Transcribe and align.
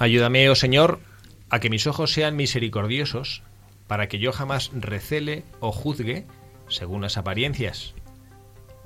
Ayúdame, 0.00 0.48
oh 0.48 0.54
Señor, 0.54 0.98
a 1.50 1.60
que 1.60 1.68
mis 1.68 1.86
ojos 1.86 2.14
sean 2.14 2.34
misericordiosos, 2.34 3.42
para 3.86 4.08
que 4.08 4.18
yo 4.18 4.32
jamás 4.32 4.70
recele 4.72 5.44
o 5.60 5.72
juzgue 5.72 6.24
según 6.68 7.02
las 7.02 7.18
apariencias, 7.18 7.94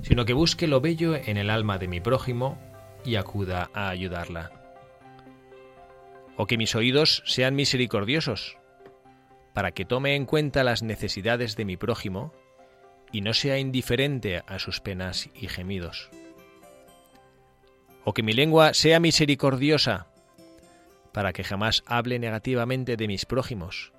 sino 0.01 0.25
que 0.25 0.33
busque 0.33 0.67
lo 0.67 0.81
bello 0.81 1.15
en 1.15 1.37
el 1.37 1.49
alma 1.49 1.77
de 1.77 1.87
mi 1.87 2.01
prójimo 2.01 2.59
y 3.05 3.15
acuda 3.15 3.69
a 3.73 3.87
ayudarla. 3.87 4.51
O 6.35 6.47
que 6.47 6.57
mis 6.57 6.75
oídos 6.75 7.23
sean 7.25 7.55
misericordiosos, 7.55 8.57
para 9.53 9.71
que 9.71 9.85
tome 9.85 10.15
en 10.15 10.25
cuenta 10.25 10.65
las 10.65 10.83
necesidades 10.83 11.55
de 11.55 11.63
mi 11.63 11.77
prójimo 11.77 12.33
y 13.13 13.21
no 13.21 13.33
sea 13.33 13.57
indiferente 13.57 14.43
a 14.47 14.59
sus 14.59 14.81
penas 14.81 15.29
y 15.33 15.47
gemidos. 15.47 16.09
O 18.03 18.13
que 18.13 18.21
mi 18.21 18.33
lengua 18.33 18.73
sea 18.73 18.99
misericordiosa, 18.99 20.07
para 21.15 21.31
que 21.31 21.45
jamás 21.45 21.81
hable 21.85 22.19
negativamente 22.19 22.97
de 22.97 23.07
mis 23.07 23.25
prójimos, 23.25 23.93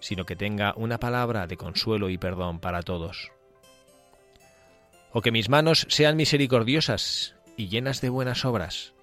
sino 0.00 0.26
que 0.26 0.34
tenga 0.34 0.74
una 0.76 0.98
palabra 0.98 1.46
de 1.46 1.56
consuelo 1.56 2.10
y 2.10 2.18
perdón 2.18 2.58
para 2.58 2.82
todos. 2.82 3.30
O 5.12 5.22
que 5.22 5.30
mis 5.30 5.48
manos 5.48 5.86
sean 5.88 6.16
misericordiosas 6.16 7.36
y 7.56 7.68
llenas 7.68 8.00
de 8.00 8.08
buenas 8.08 8.44
obras. 8.44 8.94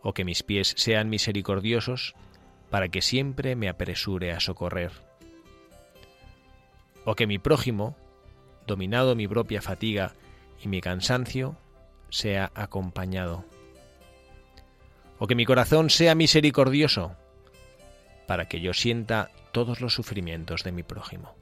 O 0.00 0.14
que 0.14 0.24
mis 0.24 0.42
pies 0.42 0.72
sean 0.78 1.10
misericordiosos 1.10 2.14
para 2.70 2.88
que 2.88 3.02
siempre 3.02 3.54
me 3.54 3.68
apresure 3.68 4.32
a 4.32 4.40
socorrer. 4.40 4.92
O 7.04 7.14
que 7.14 7.26
mi 7.26 7.38
prójimo, 7.38 7.94
dominado 8.66 9.14
mi 9.16 9.28
propia 9.28 9.60
fatiga 9.60 10.14
y 10.64 10.68
mi 10.68 10.80
cansancio, 10.80 11.58
sea 12.08 12.52
acompañado 12.54 13.44
o 15.20 15.28
que 15.28 15.36
mi 15.36 15.44
corazón 15.44 15.90
sea 15.90 16.16
misericordioso, 16.16 17.14
para 18.26 18.48
que 18.48 18.60
yo 18.60 18.72
sienta 18.72 19.30
todos 19.52 19.80
los 19.80 19.94
sufrimientos 19.94 20.64
de 20.64 20.72
mi 20.72 20.82
prójimo. 20.82 21.36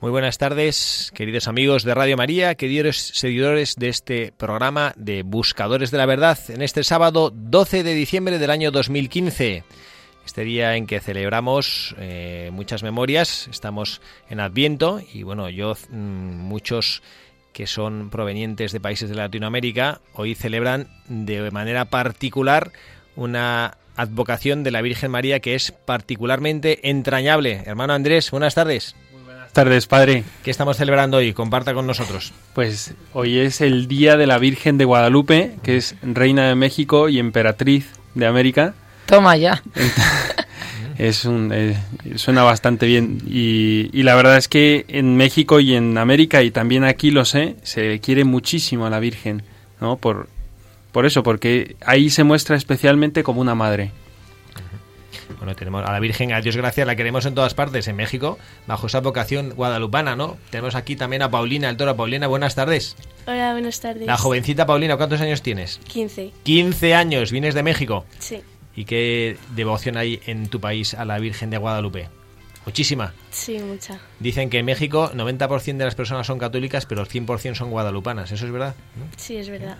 Muy 0.00 0.12
buenas 0.12 0.38
tardes, 0.38 1.10
queridos 1.12 1.48
amigos 1.48 1.82
de 1.82 1.92
Radio 1.92 2.16
María, 2.16 2.54
queridos 2.54 2.96
seguidores 3.14 3.74
de 3.74 3.88
este 3.88 4.30
programa 4.30 4.92
de 4.96 5.24
Buscadores 5.24 5.90
de 5.90 5.98
la 5.98 6.06
Verdad, 6.06 6.38
en 6.50 6.62
este 6.62 6.84
sábado 6.84 7.32
12 7.34 7.82
de 7.82 7.94
diciembre 7.94 8.38
del 8.38 8.50
año 8.50 8.70
2015. 8.70 9.64
Este 10.24 10.44
día 10.44 10.76
en 10.76 10.86
que 10.86 11.00
celebramos 11.00 11.96
eh, 11.98 12.50
muchas 12.52 12.84
memorias, 12.84 13.48
estamos 13.50 14.00
en 14.30 14.38
Adviento 14.38 15.00
y 15.12 15.24
bueno, 15.24 15.50
yo, 15.50 15.74
mm, 15.90 15.96
muchos 15.96 17.02
que 17.52 17.66
son 17.66 18.08
provenientes 18.08 18.70
de 18.70 18.78
países 18.78 19.10
de 19.10 19.16
Latinoamérica, 19.16 20.00
hoy 20.14 20.36
celebran 20.36 20.86
de 21.08 21.50
manera 21.50 21.86
particular 21.86 22.70
una 23.16 23.78
advocación 23.96 24.62
de 24.62 24.70
la 24.70 24.80
Virgen 24.80 25.10
María 25.10 25.40
que 25.40 25.56
es 25.56 25.72
particularmente 25.72 26.88
entrañable. 26.88 27.64
Hermano 27.66 27.94
Andrés, 27.94 28.30
buenas 28.30 28.54
tardes 28.54 28.94
tardes, 29.52 29.86
padre. 29.86 30.24
¿Qué 30.42 30.50
estamos 30.50 30.76
celebrando 30.76 31.18
hoy? 31.18 31.32
Comparta 31.32 31.74
con 31.74 31.86
nosotros. 31.86 32.32
Pues 32.54 32.94
hoy 33.12 33.38
es 33.38 33.60
el 33.60 33.88
Día 33.88 34.16
de 34.16 34.26
la 34.26 34.38
Virgen 34.38 34.78
de 34.78 34.84
Guadalupe, 34.84 35.56
que 35.62 35.76
es 35.76 35.96
Reina 36.02 36.48
de 36.48 36.54
México 36.54 37.08
y 37.08 37.18
Emperatriz 37.18 37.86
de 38.14 38.26
América. 38.26 38.74
Toma 39.06 39.36
ya. 39.36 39.62
es 40.98 41.24
un, 41.24 41.50
eh, 41.52 41.76
suena 42.16 42.42
bastante 42.42 42.86
bien. 42.86 43.22
Y, 43.26 43.90
y, 43.92 44.02
la 44.02 44.14
verdad 44.14 44.36
es 44.36 44.48
que 44.48 44.84
en 44.88 45.16
México 45.16 45.60
y 45.60 45.74
en 45.74 45.96
América, 45.96 46.42
y 46.42 46.50
también 46.50 46.84
aquí 46.84 47.10
lo 47.10 47.24
sé, 47.24 47.56
se 47.62 48.00
quiere 48.00 48.24
muchísimo 48.24 48.86
a 48.86 48.90
la 48.90 49.00
Virgen, 49.00 49.42
¿no? 49.80 49.96
Por, 49.96 50.28
por 50.92 51.06
eso, 51.06 51.22
porque 51.22 51.76
ahí 51.84 52.10
se 52.10 52.24
muestra 52.24 52.56
especialmente 52.56 53.22
como 53.22 53.40
una 53.40 53.54
madre. 53.54 53.92
Bueno, 55.36 55.54
tenemos 55.54 55.84
a 55.84 55.92
la 55.92 56.00
Virgen, 56.00 56.32
a 56.32 56.40
Dios 56.40 56.56
gracias, 56.56 56.86
la 56.86 56.96
queremos 56.96 57.26
en 57.26 57.34
todas 57.34 57.54
partes, 57.54 57.86
en 57.88 57.96
México, 57.96 58.38
bajo 58.66 58.86
esa 58.86 59.00
vocación 59.00 59.50
guadalupana, 59.50 60.16
¿no? 60.16 60.36
Tenemos 60.50 60.74
aquí 60.74 60.96
también 60.96 61.22
a 61.22 61.30
Paulina, 61.30 61.68
el 61.68 61.76
toro. 61.76 61.96
Paulina, 61.96 62.26
buenas 62.26 62.54
tardes. 62.54 62.96
Hola, 63.26 63.52
buenas 63.52 63.80
tardes. 63.80 64.06
La 64.06 64.16
jovencita 64.16 64.66
Paulina, 64.66 64.96
¿cuántos 64.96 65.20
años 65.20 65.42
tienes? 65.42 65.80
15. 65.88 66.32
15 66.42 66.94
años, 66.94 67.30
vienes 67.30 67.54
de 67.54 67.62
México. 67.62 68.04
Sí. 68.18 68.42
¿Y 68.74 68.84
qué 68.84 69.36
devoción 69.54 69.96
hay 69.96 70.20
en 70.26 70.48
tu 70.48 70.60
país 70.60 70.94
a 70.94 71.04
la 71.04 71.18
Virgen 71.18 71.50
de 71.50 71.58
Guadalupe? 71.58 72.08
Muchísima. 72.68 73.14
Sí, 73.30 73.58
mucha. 73.60 73.98
Dicen 74.20 74.50
que 74.50 74.58
en 74.58 74.66
México 74.66 75.10
90% 75.14 75.78
de 75.78 75.84
las 75.86 75.94
personas 75.94 76.26
son 76.26 76.38
católicas, 76.38 76.84
pero 76.84 77.00
el 77.00 77.08
100% 77.08 77.54
son 77.54 77.70
guadalupanas. 77.70 78.30
¿Eso 78.30 78.44
es 78.44 78.52
verdad? 78.52 78.74
Sí, 79.16 79.38
es 79.38 79.48
verdad. 79.48 79.78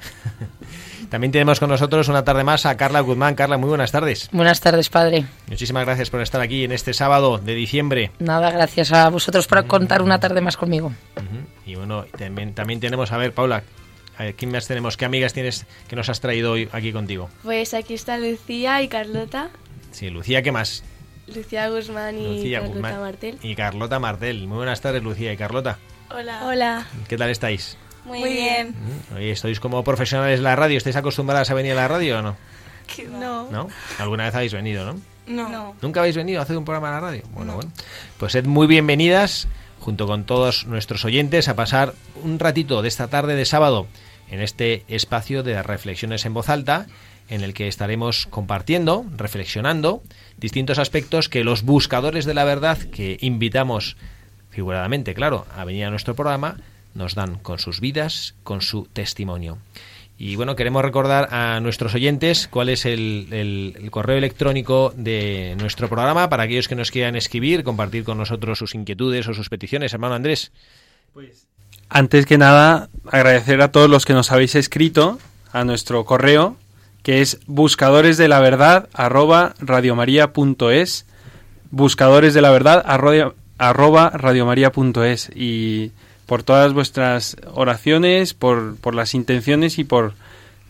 También 1.10 1.30
tenemos 1.30 1.60
con 1.60 1.68
nosotros 1.68 2.08
una 2.08 2.24
tarde 2.24 2.44
más 2.44 2.64
a 2.64 2.78
Carla 2.78 3.00
Guzmán. 3.00 3.34
Carla, 3.34 3.58
muy 3.58 3.68
buenas 3.68 3.92
tardes. 3.92 4.30
Buenas 4.32 4.62
tardes, 4.62 4.88
padre. 4.88 5.26
Muchísimas 5.48 5.84
gracias 5.84 6.08
por 6.08 6.22
estar 6.22 6.40
aquí 6.40 6.64
en 6.64 6.72
este 6.72 6.94
sábado 6.94 7.36
de 7.36 7.54
diciembre. 7.54 8.10
Nada, 8.20 8.50
gracias 8.50 8.90
a 8.90 9.10
vosotros 9.10 9.46
por 9.46 9.66
contar 9.66 10.00
una 10.00 10.18
tarde 10.18 10.40
más 10.40 10.56
conmigo. 10.56 10.90
Y 11.66 11.74
bueno, 11.74 12.06
también, 12.16 12.54
también 12.54 12.80
tenemos, 12.80 13.12
a 13.12 13.18
ver, 13.18 13.34
Paula, 13.34 13.64
¿quién 14.38 14.50
más 14.50 14.66
tenemos? 14.66 14.96
¿Qué 14.96 15.04
amigas 15.04 15.34
tienes 15.34 15.66
que 15.88 15.94
nos 15.94 16.08
has 16.08 16.22
traído 16.22 16.52
hoy 16.52 16.70
aquí 16.72 16.90
contigo? 16.90 17.28
Pues 17.42 17.74
aquí 17.74 17.92
está 17.92 18.16
Lucía 18.16 18.80
y 18.80 18.88
Carlota. 18.88 19.50
Sí, 19.90 20.08
Lucía, 20.08 20.40
¿qué 20.40 20.52
más? 20.52 20.84
Lucía 21.34 21.68
Guzmán 21.68 22.16
y 22.18 22.52
Carlota 22.52 22.98
Martel. 22.98 23.38
Y 23.42 23.54
Carlota 23.54 23.98
Martel. 23.98 24.46
Muy 24.46 24.56
buenas 24.56 24.80
tardes, 24.80 25.02
Lucía 25.02 25.32
y 25.32 25.36
Carlota. 25.36 25.78
Hola. 26.10 26.46
Hola. 26.46 26.86
¿Qué 27.06 27.16
tal 27.16 27.30
estáis? 27.30 27.76
Muy, 28.04 28.22
bien. 28.22 28.74
Oye, 29.14 29.30
¿estáis 29.32 29.60
como 29.60 29.84
profesionales 29.84 30.38
de 30.38 30.44
la 30.44 30.56
radio? 30.56 30.78
¿Estáis 30.78 30.96
acostumbradas 30.96 31.50
a 31.50 31.54
venir 31.54 31.72
a 31.72 31.76
la 31.76 31.88
radio 31.88 32.18
o 32.18 32.22
no? 32.22 32.36
No. 33.10 33.50
¿No? 33.50 33.68
¿Alguna 33.98 34.24
vez 34.24 34.34
habéis 34.34 34.54
venido, 34.54 34.86
no? 34.86 35.00
No. 35.26 35.76
¿Nunca 35.82 36.00
habéis 36.00 36.16
venido 36.16 36.40
a 36.40 36.44
hacer 36.44 36.56
un 36.56 36.64
programa 36.64 36.88
en 36.88 36.94
la 36.94 37.00
radio? 37.00 37.22
Bueno, 37.32 37.54
bueno. 37.56 37.70
Pues 38.16 38.32
sed 38.32 38.46
muy 38.46 38.66
bienvenidas, 38.66 39.46
junto 39.78 40.06
con 40.06 40.24
todos 40.24 40.66
nuestros 40.66 41.04
oyentes, 41.04 41.48
a 41.48 41.56
pasar 41.56 41.92
un 42.22 42.38
ratito 42.38 42.80
de 42.80 42.88
esta 42.88 43.08
tarde 43.08 43.36
de 43.36 43.44
sábado 43.44 43.86
en 44.30 44.40
este 44.40 44.84
espacio 44.88 45.42
de 45.42 45.62
reflexiones 45.62 46.24
en 46.24 46.32
voz 46.32 46.48
alta 46.48 46.86
en 47.28 47.42
el 47.42 47.54
que 47.54 47.68
estaremos 47.68 48.26
compartiendo, 48.26 49.04
reflexionando 49.16 50.02
distintos 50.36 50.78
aspectos 50.78 51.28
que 51.28 51.44
los 51.44 51.62
buscadores 51.62 52.24
de 52.24 52.34
la 52.34 52.44
verdad 52.44 52.78
que 52.78 53.18
invitamos 53.20 53.96
figuradamente, 54.50 55.14
claro, 55.14 55.46
a 55.56 55.64
venir 55.64 55.84
a 55.84 55.90
nuestro 55.90 56.14
programa, 56.14 56.56
nos 56.94 57.14
dan 57.14 57.38
con 57.38 57.58
sus 57.58 57.80
vidas, 57.80 58.34
con 58.42 58.60
su 58.60 58.88
testimonio. 58.92 59.58
Y 60.20 60.34
bueno, 60.34 60.56
queremos 60.56 60.82
recordar 60.82 61.32
a 61.32 61.60
nuestros 61.60 61.94
oyentes 61.94 62.48
cuál 62.48 62.70
es 62.70 62.84
el, 62.84 63.28
el, 63.30 63.90
correo 63.92 64.16
electrónico 64.16 64.92
de 64.96 65.54
nuestro 65.60 65.88
programa 65.88 66.28
para 66.28 66.42
aquellos 66.42 66.66
que 66.66 66.74
nos 66.74 66.90
quieran 66.90 67.14
escribir, 67.14 67.62
compartir 67.62 68.02
con 68.02 68.18
nosotros 68.18 68.58
sus 68.58 68.74
inquietudes 68.74 69.28
o 69.28 69.34
sus 69.34 69.48
peticiones. 69.48 69.92
Hermano 69.92 70.16
Andrés. 70.16 70.50
Pues 71.14 71.46
antes 71.88 72.26
que 72.26 72.36
nada, 72.36 72.90
agradecer 73.10 73.62
a 73.62 73.72
todos 73.72 73.88
los 73.88 74.04
que 74.04 74.12
nos 74.12 74.30
habéis 74.30 74.54
escrito 74.54 75.18
a 75.52 75.64
nuestro 75.64 76.04
correo, 76.04 76.56
que 77.08 77.22
es 77.22 77.40
buscadores 77.46 78.18
de 78.18 78.28
la 78.28 78.38
verdad 78.38 78.90
arroba 78.92 79.54
radiomaria.es, 79.60 81.06
buscadores 81.70 82.34
de 82.34 82.42
la 82.42 82.50
verdad 82.50 82.84
arroba 83.56 84.10
radiomaria.es 84.10 85.30
y 85.34 85.92
por 86.26 86.42
todas 86.42 86.74
vuestras 86.74 87.38
oraciones, 87.54 88.34
por, 88.34 88.76
por 88.76 88.94
las 88.94 89.14
intenciones 89.14 89.78
y 89.78 89.84
por 89.84 90.12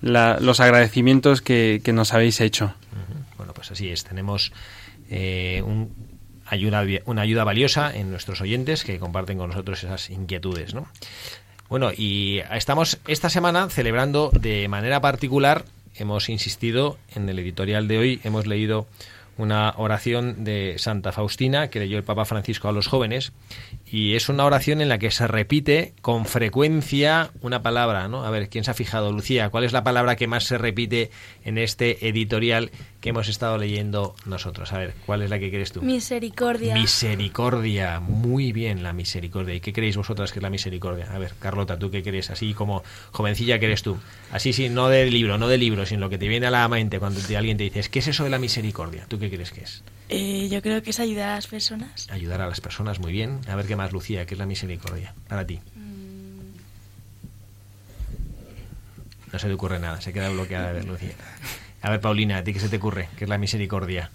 los 0.00 0.61
agradecimientos 0.61 1.43
que, 1.43 1.82
nos 1.93 2.14
habéis 2.14 2.41
hecho. 2.41 2.73
Bueno, 3.37 3.52
pues 3.52 3.73
así 3.73 3.88
es. 3.88 4.05
Tenemos 4.05 4.52
eh, 5.11 5.61
un 5.67 5.93
ayuda, 6.46 6.84
una 7.06 7.23
ayuda 7.23 7.43
valiosa 7.43 7.93
en 7.93 8.12
nuestros 8.12 8.41
oyentes 8.43 8.84
que 8.84 9.00
comparten 9.00 9.38
con 9.38 9.50
nosotros 9.50 9.82
esas 9.82 10.08
inquietudes, 10.08 10.73
¿no? 10.73 10.87
Bueno, 11.69 11.91
y 11.94 12.41
estamos 12.52 12.99
esta 13.06 13.29
semana 13.29 13.69
celebrando 13.69 14.31
de 14.32 14.69
manera 14.69 15.02
particular, 15.02 15.64
hemos 15.99 16.29
insistido 16.29 16.99
en 17.15 17.29
el 17.29 17.39
editorial 17.39 17.89
de 17.89 17.99
hoy, 17.99 18.21
hemos 18.25 18.47
leído 18.47 18.87
una 19.39 19.73
oración 19.77 20.45
de 20.45 20.75
Santa 20.79 21.12
Faustina 21.12 21.69
que 21.69 21.79
leyó 21.79 21.97
el 21.97 22.03
Papa 22.03 22.25
Francisco 22.25 22.69
a 22.69 22.73
los 22.73 22.89
jóvenes 22.89 23.33
y 23.87 24.17
es 24.17 24.29
una 24.29 24.45
oración 24.45 24.81
en 24.81 24.89
la 24.89 24.99
que 24.99 25.12
se 25.12 25.29
repite 25.29 25.95
con 26.03 26.27
frecuencia 26.27 27.31
una 27.41 27.62
palabra, 27.62 28.09
¿no? 28.09 28.25
A 28.25 28.31
ver, 28.31 28.49
¿quién 28.49 28.65
se 28.65 28.73
ha 28.73 28.75
fijado, 28.75 29.12
Lucía? 29.12 29.49
¿Cuál 29.50 29.65
es 29.65 29.73
la 29.73 29.85
palabra 29.85 30.17
que 30.17 30.27
más 30.27 30.45
se 30.45 30.59
repite 30.59 31.11
en 31.45 31.56
este 31.56 32.09
editorial 32.09 32.73
que 33.08 33.10
hemos 33.10 33.28
estado 33.28 33.56
leyendo 33.56 34.14
nosotros? 34.26 34.70
A 34.75 34.78
ver, 34.78 34.94
¿cuál 35.06 35.22
es 35.22 35.31
la 35.31 35.38
que 35.38 35.49
crees 35.49 35.72
tú? 35.72 35.81
Misericordia. 35.81 36.75
Misericordia, 36.75 38.00
muy 38.00 38.52
bien 38.52 38.82
la 38.82 38.93
misericordia. 38.93 39.55
¿Y 39.55 39.60
qué 39.60 39.72
creéis 39.72 39.96
vosotras 39.96 40.31
que 40.31 40.40
es 40.40 40.43
la 40.43 40.50
misericordia? 40.50 41.10
A 41.10 41.19
ver, 41.19 41.32
Carlota, 41.38 41.78
¿tú 41.78 41.90
qué 41.90 42.02
crees? 42.02 42.28
Así 42.28 42.52
como 42.52 42.82
jovencilla 43.12 43.58
que 43.58 43.64
eres 43.64 43.82
tú. 43.82 43.96
Así 44.31 44.52
sí, 44.52 44.69
no 44.69 44.90
de 44.90 45.10
libro, 45.10 45.38
no 45.38 45.49
de 45.49 45.56
libro, 45.56 45.87
sino 45.87 46.02
lo 46.02 46.10
que 46.10 46.19
te 46.19 46.28
viene 46.28 46.49
a 46.49 46.50
la 46.50 46.69
mente 46.69 46.99
cuando 46.99 47.19
alguien 47.34 47.56
te 47.56 47.64
dice, 47.64 47.82
¿qué 47.88 48.00
es 48.00 48.08
eso 48.08 48.25
de 48.25 48.31
la 48.31 48.38
misericordia? 48.38 49.06
¿Tú 49.08 49.19
qué 49.19 49.31
crees 49.31 49.52
que 49.52 49.62
es? 49.62 49.82
Eh, 50.10 50.50
yo 50.50 50.60
creo 50.60 50.82
que 50.82 50.90
es 50.90 51.00
ayudar 51.00 51.31
a 51.31 51.34
las 51.37 51.46
personas. 51.46 52.08
Ayudar 52.10 52.43
a 52.43 52.46
las 52.46 52.60
personas, 52.60 53.00
muy 53.00 53.12
bien. 53.12 53.40
A 53.49 53.56
ver 53.56 53.66
qué 53.66 53.75
más, 53.75 53.90
Lucía, 53.90 54.26
¿qué 54.26 54.34
es 54.34 54.38
la 54.38 54.46
misericordia 54.46 55.14
para 55.28 55.46
ti? 55.46 55.60
Mm. 55.76 55.88
No 59.32 59.38
se 59.38 59.46
te 59.46 59.55
ocurre 59.55 59.78
nada, 59.78 59.99
se 60.02 60.12
queda 60.12 60.28
bloqueada 60.28 60.75
Lucía. 60.82 61.14
A 61.83 61.91
ver, 61.91 62.01
Paulina, 62.01 62.39
¿a 62.39 62.45
ti 62.45 62.53
qué 62.53 62.61
se 62.61 62.69
te 62.69 62.77
ocurre? 62.77 63.09
¿Qué 63.17 63.25
es 63.25 63.31
la 63.31 63.39
misericordia? 63.39 64.11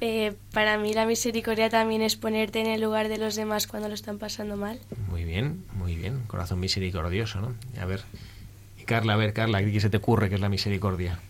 Eh, 0.00 0.34
para 0.52 0.78
mí 0.78 0.94
la 0.94 1.06
misericordia 1.06 1.70
también 1.70 2.02
es 2.02 2.16
ponerte 2.16 2.60
en 2.60 2.66
el 2.66 2.80
lugar 2.80 3.08
de 3.08 3.18
los 3.18 3.36
demás 3.36 3.66
cuando 3.66 3.88
lo 3.88 3.94
están 3.94 4.18
pasando 4.18 4.56
mal. 4.56 4.80
Muy 5.08 5.24
bien, 5.24 5.64
muy 5.74 5.94
bien. 5.94 6.22
Corazón 6.26 6.58
misericordioso, 6.58 7.40
¿no? 7.40 7.54
A 7.80 7.84
ver, 7.84 8.02
y 8.80 8.84
Carla, 8.84 9.14
a 9.14 9.16
ver, 9.16 9.32
Carla, 9.32 9.62
¿qué 9.62 9.80
se 9.80 9.90
te 9.90 9.98
ocurre 9.98 10.28
que 10.28 10.34
es 10.34 10.40
la 10.40 10.48
misericordia? 10.48 11.20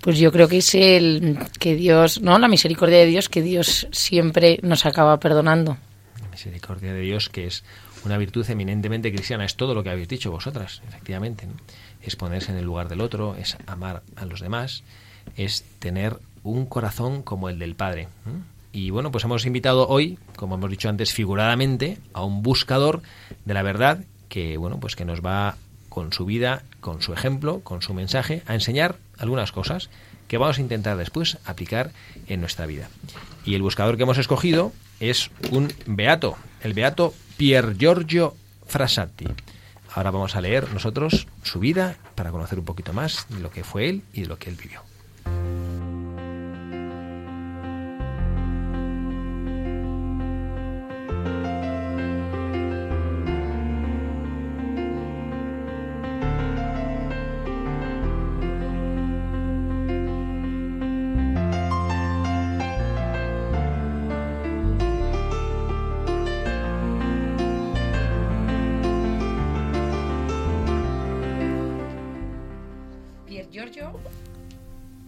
Pues 0.00 0.18
yo 0.18 0.32
creo 0.32 0.48
que 0.48 0.58
es 0.58 0.74
el 0.74 1.38
que 1.60 1.76
Dios, 1.76 2.20
¿no? 2.20 2.38
La 2.38 2.48
misericordia 2.48 2.98
de 2.98 3.06
Dios 3.06 3.28
que 3.28 3.42
Dios 3.42 3.86
siempre 3.92 4.58
nos 4.62 4.84
acaba 4.86 5.18
perdonando. 5.20 5.76
La 6.20 6.28
misericordia 6.28 6.92
de 6.92 7.00
Dios 7.00 7.28
que 7.28 7.46
es 7.46 7.62
una 8.04 8.18
virtud 8.18 8.44
eminentemente 8.50 9.12
cristiana, 9.12 9.44
es 9.44 9.56
todo 9.56 9.74
lo 9.74 9.82
que 9.82 9.90
habéis 9.90 10.08
dicho 10.08 10.30
vosotras, 10.30 10.82
efectivamente. 10.88 11.46
Es 12.04 12.16
ponerse 12.16 12.52
en 12.52 12.58
el 12.58 12.64
lugar 12.64 12.88
del 12.88 13.00
otro, 13.00 13.34
es 13.36 13.56
amar 13.66 14.02
a 14.16 14.24
los 14.26 14.40
demás, 14.40 14.82
es 15.36 15.64
tener 15.78 16.18
un 16.42 16.66
corazón 16.66 17.22
como 17.22 17.48
el 17.48 17.58
del 17.58 17.74
Padre. 17.74 18.08
Y 18.72 18.90
bueno, 18.90 19.10
pues 19.10 19.24
hemos 19.24 19.46
invitado 19.46 19.88
hoy, 19.88 20.18
como 20.36 20.56
hemos 20.56 20.70
dicho 20.70 20.88
antes, 20.88 21.12
figuradamente, 21.12 21.98
a 22.12 22.24
un 22.24 22.42
buscador 22.42 23.02
de 23.44 23.54
la 23.54 23.62
verdad 23.62 24.04
que, 24.28 24.56
bueno, 24.56 24.80
pues 24.80 24.96
que 24.96 25.04
nos 25.04 25.20
va 25.24 25.56
con 25.88 26.12
su 26.12 26.24
vida, 26.24 26.62
con 26.80 27.00
su 27.00 27.12
ejemplo, 27.12 27.60
con 27.60 27.80
su 27.82 27.94
mensaje, 27.94 28.42
a 28.46 28.54
enseñar 28.54 28.96
algunas 29.16 29.52
cosas 29.52 29.90
que 30.26 30.38
vamos 30.38 30.58
a 30.58 30.60
intentar 30.60 30.96
después 30.96 31.38
aplicar 31.44 31.92
en 32.26 32.40
nuestra 32.40 32.66
vida. 32.66 32.88
Y 33.44 33.54
el 33.54 33.62
buscador 33.62 33.96
que 33.96 34.02
hemos 34.02 34.18
escogido 34.18 34.72
es 34.98 35.30
un 35.52 35.72
beato, 35.86 36.36
el 36.62 36.74
beato 36.74 37.14
Pier 37.36 37.76
Giorgio 37.76 38.34
Frassati. 38.66 39.26
Ahora 39.94 40.10
vamos 40.10 40.34
a 40.34 40.40
leer 40.40 40.72
nosotros 40.72 41.28
su 41.42 41.60
vida 41.60 41.96
para 42.16 42.32
conocer 42.32 42.58
un 42.58 42.64
poquito 42.64 42.92
más 42.92 43.26
de 43.28 43.40
lo 43.40 43.50
que 43.50 43.62
fue 43.62 43.88
él 43.88 44.02
y 44.12 44.22
de 44.22 44.26
lo 44.26 44.38
que 44.38 44.50
él 44.50 44.56
vivió. 44.60 44.82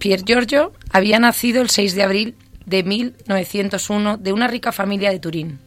Pier 0.06 0.22
Giorgio 0.24 0.72
había 0.92 1.18
nacido 1.18 1.60
el 1.60 1.68
6 1.68 1.96
de 1.96 2.04
abril 2.04 2.36
de 2.64 2.84
1901 2.84 4.18
de 4.18 4.32
una 4.32 4.46
rica 4.46 4.70
familia 4.70 5.10
de 5.10 5.18
Turín. 5.18 5.58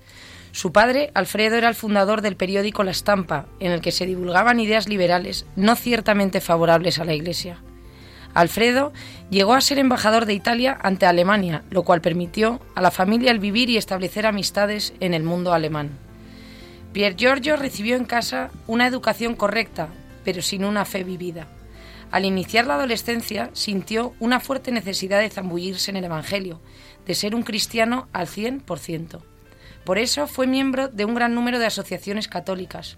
Su 0.54 0.72
padre, 0.72 1.12
Alfredo, 1.14 1.58
era 1.58 1.68
el 1.68 1.76
fundador 1.76 2.22
del 2.22 2.38
periódico 2.38 2.86
La 2.86 2.92
Estampa, 2.92 3.48
en 3.60 3.74
el 3.74 3.82
que 3.82 3.92
se 3.92 4.06
divulgaban 4.06 4.62
ideas 4.62 4.88
liberales 4.88 5.46
no 5.58 5.76
ciertamente 5.76 6.40
favorables 6.40 7.00
a 7.00 7.04
la 7.04 7.14
Iglesia. 7.16 7.58
Alfredo 8.34 8.94
llegó 9.30 9.56
a 9.56 9.60
ser 9.60 9.78
embajador 9.78 10.26
de 10.26 10.36
Italia 10.36 10.78
ante 10.82 11.06
Alemania, 11.06 11.64
lo 11.70 11.84
cual 11.84 12.00
permitió 12.00 12.62
a 12.76 12.82
la 12.82 12.92
familia 12.92 13.32
el 13.32 13.40
vivir 13.40 13.70
y 13.70 13.76
establecer 13.76 14.26
amistades 14.26 14.94
en 15.02 15.14
el 15.14 15.24
mundo 15.24 15.52
alemán. 15.52 15.90
Pier 16.94 17.18
Giorgio 17.18 17.58
recibió 17.58 17.98
en 17.98 18.06
casa 18.06 18.52
una 18.68 18.88
educación 18.88 19.36
correcta, 19.36 19.90
pero 20.24 20.42
sin 20.42 20.64
una 20.64 20.86
fe 20.86 21.04
vivida. 21.04 21.59
Al 22.12 22.26
iniciar 22.26 22.66
la 22.66 22.76
adolescencia 22.76 23.50
sintió 23.54 24.16
una 24.20 24.40
fuerte 24.40 24.72
necesidad 24.72 25.20
de 25.20 25.30
zambullirse 25.30 25.92
en 25.92 25.98
el 25.98 26.06
Evangelio, 26.06 26.60
de 27.06 27.16
ser 27.16 27.36
un 27.36 27.44
cristiano 27.44 28.08
al 28.14 28.28
100%. 28.28 29.22
Por 29.84 29.98
eso 29.98 30.28
fue 30.28 30.48
miembro 30.48 30.88
de 30.88 31.06
un 31.06 31.16
gran 31.16 31.36
número 31.36 31.60
de 31.60 31.66
asociaciones 31.66 32.28
católicas. 32.28 32.98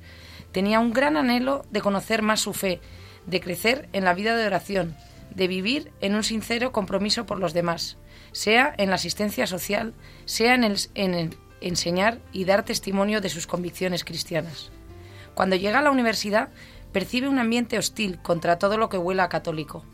Tenía 0.51 0.79
un 0.79 0.93
gran 0.93 1.17
anhelo 1.17 1.65
de 1.71 1.81
conocer 1.81 2.21
más 2.21 2.41
su 2.41 2.53
fe, 2.53 2.81
de 3.25 3.39
crecer 3.39 3.89
en 3.93 4.03
la 4.03 4.13
vida 4.13 4.35
de 4.35 4.45
oración, 4.45 4.95
de 5.35 5.47
vivir 5.47 5.91
en 6.01 6.15
un 6.15 6.23
sincero 6.23 6.71
compromiso 6.71 7.25
por 7.25 7.39
los 7.39 7.53
demás, 7.53 7.97
sea 8.31 8.73
en 8.77 8.89
la 8.89 8.95
asistencia 8.95 9.47
social, 9.47 9.93
sea 10.25 10.55
en 10.55 10.63
el, 10.63 11.37
enseñar 11.61 12.19
y 12.31 12.45
dar 12.45 12.65
testimonio 12.65 13.21
de 13.21 13.29
sus 13.29 13.47
convicciones 13.47 14.03
cristianas. 14.03 14.71
Cuando 15.35 15.55
llega 15.55 15.79
a 15.79 15.83
la 15.83 15.91
universidad, 15.91 16.49
percibe 16.91 17.27
un 17.27 17.39
ambiente 17.39 17.77
hostil 17.77 18.19
contra 18.21 18.59
todo 18.59 18.77
lo 18.77 18.89
que 18.89 18.97
huela 18.97 19.23
a 19.23 19.29
católico. 19.29 19.85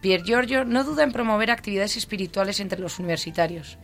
Pier 0.00 0.22
Giorgio 0.22 0.64
no 0.64 0.84
duda 0.84 1.04
en 1.04 1.12
promover 1.12 1.50
actividades 1.50 1.96
espirituales 1.96 2.60
entre 2.60 2.80
los 2.80 2.98
universitarios, 2.98 3.78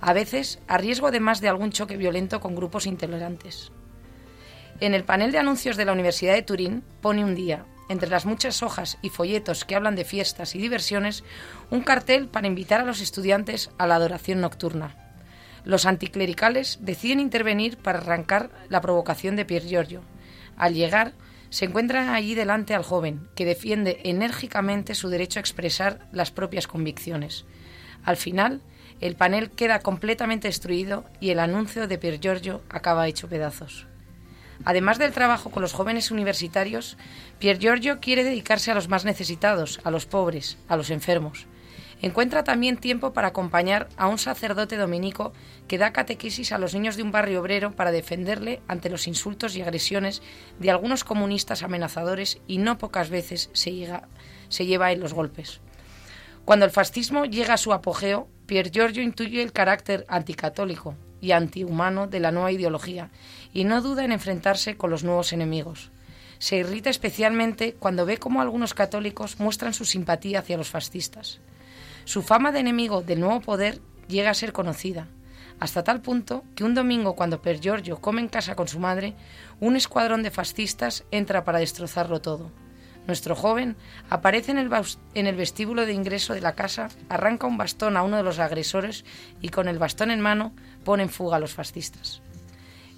a 0.00 0.12
veces 0.12 0.60
a 0.68 0.78
riesgo 0.78 1.10
de 1.10 1.20
más 1.20 1.40
de 1.40 1.48
algún 1.48 1.70
choque 1.70 1.96
violento 1.96 2.40
con 2.40 2.54
grupos 2.54 2.86
intolerantes. 2.86 3.72
En 4.80 4.94
el 4.94 5.04
panel 5.04 5.32
de 5.32 5.38
anuncios 5.38 5.76
de 5.76 5.84
la 5.84 5.92
Universidad 5.92 6.34
de 6.34 6.42
Turín 6.42 6.82
pone 7.00 7.24
un 7.24 7.34
día, 7.34 7.64
entre 7.88 8.08
las 8.08 8.26
muchas 8.26 8.62
hojas 8.62 8.98
y 9.02 9.10
folletos 9.10 9.64
que 9.64 9.74
hablan 9.74 9.96
de 9.96 10.04
fiestas 10.04 10.54
y 10.54 10.58
diversiones, 10.58 11.24
un 11.70 11.82
cartel 11.82 12.28
para 12.28 12.46
invitar 12.46 12.80
a 12.80 12.84
los 12.84 13.00
estudiantes 13.00 13.70
a 13.78 13.86
la 13.86 13.96
adoración 13.96 14.40
nocturna. 14.40 14.96
Los 15.64 15.86
anticlericales 15.86 16.78
deciden 16.82 17.20
intervenir 17.20 17.78
para 17.78 17.98
arrancar 17.98 18.50
la 18.68 18.80
provocación 18.80 19.36
de 19.36 19.44
Pier 19.44 19.64
Giorgio. 19.64 20.02
Al 20.56 20.74
llegar, 20.74 21.14
se 21.54 21.66
encuentran 21.66 22.08
allí 22.08 22.34
delante 22.34 22.74
al 22.74 22.82
joven, 22.82 23.28
que 23.36 23.44
defiende 23.44 24.00
enérgicamente 24.02 24.96
su 24.96 25.08
derecho 25.08 25.38
a 25.38 25.42
expresar 25.42 26.08
las 26.10 26.32
propias 26.32 26.66
convicciones. 26.66 27.44
Al 28.02 28.16
final, 28.16 28.60
el 29.00 29.14
panel 29.14 29.52
queda 29.52 29.78
completamente 29.78 30.48
destruido 30.48 31.04
y 31.20 31.30
el 31.30 31.38
anuncio 31.38 31.86
de 31.86 31.96
Pier 31.96 32.18
Giorgio 32.18 32.60
acaba 32.70 33.06
hecho 33.06 33.28
pedazos. 33.28 33.86
Además 34.64 34.98
del 34.98 35.12
trabajo 35.12 35.52
con 35.52 35.62
los 35.62 35.72
jóvenes 35.72 36.10
universitarios, 36.10 36.96
Pier 37.38 37.60
Giorgio 37.60 38.00
quiere 38.00 38.24
dedicarse 38.24 38.72
a 38.72 38.74
los 38.74 38.88
más 38.88 39.04
necesitados, 39.04 39.80
a 39.84 39.92
los 39.92 40.06
pobres, 40.06 40.58
a 40.66 40.76
los 40.76 40.90
enfermos. 40.90 41.46
Encuentra 42.04 42.44
también 42.44 42.76
tiempo 42.76 43.14
para 43.14 43.28
acompañar 43.28 43.88
a 43.96 44.08
un 44.08 44.18
sacerdote 44.18 44.76
dominico 44.76 45.32
que 45.66 45.78
da 45.78 45.94
catequesis 45.94 46.52
a 46.52 46.58
los 46.58 46.74
niños 46.74 46.96
de 46.96 47.02
un 47.02 47.12
barrio 47.12 47.40
obrero 47.40 47.72
para 47.72 47.92
defenderle 47.92 48.60
ante 48.68 48.90
los 48.90 49.08
insultos 49.08 49.56
y 49.56 49.62
agresiones 49.62 50.20
de 50.58 50.70
algunos 50.70 51.02
comunistas 51.02 51.62
amenazadores 51.62 52.42
y 52.46 52.58
no 52.58 52.76
pocas 52.76 53.08
veces 53.08 53.48
se, 53.54 53.72
llega, 53.72 54.06
lleva 54.50 54.92
en 54.92 55.00
los 55.00 55.14
golpes. 55.14 55.62
Cuando 56.44 56.66
el 56.66 56.72
fascismo 56.72 57.24
llega 57.24 57.54
a 57.54 57.56
su 57.56 57.72
apogeo, 57.72 58.28
Pier 58.44 58.70
Giorgio 58.70 59.02
intuye 59.02 59.42
el 59.42 59.54
carácter 59.54 60.04
anticatólico 60.06 60.94
y 61.22 61.32
antihumano 61.32 62.06
de 62.06 62.20
la 62.20 62.32
nueva 62.32 62.52
ideología 62.52 63.08
y 63.54 63.64
no 63.64 63.80
duda 63.80 64.04
en 64.04 64.12
enfrentarse 64.12 64.76
con 64.76 64.90
los 64.90 65.04
nuevos 65.04 65.32
enemigos. 65.32 65.90
Se 66.38 66.56
irrita 66.56 66.90
especialmente 66.90 67.72
cuando 67.72 68.04
ve 68.04 68.18
cómo 68.18 68.42
algunos 68.42 68.74
católicos 68.74 69.40
muestran 69.40 69.72
su 69.72 69.86
simpatía 69.86 70.40
hacia 70.40 70.58
los 70.58 70.68
fascistas. 70.68 71.40
Su 72.04 72.22
fama 72.22 72.52
de 72.52 72.60
enemigo 72.60 73.02
del 73.02 73.20
nuevo 73.20 73.40
poder 73.40 73.80
llega 74.08 74.30
a 74.30 74.34
ser 74.34 74.52
conocida, 74.52 75.08
hasta 75.58 75.84
tal 75.84 76.02
punto 76.02 76.44
que 76.54 76.64
un 76.64 76.74
domingo 76.74 77.14
cuando 77.14 77.40
Per 77.40 77.60
Giorgio 77.60 78.00
come 78.00 78.20
en 78.20 78.28
casa 78.28 78.54
con 78.54 78.68
su 78.68 78.78
madre, 78.78 79.14
un 79.60 79.76
escuadrón 79.76 80.22
de 80.22 80.30
fascistas 80.30 81.04
entra 81.10 81.44
para 81.44 81.60
destrozarlo 81.60 82.20
todo. 82.20 82.50
Nuestro 83.06 83.34
joven 83.34 83.76
aparece 84.08 84.52
en 84.52 84.58
el, 85.26 85.36
vestíbulo 85.36 85.84
de 85.86 85.92
ingreso 85.92 86.32
de 86.34 86.40
la 86.40 86.54
casa, 86.54 86.88
arranca 87.08 87.46
un 87.46 87.58
bastón 87.58 87.96
a 87.96 88.02
uno 88.02 88.16
de 88.16 88.22
los 88.22 88.38
agresores 88.38 89.04
y 89.42 89.50
con 89.50 89.68
el 89.68 89.78
bastón 89.78 90.10
en 90.10 90.20
mano 90.20 90.54
pone 90.84 91.02
en 91.02 91.10
fuga 91.10 91.36
a 91.36 91.40
los 91.40 91.54
fascistas. 91.54 92.22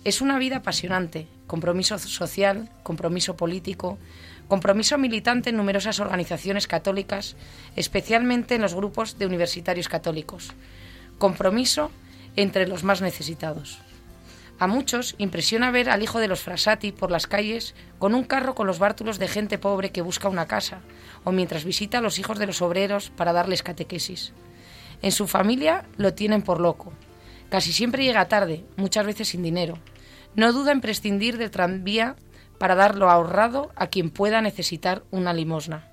Es 0.04 0.20
una 0.20 0.38
vida 0.38 0.58
apasionante, 0.58 1.26
compromiso 1.48 1.98
social, 1.98 2.70
compromiso 2.84 3.36
político, 3.36 3.98
compromiso 4.48 4.98
militante 4.98 5.50
en 5.50 5.56
numerosas 5.56 6.00
organizaciones 6.00 6.66
católicas, 6.66 7.36
especialmente 7.74 8.54
en 8.54 8.62
los 8.62 8.74
grupos 8.74 9.18
de 9.18 9.26
universitarios 9.26 9.88
católicos, 9.88 10.52
compromiso 11.18 11.90
entre 12.36 12.66
los 12.66 12.84
más 12.84 13.00
necesitados. 13.00 13.80
A 14.58 14.66
muchos 14.66 15.16
impresiona 15.18 15.70
ver 15.70 15.90
al 15.90 16.02
hijo 16.02 16.18
de 16.18 16.28
los 16.28 16.40
Frasati 16.40 16.90
por 16.92 17.10
las 17.10 17.26
calles 17.26 17.74
con 17.98 18.14
un 18.14 18.24
carro 18.24 18.54
con 18.54 18.66
los 18.66 18.78
bártulos 18.78 19.18
de 19.18 19.28
gente 19.28 19.58
pobre 19.58 19.90
que 19.90 20.00
busca 20.00 20.30
una 20.30 20.46
casa, 20.46 20.80
o 21.24 21.32
mientras 21.32 21.64
visita 21.64 21.98
a 21.98 22.00
los 22.00 22.18
hijos 22.18 22.38
de 22.38 22.46
los 22.46 22.62
obreros 22.62 23.10
para 23.10 23.34
darles 23.34 23.62
catequesis. 23.62 24.32
En 25.02 25.12
su 25.12 25.26
familia 25.26 25.84
lo 25.98 26.14
tienen 26.14 26.40
por 26.40 26.60
loco. 26.60 26.94
Casi 27.50 27.72
siempre 27.72 28.04
llega 28.04 28.28
tarde, 28.28 28.64
muchas 28.76 29.04
veces 29.04 29.28
sin 29.28 29.42
dinero. 29.42 29.78
No 30.34 30.52
duda 30.52 30.72
en 30.72 30.80
prescindir 30.80 31.36
del 31.36 31.50
tranvía 31.50 32.16
para 32.58 32.74
darlo 32.74 33.10
ahorrado 33.10 33.70
a 33.76 33.88
quien 33.88 34.10
pueda 34.10 34.40
necesitar 34.40 35.04
una 35.10 35.32
limosna. 35.32 35.90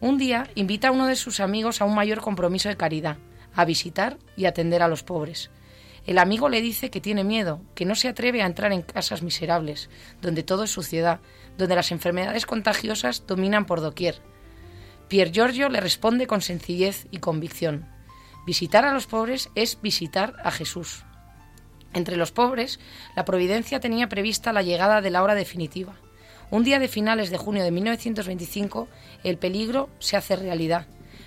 Un 0.00 0.18
día 0.18 0.48
invita 0.54 0.88
a 0.88 0.92
uno 0.92 1.06
de 1.06 1.16
sus 1.16 1.40
amigos 1.40 1.80
a 1.80 1.84
un 1.84 1.94
mayor 1.94 2.20
compromiso 2.20 2.68
de 2.68 2.76
caridad, 2.76 3.18
a 3.54 3.64
visitar 3.64 4.18
y 4.36 4.46
atender 4.46 4.82
a 4.82 4.88
los 4.88 5.02
pobres. 5.02 5.50
El 6.06 6.18
amigo 6.18 6.48
le 6.48 6.62
dice 6.62 6.90
que 6.90 7.00
tiene 7.00 7.24
miedo, 7.24 7.60
que 7.74 7.84
no 7.84 7.94
se 7.94 8.08
atreve 8.08 8.40
a 8.42 8.46
entrar 8.46 8.72
en 8.72 8.82
casas 8.82 9.22
miserables, 9.22 9.90
donde 10.22 10.42
todo 10.42 10.64
es 10.64 10.70
suciedad, 10.70 11.20
donde 11.58 11.74
las 11.74 11.92
enfermedades 11.92 12.46
contagiosas 12.46 13.26
dominan 13.26 13.66
por 13.66 13.80
doquier. 13.80 14.22
Pier 15.08 15.32
Giorgio 15.32 15.68
le 15.68 15.80
responde 15.80 16.26
con 16.26 16.40
sencillez 16.40 17.06
y 17.10 17.18
convicción. 17.18 17.88
Visitar 18.46 18.84
a 18.84 18.94
los 18.94 19.06
pobres 19.06 19.50
es 19.54 19.80
visitar 19.82 20.36
a 20.44 20.50
Jesús. 20.50 21.04
Entre 21.94 22.16
los 22.16 22.32
pobres, 22.32 22.78
la 23.16 23.24
Providencia 23.24 23.80
tenía 23.80 24.08
prevista 24.08 24.52
la 24.52 24.62
llegada 24.62 25.00
de 25.00 25.10
la 25.10 25.22
hora 25.22 25.34
definitiva. 25.34 25.94
Un 26.50 26.64
día 26.64 26.78
de 26.78 26.88
finales 26.88 27.30
de 27.30 27.36
junio 27.36 27.62
de 27.62 27.70
1925, 27.70 28.88
el 29.24 29.38
peligro 29.38 29.90
se 29.98 30.16
hace 30.16 30.36
realidad. 30.36 30.86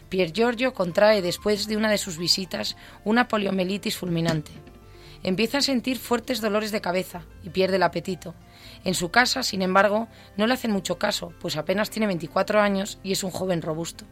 Pier 0.10 0.34
Giorgio 0.34 0.74
contrae 0.74 1.22
después 1.22 1.68
de 1.68 1.78
una 1.78 1.90
de 1.90 1.98
sus 1.98 2.18
visitas 2.18 2.76
una 3.06 3.28
poliomielitis 3.28 3.98
fulminante. 3.98 4.52
Empieza 5.24 5.60
a 5.60 5.62
sentir 5.62 6.00
fuertes 6.00 6.42
dolores 6.42 6.72
de 6.72 6.82
cabeza 6.82 7.24
y 7.44 7.50
pierde 7.50 7.76
el 7.76 7.84
apetito. 7.84 8.34
En 8.84 8.96
su 8.96 9.12
casa, 9.12 9.44
sin 9.44 9.62
embargo, 9.62 10.08
no 10.38 10.48
le 10.48 10.54
hacen 10.56 10.72
mucho 10.72 10.98
caso, 10.98 11.34
pues 11.40 11.56
apenas 11.56 11.92
tiene 11.92 12.08
24 12.08 12.60
años 12.60 13.00
y 13.04 13.12
es 13.12 13.24
un 13.24 13.30
joven 13.30 13.62
robusto. 13.62 14.06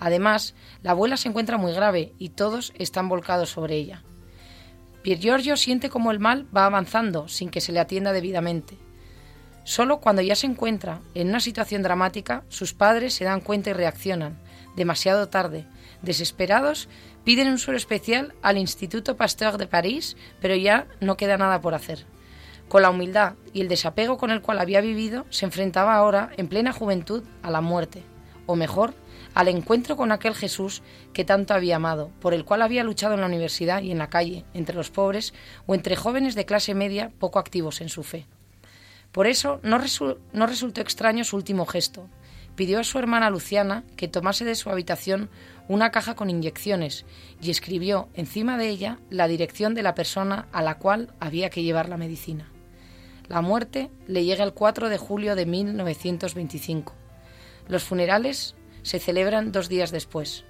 Además, 0.00 0.54
la 0.82 0.92
abuela 0.92 1.16
se 1.16 1.28
encuentra 1.28 1.58
muy 1.58 1.72
grave 1.72 2.14
y 2.18 2.30
todos 2.30 2.72
están 2.78 3.08
volcados 3.08 3.50
sobre 3.50 3.76
ella. 3.76 4.02
Pier 5.04 5.20
Giorgio 5.20 5.56
siente 5.56 5.90
como 5.90 6.10
el 6.10 6.18
mal 6.18 6.48
va 6.56 6.64
avanzando 6.64 7.28
sin 7.28 7.50
que 7.50 7.60
se 7.60 7.70
le 7.70 7.78
atienda 7.78 8.12
debidamente. 8.12 8.78
Solo 9.62 10.00
cuando 10.00 10.22
ya 10.22 10.34
se 10.34 10.46
encuentra 10.46 11.02
en 11.14 11.28
una 11.28 11.40
situación 11.40 11.82
dramática, 11.82 12.42
sus 12.48 12.72
padres 12.72 13.14
se 13.14 13.24
dan 13.24 13.40
cuenta 13.40 13.70
y 13.70 13.74
reaccionan, 13.74 14.38
demasiado 14.76 15.28
tarde. 15.28 15.66
Desesperados, 16.02 16.88
Piden 17.24 17.48
un 17.48 17.58
suelo 17.58 17.78
especial 17.78 18.34
al 18.42 18.58
Instituto 18.58 19.16
Pasteur 19.16 19.56
de 19.56 19.66
París, 19.66 20.16
pero 20.40 20.54
ya 20.54 20.86
no 21.00 21.16
queda 21.16 21.38
nada 21.38 21.60
por 21.62 21.74
hacer. 21.74 22.04
Con 22.68 22.82
la 22.82 22.90
humildad 22.90 23.34
y 23.54 23.62
el 23.62 23.68
desapego 23.68 24.18
con 24.18 24.30
el 24.30 24.42
cual 24.42 24.58
había 24.58 24.82
vivido, 24.82 25.24
se 25.30 25.46
enfrentaba 25.46 25.94
ahora, 25.94 26.30
en 26.36 26.48
plena 26.48 26.72
juventud, 26.72 27.22
a 27.42 27.50
la 27.50 27.62
muerte, 27.62 28.02
o 28.46 28.56
mejor, 28.56 28.94
al 29.34 29.48
encuentro 29.48 29.96
con 29.96 30.12
aquel 30.12 30.34
Jesús 30.34 30.82
que 31.12 31.24
tanto 31.24 31.54
había 31.54 31.76
amado, 31.76 32.10
por 32.20 32.34
el 32.34 32.44
cual 32.44 32.62
había 32.62 32.84
luchado 32.84 33.14
en 33.14 33.20
la 33.20 33.26
universidad 33.26 33.82
y 33.82 33.90
en 33.90 33.98
la 33.98 34.10
calle, 34.10 34.44
entre 34.54 34.76
los 34.76 34.90
pobres 34.90 35.34
o 35.66 35.74
entre 35.74 35.96
jóvenes 35.96 36.34
de 36.34 36.46
clase 36.46 36.74
media 36.74 37.10
poco 37.18 37.38
activos 37.38 37.80
en 37.80 37.88
su 37.88 38.02
fe. 38.02 38.26
Por 39.12 39.26
eso 39.26 39.60
no, 39.62 39.80
no 40.32 40.46
resultó 40.46 40.80
extraño 40.80 41.24
su 41.24 41.36
último 41.36 41.66
gesto, 41.66 42.08
pidió 42.56 42.80
a 42.80 42.84
su 42.84 42.98
hermana 42.98 43.30
Luciana 43.30 43.84
que 43.96 44.08
tomase 44.08 44.44
de 44.44 44.54
su 44.54 44.70
habitación 44.70 45.30
una 45.68 45.90
caja 45.90 46.14
con 46.14 46.30
inyecciones 46.30 47.04
y 47.40 47.50
escribió 47.50 48.08
encima 48.14 48.58
de 48.58 48.68
ella 48.68 48.98
la 49.10 49.28
dirección 49.28 49.74
de 49.74 49.82
la 49.82 49.94
persona 49.94 50.46
a 50.52 50.62
la 50.62 50.78
cual 50.78 51.12
había 51.20 51.50
que 51.50 51.62
llevar 51.62 51.88
la 51.88 51.96
medicina. 51.96 52.48
La 53.28 53.40
muerte 53.40 53.90
le 54.06 54.24
llega 54.24 54.44
el 54.44 54.52
4 54.52 54.88
de 54.88 54.98
julio 54.98 55.34
de 55.34 55.46
1925. 55.46 56.92
Los 57.68 57.82
funerales 57.82 58.54
se 58.84 59.00
celebran 59.00 59.50
dos 59.50 59.68
días 59.68 59.90
después. 59.90 60.44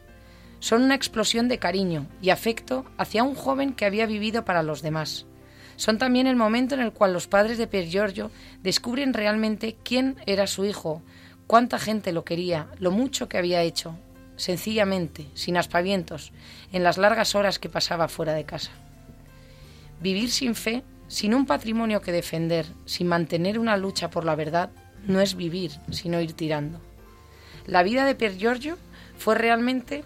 Son 0.59 0.83
una 0.83 0.95
explosión 0.95 1.49
de 1.49 1.59
cariño 1.59 2.07
y 2.21 2.29
afecto 2.31 2.85
hacia 2.99 3.23
un 3.23 3.35
joven 3.35 3.73
que 3.73 3.87
había 3.87 4.05
vivido 4.05 4.45
para 4.45 4.62
los 4.62 4.83
demás. 4.83 5.25
Son 5.76 5.99
también 5.99 6.26
el 6.26 6.37
momento 6.37 6.75
en 6.75 6.81
el 6.81 6.93
cual 6.93 7.12
los 7.12 7.26
padres 7.26 7.59
de 7.59 7.67
Pier 7.67 7.87
Giorgio 7.87 8.31
descubren 8.62 9.14
realmente 9.14 9.76
quién 9.83 10.17
era 10.26 10.47
su 10.47 10.64
hijo, 10.64 11.03
cuánta 11.47 11.79
gente 11.79 12.12
lo 12.12 12.25
quería, 12.25 12.69
lo 12.79 12.91
mucho 12.91 13.29
que 13.29 13.38
había 13.38 13.62
hecho, 13.62 13.97
sencillamente, 14.37 15.26
sin 15.35 15.57
aspavientos, 15.57 16.33
en 16.73 16.83
las 16.83 16.99
largas 16.99 17.35
horas 17.35 17.59
que 17.59 17.69
pasaba 17.69 18.09
fuera 18.09 18.35
de 18.35 18.45
casa. 18.45 18.71
Vivir 20.00 20.31
sin 20.31 20.55
fe, 20.55 20.83
sin 21.09 21.35
un 21.35 21.47
patrimonio 21.47 22.00
que 22.00 22.12
defender, 22.12 22.67
sin 22.85 23.07
mantener 23.07 23.59
una 23.59 23.76
lucha 23.76 24.11
por 24.11 24.25
la 24.25 24.35
verdad, 24.35 24.71
no 25.07 25.21
es 25.21 25.35
vivir, 25.35 25.73
sino 25.91 26.21
ir 26.21 26.33
tirando. 26.33 26.81
La 27.66 27.83
vida 27.83 28.04
de 28.04 28.14
Pier 28.14 28.37
Giorgio 28.37 28.76
fue 29.16 29.35
realmente 29.35 30.04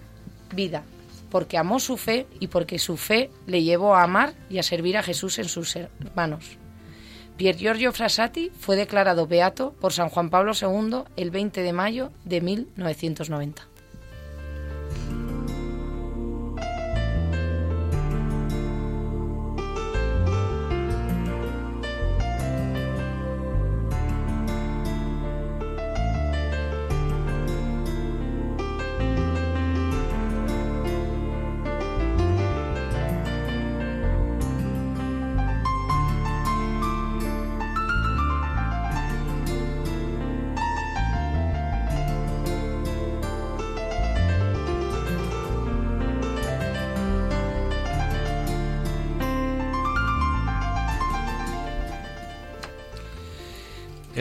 vida, 0.55 0.85
porque 1.31 1.59
amó 1.59 1.81
su 1.81 1.97
fe 1.97 2.27
y 2.41 2.49
porque 2.49 2.79
su 2.79 2.97
fe 2.97 3.31
le 3.47 3.63
llevó 3.63 3.95
a 3.95 4.03
amar 4.03 4.35
y 4.49 4.59
a 4.59 4.63
servir 4.63 4.97
a 4.97 5.03
Jesús 5.03 5.39
en 5.39 5.49
sus 5.49 5.77
hermanos. 5.77 6.59
Pier 7.37 7.57
Giorgio 7.57 7.93
Frassati 7.93 8.51
fue 8.59 8.77
declarado 8.77 9.27
beato 9.27 9.73
por 9.81 9.93
San 9.93 10.09
Juan 10.09 10.31
Pablo 10.31 10.53
II 10.61 11.05
el 11.17 11.31
20 11.31 11.63
de 11.63 11.73
mayo 11.73 12.13
de 12.25 12.41
1990. 12.41 13.69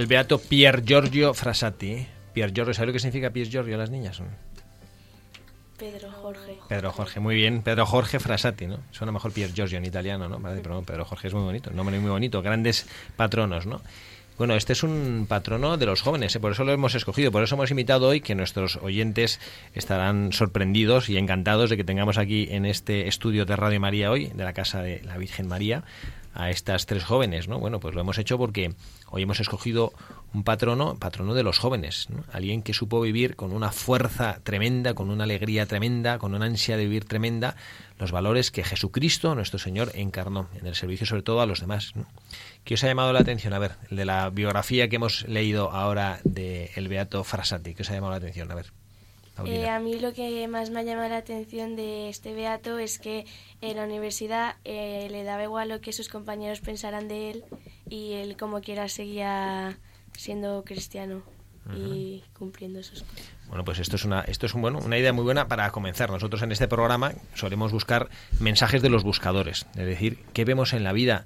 El 0.08 0.12
beato 0.12 0.40
Pier 0.40 0.86
Giorgio 0.86 1.34
Frassati. 1.34 2.08
Pier 2.32 2.54
Giorgio, 2.54 2.74
¿sabes 2.74 2.88
lo 2.88 2.94
que 2.94 3.00
significa 3.00 3.30
Pier 3.30 3.50
Giorgio 3.50 3.76
a 3.76 3.78
las 3.78 3.90
niñas? 3.90 4.22
Pedro 5.78 6.10
Jorge. 6.10 6.58
Pedro 6.70 6.94
Jorge, 6.94 7.20
muy 7.20 7.36
bien. 7.36 7.62
Pedro 7.62 7.86
Jorge 7.86 8.18
Frassati, 8.22 8.68
¿no? 8.68 8.80
Suena 8.92 9.12
mejor 9.12 9.34
Pier 9.34 9.52
Giorgio 9.52 9.78
en 9.78 9.84
italiano, 9.84 10.30
¿no? 10.30 10.40
Pero 10.42 10.76
no, 10.76 10.84
Pedro 10.84 11.04
Jorge 11.04 11.28
es 11.28 11.34
muy 11.34 11.44
bonito, 11.44 11.72
nombre 11.72 12.00
muy 12.00 12.10
bonito, 12.10 12.42
grandes 12.42 12.88
patronos, 13.18 13.66
¿no? 13.66 13.82
Bueno, 14.38 14.56
este 14.56 14.72
es 14.72 14.84
un 14.84 15.26
patrono 15.28 15.76
de 15.76 15.86
los 15.86 16.02
jóvenes, 16.02 16.34
¿eh? 16.38 16.40
por 16.40 16.54
eso 16.54 16.64
lo 16.64 16.72
hemos 16.72 16.96
escogido, 16.96 17.30
por 17.30 17.44
eso 17.44 17.56
hemos 17.56 17.72
invitado 17.72 18.08
hoy 18.08 18.22
que 18.22 18.34
nuestros 18.34 18.78
oyentes 18.78 19.42
estarán 19.74 20.32
sorprendidos 20.32 21.10
y 21.10 21.18
encantados 21.18 21.70
de 21.70 21.76
que 21.76 21.84
tengamos 21.84 22.18
aquí 22.18 22.48
en 22.52 22.66
este 22.66 23.10
estudio 23.10 23.46
de 23.46 23.58
Radio 23.58 23.82
María 23.82 24.10
hoy, 24.10 24.28
de 24.28 24.44
la 24.46 24.54
Casa 24.54 24.82
de 24.82 25.02
la 25.04 25.18
Virgen 25.18 25.50
María, 25.50 25.84
a 26.34 26.52
estas 26.52 26.86
tres 26.86 27.04
jóvenes, 27.04 27.48
¿no? 27.48 27.60
Bueno, 27.60 27.80
pues 27.80 27.96
lo 27.96 28.02
hemos 28.02 28.20
hecho 28.20 28.38
porque 28.38 28.76
hoy 29.10 29.24
hemos 29.24 29.40
escogido 29.40 29.94
un 30.34 30.44
patrono, 30.44 30.96
patrono 30.98 31.34
de 31.34 31.44
los 31.44 31.58
jóvenes, 31.58 32.08
alguien 32.32 32.62
que 32.62 32.74
supo 32.74 33.02
vivir 33.02 33.36
con 33.36 33.54
una 33.54 33.72
fuerza 33.72 34.40
tremenda, 34.44 34.94
con 34.94 35.10
una 35.10 35.24
alegría 35.24 35.66
tremenda, 35.66 36.20
con 36.20 36.36
una 36.36 36.46
ansia 36.46 36.78
de 36.78 36.86
vivir 36.86 37.06
tremenda, 37.06 37.56
los 37.98 38.12
valores 38.12 38.52
que 38.52 38.64
Jesucristo, 38.64 39.34
nuestro 39.36 39.60
Señor, 39.60 39.92
encarnó 39.96 40.50
en 40.60 40.68
el 40.68 40.76
servicio 40.76 41.08
sobre 41.08 41.24
todo 41.24 41.42
a 41.42 41.46
los 41.46 41.62
demás. 41.62 41.94
¿Qué 42.64 42.76
os 42.76 42.84
ha 42.84 42.88
llamado 42.88 43.14
la 43.14 43.20
atención? 43.20 43.54
A 43.54 43.60
ver, 43.60 43.76
el 43.90 43.98
de 43.98 44.06
la 44.06 44.30
biografía 44.30 44.90
que 44.90 44.98
hemos 44.98 45.28
leído 45.28 45.72
ahora 45.72 46.20
de 46.24 46.72
el 46.76 46.88
Beato 46.88 47.24
Frasati, 47.24 47.74
¿qué 47.74 47.84
os 47.84 47.90
ha 47.90 47.94
llamado 47.94 48.12
la 48.12 48.18
atención? 48.18 48.52
A 48.52 48.56
ver. 48.56 48.72
Eh, 49.46 49.70
a 49.70 49.80
mí 49.80 50.00
lo 50.00 50.14
que 50.14 50.48
más 50.48 50.72
me 50.72 50.80
ha 50.80 50.84
llamado 50.84 51.10
la 51.10 51.18
atención 51.18 51.76
de 51.76 52.10
este 52.10 52.34
beato 52.34 52.80
es 52.80 52.98
que 52.98 53.26
en 53.62 53.78
la 53.78 53.84
universidad 53.84 54.56
eh, 54.66 55.08
le 55.12 55.24
daba 55.24 55.44
igual 55.44 55.70
lo 55.70 55.80
que 55.80 55.94
sus 55.94 56.10
compañeros 56.10 56.60
pensaran 56.60 57.08
de 57.08 57.30
él 57.30 57.44
y 57.90 58.14
él 58.14 58.38
como 58.38 58.62
quiera 58.62 58.90
seguía 58.90 59.78
siendo 60.14 60.64
cristiano 60.66 61.22
y 61.76 62.24
cumpliendo 62.38 62.82
sus 62.82 63.04
cosas. 63.04 63.32
Bueno, 63.50 63.66
pues 63.66 63.80
esto 63.80 63.98
es 63.98 64.06
una 64.06 64.22
esto 64.22 64.46
es 64.46 64.54
un, 64.54 64.62
bueno, 64.62 64.80
una 64.80 64.98
idea 64.98 65.12
muy 65.12 65.26
buena 65.26 65.48
para 65.48 65.70
comenzar. 65.72 66.10
Nosotros 66.10 66.42
en 66.42 66.52
este 66.52 66.68
programa 66.68 67.14
solemos 67.34 67.72
buscar 67.72 68.10
mensajes 68.40 68.82
de 68.82 68.90
los 68.90 69.04
buscadores, 69.04 69.66
es 69.76 69.86
decir, 69.86 70.20
qué 70.34 70.46
vemos 70.46 70.74
en 70.74 70.84
la 70.84 70.94
vida 70.94 71.26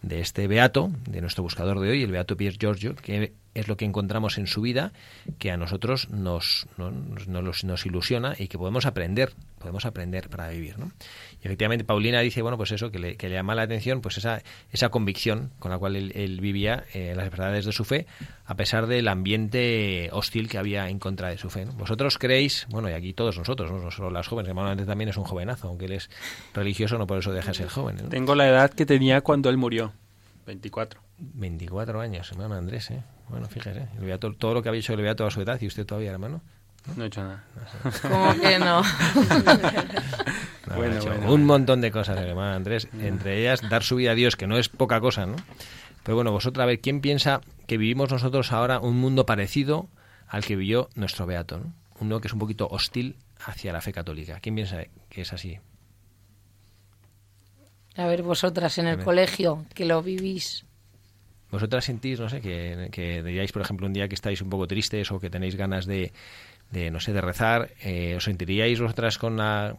de 0.00 0.20
este 0.20 0.48
beato, 0.48 0.90
de 1.08 1.20
nuestro 1.20 1.42
buscador 1.42 1.78
de 1.80 1.90
hoy, 1.90 2.02
el 2.02 2.10
beato 2.10 2.36
Pier 2.36 2.56
Giorgio, 2.58 2.94
es 3.54 3.68
lo 3.68 3.76
que 3.76 3.84
encontramos 3.84 4.38
en 4.38 4.46
su 4.46 4.62
vida 4.62 4.92
que 5.38 5.50
a 5.50 5.56
nosotros 5.56 6.08
nos, 6.10 6.66
nos, 6.76 7.64
nos, 7.64 7.86
ilusiona 7.86 8.34
y 8.38 8.48
que 8.48 8.58
podemos 8.58 8.86
aprender, 8.86 9.32
podemos 9.58 9.84
aprender 9.84 10.28
para 10.28 10.48
vivir. 10.48 10.78
¿no? 10.78 10.92
Y 11.42 11.46
efectivamente 11.46 11.84
Paulina 11.84 12.20
dice, 12.20 12.42
bueno, 12.42 12.56
pues 12.56 12.72
eso, 12.72 12.90
que 12.90 12.98
le, 12.98 13.16
que 13.16 13.28
le 13.28 13.34
llama 13.34 13.54
la 13.54 13.62
atención, 13.62 14.00
pues 14.00 14.18
esa, 14.18 14.42
esa 14.72 14.88
convicción 14.88 15.50
con 15.58 15.70
la 15.70 15.78
cual 15.78 15.96
él, 15.96 16.40
vivía 16.40 16.84
eh, 16.94 17.14
las 17.16 17.30
verdades 17.30 17.64
de 17.64 17.72
su 17.72 17.84
fe, 17.84 18.06
a 18.46 18.56
pesar 18.56 18.86
del 18.86 19.08
ambiente 19.08 20.08
hostil 20.12 20.48
que 20.48 20.58
había 20.58 20.88
en 20.88 20.98
contra 20.98 21.28
de 21.28 21.38
su 21.38 21.50
fe. 21.50 21.66
Vosotros 21.76 22.18
creéis, 22.18 22.66
bueno, 22.70 22.88
y 22.88 22.92
aquí 22.92 23.12
todos 23.12 23.38
nosotros, 23.38 23.70
no, 23.70 23.90
solo 23.90 24.10
las 24.10 24.26
jóvenes, 24.28 24.48
hermano 24.48 24.84
también 24.84 25.10
es 25.10 25.16
un 25.16 25.24
jovenazo, 25.24 25.68
aunque 25.68 25.84
él 25.84 25.92
es 25.92 26.10
religioso, 26.54 26.98
no 26.98 27.06
por 27.06 27.18
eso 27.18 27.32
deja 27.32 27.48
de 27.48 27.54
ser 27.54 27.68
joven. 27.68 27.96
Tengo 28.08 28.34
la 28.34 28.48
edad 28.48 28.70
que 28.70 28.86
tenía 28.86 29.20
cuando 29.20 29.50
él 29.50 29.56
murió, 29.56 29.92
24. 30.46 31.00
24 31.18 32.00
años, 32.00 32.30
hermano 32.32 32.54
Andrés, 32.54 32.90
¿eh? 32.90 33.02
Bueno, 33.28 33.48
fíjese, 33.48 33.88
todo 34.38 34.54
lo 34.54 34.62
que 34.62 34.68
había 34.68 34.80
hecho 34.80 34.92
el 34.92 35.00
Beato 35.00 35.26
a 35.26 35.30
su 35.30 35.40
edad 35.40 35.60
y 35.60 35.66
usted 35.66 35.86
todavía, 35.86 36.10
hermano. 36.10 36.42
No, 36.96 37.04
he 37.04 37.06
hecho 37.06 37.22
nada. 37.22 37.44
¿Cómo 38.02 38.34
que 38.40 38.58
no? 38.58 38.82
un 41.32 41.44
montón 41.44 41.80
de 41.80 41.90
cosas, 41.90 42.18
hermano 42.18 42.54
Andrés. 42.56 42.88
Entre 43.00 43.40
ellas, 43.40 43.62
dar 43.70 43.82
su 43.84 43.96
vida 43.96 44.10
a 44.10 44.14
Dios, 44.14 44.36
que 44.36 44.46
no 44.46 44.58
es 44.58 44.68
poca 44.68 45.00
cosa, 45.00 45.26
¿no? 45.26 45.36
Pero 46.02 46.16
bueno, 46.16 46.32
vosotros, 46.32 46.62
a 46.62 46.66
ver, 46.66 46.80
¿quién 46.80 47.00
piensa 47.00 47.40
que 47.66 47.78
vivimos 47.78 48.10
nosotros 48.10 48.52
ahora 48.52 48.80
un 48.80 48.96
mundo 48.96 49.24
parecido 49.24 49.88
al 50.26 50.44
que 50.44 50.56
vivió 50.56 50.88
nuestro 50.96 51.26
Beato? 51.26 51.58
¿no? 51.58 51.64
Un 51.94 52.08
mundo 52.08 52.20
que 52.20 52.28
es 52.28 52.32
un 52.32 52.40
poquito 52.40 52.66
hostil 52.68 53.16
hacia 53.38 53.72
la 53.72 53.80
fe 53.80 53.92
católica. 53.92 54.40
¿Quién 54.40 54.56
piensa 54.56 54.78
que 55.08 55.22
es 55.22 55.32
así? 55.32 55.58
A 57.96 58.06
ver, 58.06 58.22
vosotras 58.22 58.78
en 58.78 58.86
el 58.86 59.02
colegio, 59.02 59.66
que 59.74 59.84
lo 59.84 60.02
vivís. 60.02 60.64
¿Vosotras 61.50 61.84
sentís, 61.84 62.18
no 62.18 62.30
sé, 62.30 62.40
que, 62.40 62.88
que 62.90 63.22
diríais, 63.22 63.52
por 63.52 63.60
ejemplo, 63.60 63.86
un 63.86 63.92
día 63.92 64.08
que 64.08 64.14
estáis 64.14 64.40
un 64.40 64.48
poco 64.48 64.66
tristes 64.66 65.12
o 65.12 65.20
que 65.20 65.28
tenéis 65.28 65.56
ganas 65.56 65.84
de, 65.84 66.10
de 66.70 66.90
no 66.90 67.00
sé, 67.00 67.12
de 67.12 67.20
rezar, 67.20 67.70
eh, 67.82 68.16
¿os 68.16 68.24
sentiríais 68.24 68.80
vosotras 68.80 69.18
con 69.18 69.36
la, 69.36 69.76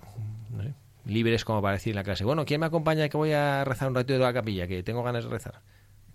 libres 1.06 1.43
como 1.43 1.62
para 1.62 1.73
decir 1.73 1.91
en 1.91 1.95
la 1.95 2.04
clase, 2.04 2.23
bueno, 2.23 2.45
¿quién 2.45 2.60
me 2.60 2.67
acompaña 2.67 3.10
que 3.10 3.17
voy 3.17 3.32
a 3.34 3.63
rezar 3.65 3.89
un 3.89 3.95
ratito 3.95 4.13
de 4.13 4.19
la 4.19 4.34
capilla, 4.34 4.67
que 4.67 4.84
tengo 4.84 5.04
ganas 5.04 5.23
de 5.23 5.30
rezar? 5.30 5.62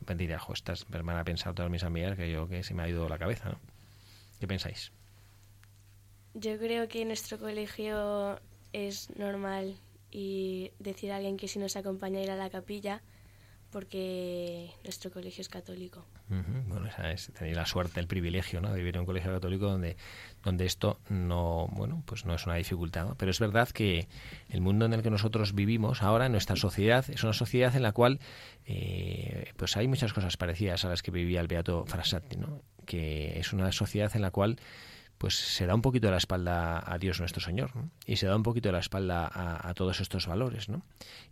Pues 0.05 0.17
diría, 0.17 0.39
jo, 0.39 0.53
estas 0.53 0.87
van 0.89 1.11
a 1.11 1.25
pensar 1.25 1.55
todas 1.55 1.71
mis 1.71 1.83
amigas 1.83 2.17
que 2.17 2.31
yo 2.31 2.49
que 2.49 2.63
se 2.63 2.73
me 2.75 2.85
ha 2.85 2.89
ido 2.89 3.09
la 3.09 3.19
cabeza, 3.19 3.51
¿no? 3.51 3.59
¿Qué 4.41 4.47
pensáis? 4.47 4.93
Yo 6.35 6.57
creo 6.59 6.89
que 6.89 7.03
en 7.03 7.09
nuestro 7.09 7.39
colegio 7.39 8.39
es 8.73 9.11
normal 9.19 9.75
y 10.11 10.73
decir 10.79 11.13
a 11.13 11.17
alguien 11.17 11.37
que 11.37 11.49
si 11.49 11.59
nos 11.59 11.77
acompaña 11.77 12.21
a 12.21 12.23
ir 12.23 12.31
a 12.31 12.37
la 12.37 12.51
capilla, 12.51 13.03
porque 13.71 14.71
nuestro 14.83 15.11
colegio 15.11 15.43
es 15.43 15.49
católico. 15.49 16.07
Bueno, 16.29 16.87
esa 16.87 17.11
es, 17.11 17.31
tenéis 17.33 17.57
la 17.57 17.67
suerte, 17.67 18.01
el 18.01 18.07
privilegio, 18.07 18.61
¿no? 18.61 18.73
De 18.73 18.79
vivir 18.79 18.95
en 18.95 19.01
un 19.01 19.07
colegio 19.07 19.33
católico 19.33 19.67
donde, 19.67 19.97
donde 20.43 20.67
esto 20.67 20.99
no, 21.09 21.69
bueno, 21.73 22.03
pues 22.07 22.25
no 22.25 22.35
es 22.35 22.47
una 22.47 22.57
dificultad. 22.57 23.15
Pero 23.19 23.31
es 23.31 23.39
verdad 23.41 23.69
que 23.69 24.09
el 24.49 24.61
mundo 24.61 24.87
en 24.87 24.95
el 24.95 25.03
que 25.03 25.11
nosotros 25.11 25.55
vivimos 25.55 26.03
ahora, 26.03 26.27
en 26.27 26.33
nuestra 26.33 26.57
sociedad, 26.57 27.05
es 27.09 27.23
una 27.23 27.33
sociedad 27.33 27.75
en 27.77 27.83
la 27.83 27.93
cual, 27.93 28.21
eh, 28.67 29.53
pues 29.57 29.77
hay 29.77 29.89
muchas 29.89 30.13
cosas 30.13 30.37
parecidas 30.37 30.85
a 30.85 30.89
las 30.89 31.03
que 31.03 31.11
vivía 31.11 31.41
el 31.41 31.49
Beato 31.49 31.85
Frassati, 31.87 32.37
¿no? 32.37 32.63
Que 32.87 33.39
es 33.39 33.53
una 33.53 33.71
sociedad 33.73 34.15
en 34.15 34.23
la 34.23 34.31
cual 34.31 34.59
pues 35.19 35.35
se 35.35 35.67
da 35.67 35.75
un 35.75 35.83
poquito 35.83 36.07
de 36.07 36.13
la 36.13 36.19
espalda 36.19 36.83
a 36.87 36.97
Dios 36.99 37.19
nuestro 37.19 37.43
Señor 37.43 37.73
y 38.07 38.17
se 38.17 38.27
da 38.27 38.37
un 38.37 38.45
poquito 38.45 38.69
de 38.69 38.73
la 38.73 38.79
espalda 38.79 39.29
a, 39.33 39.75
todos 39.75 40.01
estos 40.01 40.27
valores 40.27 40.69
¿no? 40.69 40.83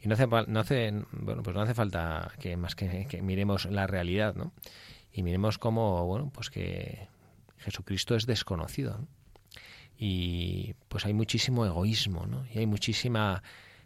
y 0.03 0.09
no 0.09 0.15
hace, 0.15 0.27
no 0.27 0.61
hace 0.61 0.93
bueno 1.13 1.43
pues 1.43 1.55
no 1.55 1.63
hace 1.63 1.75
falta 1.75 2.33
que 2.41 2.57
más 2.57 2.75
que, 2.75 3.07
miremos 3.23 3.67
la 3.67 3.87
realidad 3.87 4.35
¿no? 4.35 4.53
y 5.13 5.23
miremos 5.23 5.59
cómo 5.59 6.05
bueno 6.05 6.31
pues 6.35 6.51
que 6.51 7.09
Jesucristo 7.59 8.17
es 8.17 8.27
desconocido 8.27 9.07
y 9.97 10.75
pues 10.89 11.07
hay 11.07 11.15
muchísimo 11.15 11.65
egoísmo 11.65 12.27
¿no? 12.27 12.45
y 12.53 12.59
hay 12.59 12.67
muchísima 12.67 13.43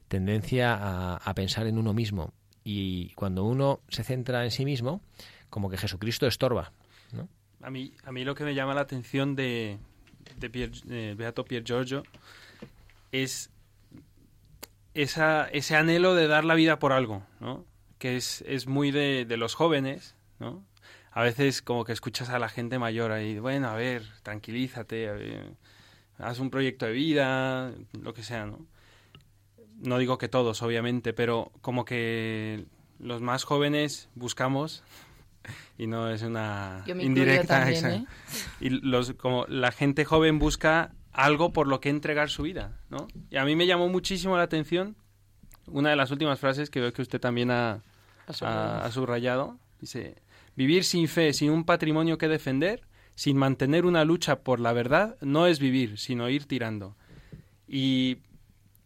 tendencia 0.09 0.75
a, 0.75 1.17
a 1.17 1.35
pensar 1.35 1.67
en 1.67 1.79
uno 1.79 1.93
mismo 1.93 2.33
y 2.65 3.11
cuando 3.11 3.45
uno 3.45 3.81
se 3.89 4.03
centra 4.03 4.45
en 4.45 4.51
sí 4.51 4.65
mismo 4.65 5.03
como 5.51 5.69
que 5.69 5.77
Jesucristo 5.77 6.27
estorba 6.27 6.73
¿no? 7.13 7.29
A 7.63 7.69
mí, 7.69 7.93
a 8.05 8.13
mí 8.13 8.25
lo 8.25 8.35
que 8.35 8.45
me 8.45 8.55
llama 8.55 8.73
la 8.73 8.81
atención 8.81 9.37
de, 9.37 9.79
de 10.39 11.15
Beato 11.17 11.45
Pier 11.45 11.65
Giorgio 11.65 12.03
es 13.13 13.51
esa, 14.95 15.49
ese 15.49 15.77
anhelo 15.77 16.15
de 16.15 16.27
dar 16.27 16.45
la 16.45 16.55
vida 16.55 16.79
por 16.79 16.93
algo, 16.93 17.23
¿no? 17.41 17.65
Que 17.99 18.17
es, 18.17 18.43
es 18.47 18.67
muy 18.67 18.91
de, 18.91 19.25
de, 19.25 19.37
los 19.37 19.55
jóvenes, 19.55 20.15
¿no? 20.39 20.65
A 21.13 21.23
veces 21.23 21.63
como 21.63 21.85
que 21.85 21.93
escuchas 21.93 22.29
a 22.31 22.39
la 22.39 22.49
gente 22.49 22.79
mayor 22.79 23.13
ahí, 23.13 23.39
bueno, 23.39 23.69
a 23.69 23.75
ver, 23.75 24.05
tranquilízate, 24.23 25.55
haz 26.19 26.39
un 26.39 26.51
proyecto 26.51 26.87
de 26.87 26.93
vida, 26.93 27.73
lo 28.01 28.15
que 28.15 28.23
sea, 28.23 28.47
¿no? 28.47 28.67
No 29.79 29.99
digo 29.99 30.19
que 30.19 30.29
todos, 30.29 30.63
obviamente, 30.63 31.13
pero 31.13 31.53
como 31.63 31.85
que 31.85 32.67
los 32.99 33.23
más 33.23 33.45
jóvenes 33.45 34.09
buscamos 34.15 34.85
y 35.79 35.87
no 35.87 36.11
es 36.11 36.23
una 36.23 36.85
indirecta. 36.87 37.71
¿eh? 37.71 38.05
Y 38.61 38.71
los, 38.71 39.15
como 39.15 39.47
la 39.47 39.73
gente 39.73 40.05
joven 40.05 40.39
busca 40.39 40.93
algo 41.13 41.53
por 41.53 41.67
lo 41.67 41.81
que 41.81 41.89
entregar 41.89 42.31
su 42.31 42.43
vida, 42.43 42.79
¿no? 42.89 43.09
Y 43.31 43.37
a 43.37 43.45
mí 43.45 43.57
me 43.57 43.67
llamó 43.67 43.89
muchísimo 43.89 44.37
la 44.37 44.45
atención 44.45 44.97
una 45.67 45.91
de 45.91 45.97
las 45.97 46.11
últimas 46.11 46.39
frases 46.39 46.71
que 46.71 46.81
veo 46.81 46.93
que 46.93 47.03
usted 47.03 47.21
también 47.21 47.51
ha, 47.51 47.83
ha 48.27 48.91
subrayado. 48.91 49.59
Dice, 49.81 50.17
vivir 50.57 50.85
sin 50.85 51.09
fe, 51.09 51.33
sin 51.33 51.51
un 51.51 51.65
patrimonio 51.65 52.19
que 52.19 52.29
defender, 52.29 52.83
sin 53.15 53.37
mantener 53.37 53.87
una 53.87 54.05
lucha 54.05 54.41
por 54.41 54.61
la 54.61 54.73
verdad, 54.73 55.17
no 55.21 55.47
es 55.47 55.59
vivir, 55.59 55.99
sino 55.99 56.29
ir 56.29 56.47
tirando. 56.47 56.97
Y, 57.67 58.19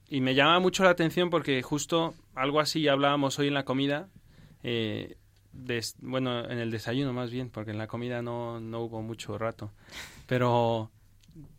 y 0.08 0.20
me 0.20 0.34
llama 0.34 0.58
mucho 0.60 0.84
la 0.84 0.90
atención 0.90 1.30
porque 1.30 1.62
justo 1.62 2.14
algo 2.34 2.60
así 2.60 2.86
hablábamos 2.88 3.38
hoy 3.38 3.48
en 3.48 3.54
la 3.54 3.64
comida. 3.64 4.08
Eh, 4.62 5.16
bueno, 6.00 6.44
en 6.50 6.58
el 6.58 6.70
desayuno 6.70 7.12
más 7.12 7.30
bien, 7.30 7.50
porque 7.50 7.70
en 7.70 7.78
la 7.78 7.86
comida 7.86 8.22
no, 8.22 8.60
no 8.60 8.80
hubo 8.80 9.02
mucho 9.02 9.38
rato. 9.38 9.72
Pero 10.26 10.90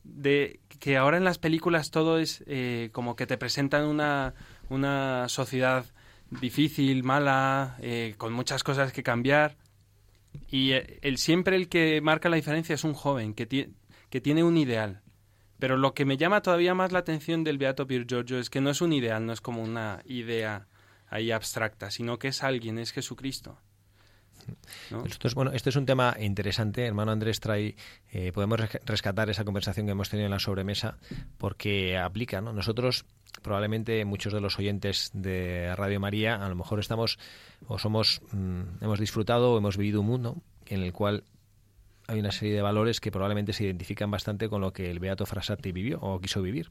de 0.04 0.60
que 0.80 0.98
ahora 0.98 1.18
en 1.18 1.24
las 1.24 1.38
películas 1.38 1.92
todo 1.92 2.20
es 2.20 2.44
eh, 2.48 2.90
como 2.92 3.16
que 3.16 3.28
te 3.28 3.38
presentan 3.38 3.86
una, 3.86 4.34
una 4.70 5.28
sociedad 5.30 5.86
difícil, 6.30 7.04
mala, 7.04 7.78
eh, 7.82 8.16
con 8.18 8.34
muchas 8.34 8.64
cosas 8.64 8.92
que 8.92 9.04
cambiar. 9.04 9.58
Y 10.50 10.72
eh, 10.72 11.00
el, 11.02 11.18
siempre 11.18 11.56
el 11.56 11.70
que 11.70 12.02
marca 12.02 12.30
la 12.30 12.36
diferencia 12.36 12.76
es 12.76 12.84
un 12.84 12.94
joven 12.94 13.34
que, 13.34 13.70
que 14.10 14.22
tiene 14.22 14.44
un 14.44 14.58
ideal. 14.58 15.02
Pero 15.60 15.78
lo 15.78 15.94
que 15.94 16.06
me 16.06 16.18
llama 16.18 16.42
todavía 16.42 16.74
más 16.74 16.92
la 16.92 17.00
atención 17.00 17.44
del 17.44 17.58
Beato 17.58 17.88
Pier 17.88 18.06
Giorgio 18.06 18.40
es 18.40 18.50
que 18.50 18.62
no 18.62 18.70
es 18.70 18.82
un 18.82 18.92
ideal, 18.92 19.26
no 19.26 19.32
es 19.32 19.42
como 19.42 19.64
una 19.64 20.02
idea 20.06 20.68
ahí 21.08 21.32
abstracta, 21.32 21.92
sino 21.92 22.20
que 22.20 22.30
es 22.30 22.44
alguien, 22.44 22.78
es 22.78 22.92
Jesucristo. 22.92 23.58
Bueno, 25.36 25.52
este 25.52 25.70
es 25.70 25.76
un 25.76 25.86
tema 25.86 26.16
interesante, 26.20 26.86
hermano 26.86 27.12
Andrés 27.12 27.40
trae, 27.40 27.76
eh, 28.12 28.32
podemos 28.34 28.60
rescatar 28.86 29.30
esa 29.30 29.44
conversación 29.44 29.86
que 29.86 29.94
hemos 29.94 30.10
tenido 30.10 30.26
en 30.26 30.32
la 30.32 30.40
sobremesa 30.40 30.98
porque 31.38 31.98
aplica, 31.98 32.42
¿no? 32.42 32.54
Nosotros 32.54 33.06
probablemente 33.42 34.06
muchos 34.06 34.34
de 34.34 34.42
los 34.42 34.58
oyentes 34.60 35.12
de 35.14 35.76
Radio 35.76 36.00
María 36.00 36.36
a 36.36 36.50
lo 36.50 36.56
mejor 36.56 36.80
estamos 36.80 37.20
o 37.68 37.80
somos 37.80 38.22
mm, 38.32 38.84
hemos 38.84 39.00
disfrutado 39.00 39.54
o 39.54 39.58
hemos 39.58 39.78
vivido 39.78 40.02
un 40.02 40.08
mundo 40.08 40.38
en 40.68 40.82
el 40.82 40.94
cual 40.94 41.24
hay 42.08 42.20
una 42.20 42.32
serie 42.32 42.56
de 42.56 42.62
valores 42.62 43.00
que 43.00 43.12
probablemente 43.12 43.54
se 43.54 43.64
identifican 43.64 44.12
bastante 44.12 44.50
con 44.50 44.62
lo 44.62 44.74
que 44.74 44.92
el 44.92 45.00
Beato 45.00 45.26
Frassati 45.26 45.72
vivió 45.72 46.00
o 46.02 46.20
quiso 46.20 46.42
vivir. 46.42 46.70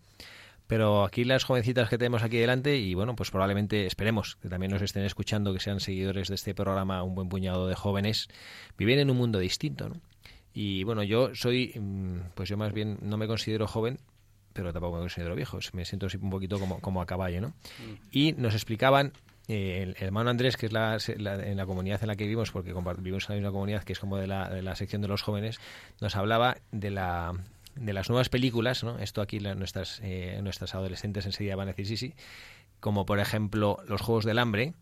Pero 0.66 1.04
aquí 1.04 1.24
las 1.24 1.44
jovencitas 1.44 1.88
que 1.90 1.98
tenemos 1.98 2.22
aquí 2.22 2.38
delante, 2.38 2.78
y 2.78 2.94
bueno, 2.94 3.14
pues 3.14 3.30
probablemente 3.30 3.86
esperemos 3.86 4.36
que 4.36 4.48
también 4.48 4.72
nos 4.72 4.80
estén 4.80 5.04
escuchando, 5.04 5.52
que 5.52 5.60
sean 5.60 5.80
seguidores 5.80 6.28
de 6.28 6.36
este 6.36 6.54
programa, 6.54 7.02
un 7.02 7.14
buen 7.14 7.28
puñado 7.28 7.68
de 7.68 7.74
jóvenes, 7.74 8.28
viven 8.78 8.98
en 8.98 9.10
un 9.10 9.16
mundo 9.16 9.38
distinto, 9.38 9.88
¿no? 9.88 10.00
Y 10.54 10.84
bueno, 10.84 11.02
yo 11.02 11.34
soy, 11.34 11.72
mm, 11.74 12.30
pues 12.34 12.48
yo 12.48 12.56
más 12.56 12.72
bien 12.72 12.98
no 13.02 13.16
me 13.16 13.26
considero 13.26 13.66
joven, 13.66 13.98
pero 14.52 14.72
tampoco 14.72 14.94
me 14.94 15.00
considero 15.00 15.34
viejo, 15.34 15.58
me 15.72 15.84
siento 15.84 16.06
un 16.20 16.30
poquito 16.30 16.58
como, 16.58 16.80
como 16.80 17.02
a 17.02 17.06
caballo, 17.06 17.40
¿no? 17.40 17.48
Mm. 17.48 18.08
Y 18.12 18.32
nos 18.32 18.54
explicaban 18.54 19.12
eh, 19.48 19.82
el, 19.82 19.96
hermano 19.98 20.30
Andrés, 20.30 20.56
que 20.56 20.66
es 20.66 20.72
la, 20.72 20.96
en 21.06 21.56
la 21.56 21.66
comunidad 21.66 22.00
en 22.02 22.08
la 22.08 22.16
que 22.16 22.24
vivimos, 22.24 22.50
porque 22.52 22.72
vivimos 22.72 23.28
en 23.28 23.34
la 23.34 23.40
misma 23.40 23.50
comunidad 23.50 23.82
que 23.82 23.92
es 23.92 23.98
como 23.98 24.16
de 24.16 24.26
la, 24.26 24.48
de 24.48 24.62
la 24.62 24.74
sección 24.76 25.02
de 25.02 25.08
los 25.08 25.22
jóvenes, 25.22 25.58
nos 26.00 26.16
hablaba 26.16 26.56
de 26.72 26.90
la 26.90 27.34
de 27.76 27.92
las 27.92 28.08
nuevas 28.08 28.28
películas, 28.28 28.84
¿no? 28.84 28.98
Esto 28.98 29.20
aquí 29.20 29.40
nuestras, 29.40 30.00
eh, 30.02 30.40
nuestras 30.42 30.74
adolescentes 30.74 31.26
enseguida 31.26 31.56
van 31.56 31.68
a 31.68 31.72
decir 31.72 31.86
sí, 31.86 31.96
sí, 31.96 32.14
como 32.80 33.06
por 33.06 33.18
ejemplo 33.18 33.78
los 33.86 34.00
Juegos 34.00 34.24
del 34.24 34.38
Hambre, 34.38 34.74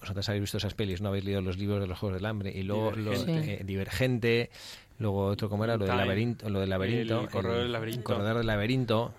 vosotros 0.00 0.28
habéis 0.28 0.42
visto 0.42 0.58
esas 0.58 0.74
pelis, 0.74 1.00
no 1.00 1.08
habéis 1.08 1.24
leído 1.24 1.40
los 1.40 1.56
libros 1.56 1.80
de 1.80 1.86
los 1.86 1.98
Juegos 1.98 2.16
del 2.18 2.26
Hambre 2.26 2.52
y 2.54 2.62
luego 2.62 2.92
Divergente, 2.92 3.54
eh, 3.54 3.64
Divergente 3.64 4.50
luego 4.98 5.26
otro 5.26 5.48
como 5.48 5.64
era 5.64 5.76
lo 5.76 5.86
del 5.86 5.96
laberinto, 5.96 6.48
lo 6.48 6.60
del 6.60 6.70
laberinto, 6.70 7.22
el 7.22 7.28
corredor 7.28 7.62
del 7.62 7.72
laberinto, 7.72 8.04
corredor 8.04 8.36
del 8.38 8.46
laberinto, 8.46 9.14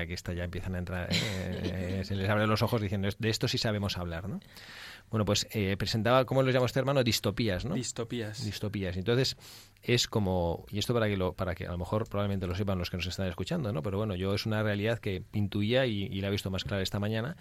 aquí 0.00 0.12
está 0.12 0.32
ya 0.32 0.44
empiezan 0.44 0.74
a 0.74 0.78
entrar, 0.78 1.08
eh, 1.10 2.02
se 2.04 2.14
les 2.14 2.28
abren 2.28 2.48
los 2.48 2.62
ojos 2.62 2.80
diciendo 2.80 3.08
de 3.18 3.28
esto 3.28 3.48
sí 3.48 3.58
sabemos 3.58 3.96
hablar, 3.98 4.28
¿no? 4.28 4.40
Bueno, 5.10 5.24
pues 5.24 5.46
eh, 5.52 5.76
presentaba, 5.76 6.24
¿cómo 6.24 6.42
lo 6.42 6.50
llama 6.50 6.66
este 6.66 6.80
hermano? 6.80 7.04
Distopías, 7.04 7.64
¿no? 7.64 7.74
Distopías. 7.74 8.44
Distopías. 8.44 8.96
Entonces, 8.96 9.36
es 9.82 10.08
como, 10.08 10.66
y 10.70 10.78
esto 10.78 10.94
para 10.94 11.06
que, 11.06 11.16
lo, 11.16 11.32
para 11.32 11.54
que 11.54 11.66
a 11.66 11.70
lo 11.70 11.78
mejor 11.78 12.08
probablemente 12.08 12.46
lo 12.46 12.56
sepan 12.56 12.78
los 12.78 12.90
que 12.90 12.96
nos 12.96 13.06
están 13.06 13.28
escuchando, 13.28 13.72
¿no? 13.72 13.82
Pero 13.82 13.98
bueno, 13.98 14.16
yo 14.16 14.34
es 14.34 14.46
una 14.46 14.62
realidad 14.62 14.98
que 14.98 15.22
intuía 15.32 15.86
y, 15.86 16.08
la 16.20 16.28
he 16.28 16.30
visto 16.30 16.50
más 16.50 16.64
clara 16.64 16.82
esta 16.82 16.98
mañana, 16.98 17.36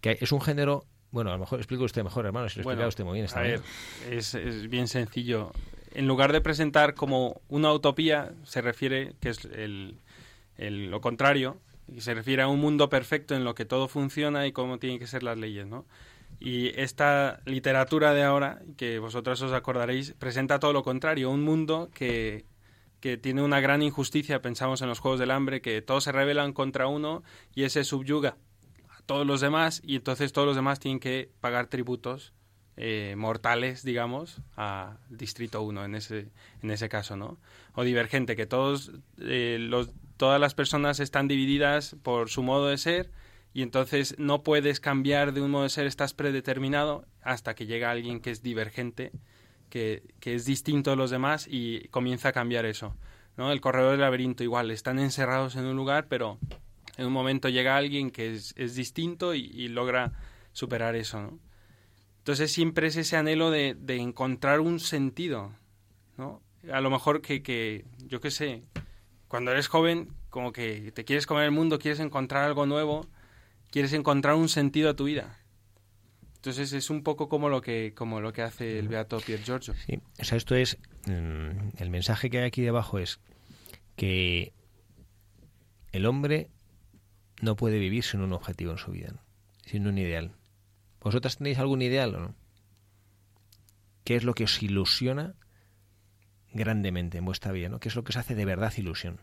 que 0.00 0.18
es 0.20 0.32
un 0.32 0.40
género 0.40 0.86
bueno, 1.12 1.30
a 1.30 1.34
lo 1.34 1.38
mejor 1.38 1.60
explico 1.60 1.84
usted 1.84 2.02
mejor, 2.02 2.26
hermano, 2.26 2.48
si 2.48 2.58
lo 2.58 2.62
explica 2.62 2.88
usted 2.88 3.04
muy 3.04 3.14
bien. 3.14 3.26
Está 3.26 3.38
a 3.38 3.42
ver, 3.42 3.62
es, 4.10 4.34
es, 4.34 4.68
bien 4.68 4.88
sencillo. 4.88 5.52
En 5.94 6.08
lugar 6.08 6.32
de 6.32 6.40
presentar 6.40 6.94
como 6.94 7.40
una 7.48 7.72
utopía, 7.72 8.32
se 8.42 8.60
refiere, 8.60 9.14
que 9.20 9.30
es 9.30 9.48
lo 10.58 11.00
contrario, 11.00 11.58
y 11.86 12.00
se 12.00 12.14
refiere 12.14 12.42
a 12.42 12.48
un 12.48 12.60
mundo 12.60 12.88
perfecto 12.88 13.34
en 13.34 13.44
lo 13.44 13.54
que 13.54 13.64
todo 13.64 13.86
funciona 13.86 14.46
y 14.46 14.52
cómo 14.52 14.78
tienen 14.78 14.98
que 14.98 15.06
ser 15.06 15.22
las 15.22 15.38
leyes, 15.38 15.66
¿no? 15.66 15.86
Y 16.40 16.78
esta 16.80 17.40
literatura 17.44 18.12
de 18.12 18.24
ahora, 18.24 18.60
que 18.76 18.98
vosotros 18.98 19.40
os 19.42 19.52
acordaréis, 19.52 20.14
presenta 20.18 20.58
todo 20.58 20.72
lo 20.72 20.82
contrario, 20.82 21.30
un 21.30 21.42
mundo 21.42 21.90
que, 21.94 22.44
que 23.00 23.16
tiene 23.16 23.42
una 23.42 23.60
gran 23.60 23.82
injusticia, 23.82 24.42
pensamos 24.42 24.82
en 24.82 24.88
los 24.88 24.98
Juegos 24.98 25.20
del 25.20 25.30
Hambre, 25.30 25.60
que 25.60 25.80
todos 25.80 26.04
se 26.04 26.12
rebelan 26.12 26.52
contra 26.52 26.88
uno 26.88 27.22
y 27.54 27.62
ese 27.62 27.84
subyuga 27.84 28.36
a 28.88 29.00
todos 29.02 29.26
los 29.26 29.40
demás 29.40 29.80
y 29.84 29.96
entonces 29.96 30.32
todos 30.32 30.46
los 30.46 30.56
demás 30.56 30.80
tienen 30.80 30.98
que 30.98 31.30
pagar 31.40 31.68
tributos 31.68 32.32
eh, 32.76 33.14
mortales, 33.16 33.84
digamos, 33.84 34.40
al 34.56 34.98
Distrito 35.08 35.62
1 35.62 35.84
en 35.84 35.94
ese, 35.94 36.28
en 36.62 36.70
ese 36.70 36.88
caso, 36.88 37.16
¿no? 37.16 37.38
O 37.74 37.84
divergente, 37.84 38.36
que 38.36 38.46
todos, 38.46 38.92
eh, 39.18 39.70
todas 40.16 40.40
las 40.40 40.54
personas 40.54 41.00
están 41.00 41.28
divididas 41.28 41.96
por 42.02 42.30
su 42.30 42.42
modo 42.42 42.68
de 42.68 42.78
ser 42.78 43.10
y 43.52 43.62
entonces 43.62 44.16
no 44.18 44.42
puedes 44.42 44.80
cambiar 44.80 45.32
de 45.32 45.40
un 45.40 45.50
modo 45.50 45.62
de 45.62 45.68
ser, 45.68 45.86
estás 45.86 46.14
predeterminado 46.14 47.06
hasta 47.22 47.54
que 47.54 47.66
llega 47.66 47.90
alguien 47.90 48.20
que 48.20 48.30
es 48.30 48.42
divergente, 48.42 49.12
que, 49.70 50.02
que 50.20 50.34
es 50.34 50.44
distinto 50.44 50.90
de 50.90 50.96
los 50.96 51.10
demás 51.10 51.46
y 51.48 51.86
comienza 51.88 52.30
a 52.30 52.32
cambiar 52.32 52.66
eso. 52.66 52.96
¿no? 53.36 53.52
El 53.52 53.60
corredor 53.60 53.92
del 53.92 54.00
laberinto 54.00 54.42
igual, 54.42 54.70
están 54.70 54.98
encerrados 54.98 55.56
en 55.56 55.66
un 55.66 55.76
lugar, 55.76 56.06
pero 56.08 56.38
en 56.96 57.06
un 57.06 57.12
momento 57.12 57.48
llega 57.48 57.76
alguien 57.76 58.10
que 58.10 58.34
es, 58.34 58.54
es 58.56 58.74
distinto 58.74 59.34
y, 59.34 59.68
logra 59.68 60.12
superar 60.52 60.96
eso. 60.96 61.20
¿no? 61.20 61.38
Entonces 62.24 62.50
siempre 62.52 62.88
es 62.88 62.96
ese 62.96 63.16
anhelo 63.16 63.50
de, 63.50 63.76
de 63.78 63.96
encontrar 63.96 64.60
un 64.60 64.80
sentido. 64.80 65.52
¿no? 66.16 66.42
A 66.72 66.80
lo 66.80 66.90
mejor 66.90 67.20
que, 67.20 67.42
que 67.42 67.84
yo 68.06 68.20
qué 68.20 68.30
sé, 68.30 68.62
cuando 69.28 69.52
eres 69.52 69.68
joven, 69.68 70.08
como 70.30 70.52
que 70.52 70.90
te 70.92 71.04
quieres 71.04 71.26
comer 71.26 71.44
el 71.44 71.50
mundo, 71.52 71.78
quieres 71.78 72.00
encontrar 72.00 72.44
algo 72.44 72.66
nuevo 72.66 73.06
quieres 73.74 73.92
encontrar 73.92 74.36
un 74.36 74.48
sentido 74.48 74.90
a 74.90 74.94
tu 74.94 75.02
vida. 75.02 75.36
Entonces 76.36 76.72
es 76.72 76.90
un 76.90 77.02
poco 77.02 77.28
como 77.28 77.48
lo 77.48 77.60
que 77.60 77.92
como 77.92 78.20
lo 78.20 78.32
que 78.32 78.42
hace 78.42 78.78
el 78.78 78.86
Beato 78.86 79.18
Pier 79.18 79.42
Giorgio. 79.42 79.74
Sí, 79.84 79.98
o 80.20 80.22
sea, 80.22 80.38
esto 80.38 80.54
es 80.54 80.78
mm, 81.06 81.78
el 81.78 81.90
mensaje 81.90 82.30
que 82.30 82.38
hay 82.38 82.44
aquí 82.44 82.62
debajo 82.62 83.00
es 83.00 83.18
que 83.96 84.52
el 85.90 86.06
hombre 86.06 86.50
no 87.42 87.56
puede 87.56 87.80
vivir 87.80 88.04
sin 88.04 88.20
un 88.20 88.32
objetivo 88.32 88.70
en 88.70 88.78
su 88.78 88.92
vida, 88.92 89.12
sin 89.66 89.88
un 89.88 89.98
ideal. 89.98 90.36
¿Vosotras 91.04 91.36
tenéis 91.36 91.58
algún 91.58 91.82
ideal 91.82 92.14
o 92.14 92.20
no? 92.20 92.34
¿Qué 94.04 94.16
es 94.16 94.24
lo 94.24 94.34
que 94.34 94.44
os 94.44 94.62
ilusiona 94.62 95.34
grandemente 96.52 97.18
en 97.18 97.26
vuestra 97.26 97.52
vida? 97.52 97.68
¿no? 97.68 97.78
¿Qué 97.78 97.90
es 97.90 97.94
lo 97.94 98.04
que 98.04 98.10
os 98.10 98.16
hace 98.16 98.34
de 98.34 98.46
verdad 98.46 98.72
ilusión? 98.78 99.20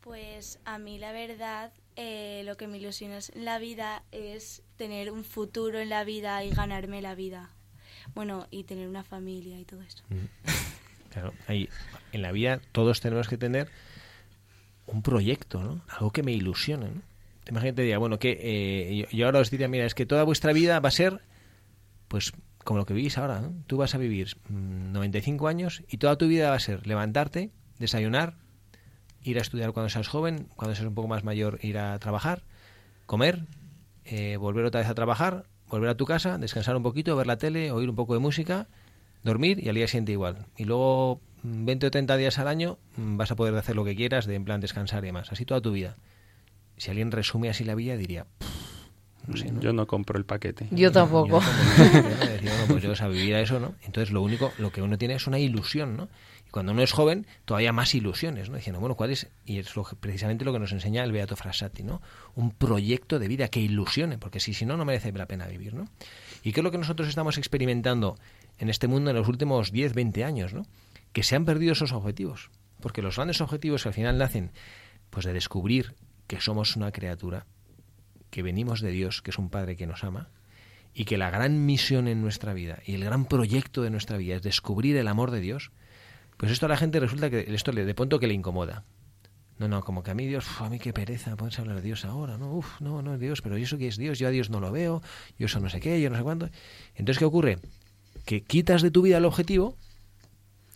Pues 0.00 0.58
a 0.64 0.78
mí 0.78 0.98
la 0.98 1.12
verdad 1.12 1.72
eh, 1.94 2.42
lo 2.44 2.56
que 2.56 2.66
me 2.66 2.78
ilusiona 2.78 3.18
en 3.34 3.44
la 3.44 3.58
vida 3.58 4.04
es 4.10 4.62
tener 4.76 5.10
un 5.10 5.24
futuro 5.24 5.78
en 5.78 5.88
la 5.88 6.04
vida 6.04 6.44
y 6.44 6.50
ganarme 6.50 7.00
la 7.02 7.14
vida. 7.14 7.50
Bueno, 8.14 8.46
y 8.50 8.64
tener 8.64 8.88
una 8.88 9.04
familia 9.04 9.58
y 9.58 9.64
todo 9.64 9.82
eso. 9.82 10.04
Claro, 11.10 11.32
ahí, 11.46 11.66
en 12.12 12.20
la 12.20 12.30
vida 12.30 12.60
todos 12.72 13.00
tenemos 13.00 13.26
que 13.26 13.38
tener 13.38 13.70
un 14.86 15.00
proyecto, 15.00 15.62
¿no? 15.62 15.80
Algo 15.88 16.10
que 16.10 16.22
me 16.22 16.32
ilusione, 16.32 16.90
¿no? 16.90 17.00
Imagínate, 17.48 17.82
diga, 17.82 17.98
bueno, 17.98 18.18
que 18.18 18.38
eh, 18.40 19.06
yo, 19.12 19.26
ahora 19.26 19.40
os 19.40 19.50
diría, 19.50 19.68
mira, 19.68 19.86
es 19.86 19.94
que 19.94 20.06
toda 20.06 20.24
vuestra 20.24 20.52
vida 20.52 20.80
va 20.80 20.88
a 20.88 20.92
ser, 20.92 21.20
pues, 22.08 22.32
como 22.64 22.78
lo 22.78 22.86
que 22.86 22.94
vivís 22.94 23.18
ahora, 23.18 23.40
¿no? 23.40 23.54
Tú 23.66 23.76
vas 23.76 23.94
a 23.94 23.98
vivir 23.98 24.36
95 24.48 25.44
mm, 25.44 25.46
años 25.46 25.84
y 25.88 25.98
toda 25.98 26.16
tu 26.16 26.26
vida 26.26 26.50
va 26.50 26.56
a 26.56 26.60
ser 26.60 26.86
levantarte, 26.86 27.52
desayunar, 27.78 28.34
ir 29.22 29.38
a 29.38 29.42
estudiar 29.42 29.72
cuando 29.72 29.88
seas 29.88 30.08
joven, 30.08 30.48
cuando 30.56 30.74
seas 30.74 30.88
un 30.88 30.94
poco 30.94 31.08
más 31.08 31.22
mayor 31.24 31.58
ir 31.62 31.78
a 31.78 31.98
trabajar, 31.98 32.42
comer, 33.06 33.46
eh, 34.04 34.36
volver 34.36 34.64
otra 34.64 34.80
vez 34.80 34.90
a 34.90 34.94
trabajar, 34.94 35.46
volver 35.68 35.90
a 35.90 35.96
tu 35.96 36.04
casa, 36.04 36.38
descansar 36.38 36.76
un 36.76 36.82
poquito, 36.82 37.16
ver 37.16 37.26
la 37.26 37.38
tele, 37.38 37.70
oír 37.70 37.88
un 37.88 37.96
poco 37.96 38.14
de 38.14 38.20
música, 38.20 38.68
dormir 39.22 39.62
y 39.62 39.68
al 39.68 39.74
día 39.74 39.86
siguiente 39.86 40.12
igual. 40.12 40.46
Y 40.56 40.64
luego 40.64 41.20
20 41.42 41.86
mm, 41.86 41.88
o 41.88 41.90
30 41.90 42.16
días 42.16 42.38
al 42.38 42.48
año 42.48 42.78
mm, 42.96 43.16
vas 43.16 43.30
a 43.30 43.36
poder 43.36 43.54
hacer 43.56 43.76
lo 43.76 43.84
que 43.84 43.94
quieras, 43.94 44.26
de 44.26 44.34
en 44.34 44.44
plan 44.44 44.60
descansar 44.60 45.04
y 45.04 45.08
demás. 45.08 45.30
Así 45.30 45.44
toda 45.44 45.60
tu 45.60 45.72
vida. 45.72 45.96
Si 46.76 46.90
alguien 46.90 47.10
resume 47.10 47.48
así 47.48 47.64
la 47.64 47.74
vida 47.74 47.96
diría... 47.96 48.26
Yo 49.60 49.72
no 49.72 49.86
compro 49.86 50.18
el 50.18 50.24
paquete. 50.24 50.68
Yo 50.70 50.92
tampoco. 50.92 51.40
Yo, 52.42 52.50
no, 52.58 52.66
pues 52.68 52.82
yo 52.82 52.92
a 53.04 53.08
vivir 53.08 53.34
a 53.34 53.40
eso, 53.40 53.58
¿no? 53.58 53.74
Entonces 53.82 54.12
lo 54.12 54.22
único, 54.22 54.52
lo 54.58 54.70
que 54.70 54.82
uno 54.82 54.98
tiene 54.98 55.14
es 55.14 55.26
una 55.26 55.38
ilusión, 55.38 55.96
¿no? 55.96 56.08
Y 56.46 56.50
cuando 56.50 56.72
uno 56.72 56.82
es 56.82 56.92
joven, 56.92 57.26
todavía 57.44 57.72
más 57.72 57.94
ilusiones, 57.94 58.50
¿no? 58.50 58.56
Diciendo, 58.56 58.78
bueno, 58.78 58.94
¿cuál 58.94 59.10
es? 59.10 59.28
Y 59.44 59.58
es 59.58 59.72
precisamente 59.98 60.44
lo 60.44 60.52
que 60.52 60.60
nos 60.60 60.70
enseña 60.70 61.02
el 61.02 61.10
Beato 61.10 61.34
Frassati, 61.34 61.82
¿no? 61.82 62.02
Un 62.36 62.52
proyecto 62.52 63.18
de 63.18 63.26
vida 63.26 63.48
que 63.48 63.58
ilusione, 63.58 64.16
porque 64.16 64.38
si, 64.38 64.54
si 64.54 64.64
no, 64.64 64.76
no 64.76 64.84
merece 64.84 65.10
la 65.12 65.26
pena 65.26 65.46
vivir, 65.46 65.74
¿no? 65.74 65.88
¿Y 66.44 66.52
qué 66.52 66.60
es 66.60 66.64
lo 66.64 66.70
que 66.70 66.78
nosotros 66.78 67.08
estamos 67.08 67.36
experimentando 67.36 68.16
en 68.58 68.70
este 68.70 68.86
mundo 68.86 69.10
en 69.10 69.16
los 69.16 69.28
últimos 69.28 69.72
10, 69.72 69.94
20 69.94 70.24
años, 70.24 70.54
¿no? 70.54 70.66
Que 71.12 71.24
se 71.24 71.34
han 71.34 71.44
perdido 71.44 71.72
esos 71.72 71.92
objetivos. 71.92 72.50
Porque 72.80 73.02
los 73.02 73.16
grandes 73.16 73.40
objetivos 73.40 73.82
que 73.82 73.88
al 73.88 73.94
final 73.94 74.18
nacen, 74.18 74.52
pues 75.10 75.26
de 75.26 75.32
descubrir 75.32 75.94
que 76.26 76.40
somos 76.40 76.76
una 76.76 76.92
criatura, 76.92 77.46
que 78.30 78.42
venimos 78.42 78.80
de 78.80 78.90
Dios, 78.90 79.22
que 79.22 79.30
es 79.30 79.38
un 79.38 79.50
Padre 79.50 79.76
que 79.76 79.86
nos 79.86 80.04
ama, 80.04 80.30
y 80.94 81.04
que 81.04 81.18
la 81.18 81.30
gran 81.30 81.66
misión 81.66 82.08
en 82.08 82.22
nuestra 82.22 82.54
vida 82.54 82.78
y 82.86 82.94
el 82.94 83.04
gran 83.04 83.26
proyecto 83.26 83.82
de 83.82 83.90
nuestra 83.90 84.16
vida 84.16 84.36
es 84.36 84.42
descubrir 84.42 84.96
el 84.96 85.08
amor 85.08 85.30
de 85.30 85.40
Dios, 85.40 85.70
pues 86.36 86.52
esto 86.52 86.66
a 86.66 86.68
la 86.68 86.76
gente 86.76 87.00
resulta 87.00 87.30
que 87.30 87.46
esto 87.54 87.72
de 87.72 87.94
pronto 87.94 88.18
que 88.18 88.26
le 88.26 88.34
incomoda. 88.34 88.84
No, 89.58 89.68
no, 89.68 89.82
como 89.82 90.02
que 90.02 90.10
a 90.10 90.14
mí 90.14 90.26
Dios, 90.26 90.46
a 90.60 90.68
mí 90.68 90.78
qué 90.78 90.92
pereza, 90.92 91.34
puedes 91.36 91.58
hablar 91.58 91.76
de 91.76 91.82
Dios 91.82 92.04
ahora, 92.04 92.36
no, 92.36 92.52
uf, 92.52 92.80
no, 92.80 93.00
no 93.00 93.14
es 93.14 93.20
Dios, 93.20 93.40
pero 93.40 93.56
¿y 93.56 93.62
eso 93.62 93.78
qué 93.78 93.88
es 93.88 93.96
Dios? 93.96 94.18
Yo 94.18 94.28
a 94.28 94.30
Dios 94.30 94.50
no 94.50 94.60
lo 94.60 94.70
veo, 94.70 95.02
yo 95.38 95.46
eso 95.46 95.60
no 95.60 95.70
sé 95.70 95.80
qué, 95.80 96.00
yo 96.00 96.10
no 96.10 96.16
sé 96.16 96.22
cuánto. 96.22 96.50
Entonces, 96.94 97.18
¿qué 97.18 97.24
ocurre? 97.24 97.58
Que 98.26 98.42
quitas 98.42 98.82
de 98.82 98.90
tu 98.90 99.00
vida 99.00 99.16
el 99.16 99.24
objetivo 99.24 99.76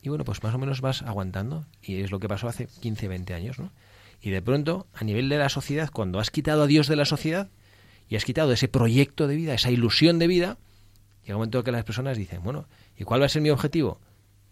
y 0.02 0.08
bueno, 0.08 0.24
pues 0.24 0.42
más 0.42 0.54
o 0.54 0.58
menos 0.58 0.80
vas 0.80 1.02
aguantando. 1.02 1.66
Y 1.82 2.00
es 2.00 2.10
lo 2.10 2.20
que 2.20 2.28
pasó 2.28 2.48
hace 2.48 2.66
15, 2.66 3.08
20 3.08 3.34
años, 3.34 3.58
¿no? 3.58 3.70
Y 4.20 4.30
de 4.30 4.42
pronto, 4.42 4.87
a 4.94 5.04
nivel 5.04 5.28
de 5.28 5.38
la 5.38 5.48
sociedad, 5.48 5.90
cuando 5.90 6.18
has 6.18 6.30
quitado 6.30 6.64
a 6.64 6.66
Dios 6.66 6.88
de 6.88 6.96
la 6.96 7.04
sociedad 7.04 7.48
y 8.09 8.16
has 8.16 8.24
quitado 8.24 8.52
ese 8.52 8.68
proyecto 8.68 9.26
de 9.26 9.37
vida, 9.37 9.54
esa 9.54 9.70
ilusión 9.70 10.18
de 10.18 10.26
vida, 10.26 10.59
llega 11.22 11.37
un 11.37 11.40
momento 11.40 11.59
en 11.59 11.64
que 11.64 11.72
las 11.72 11.85
personas 11.85 12.18
dicen, 12.18 12.42
bueno, 12.42 12.68
¿y 12.96 13.04
cuál 13.04 13.22
va 13.22 13.26
a 13.26 13.30
ser 13.30 13.42
mi 13.42 13.50
objetivo? 13.50 14.00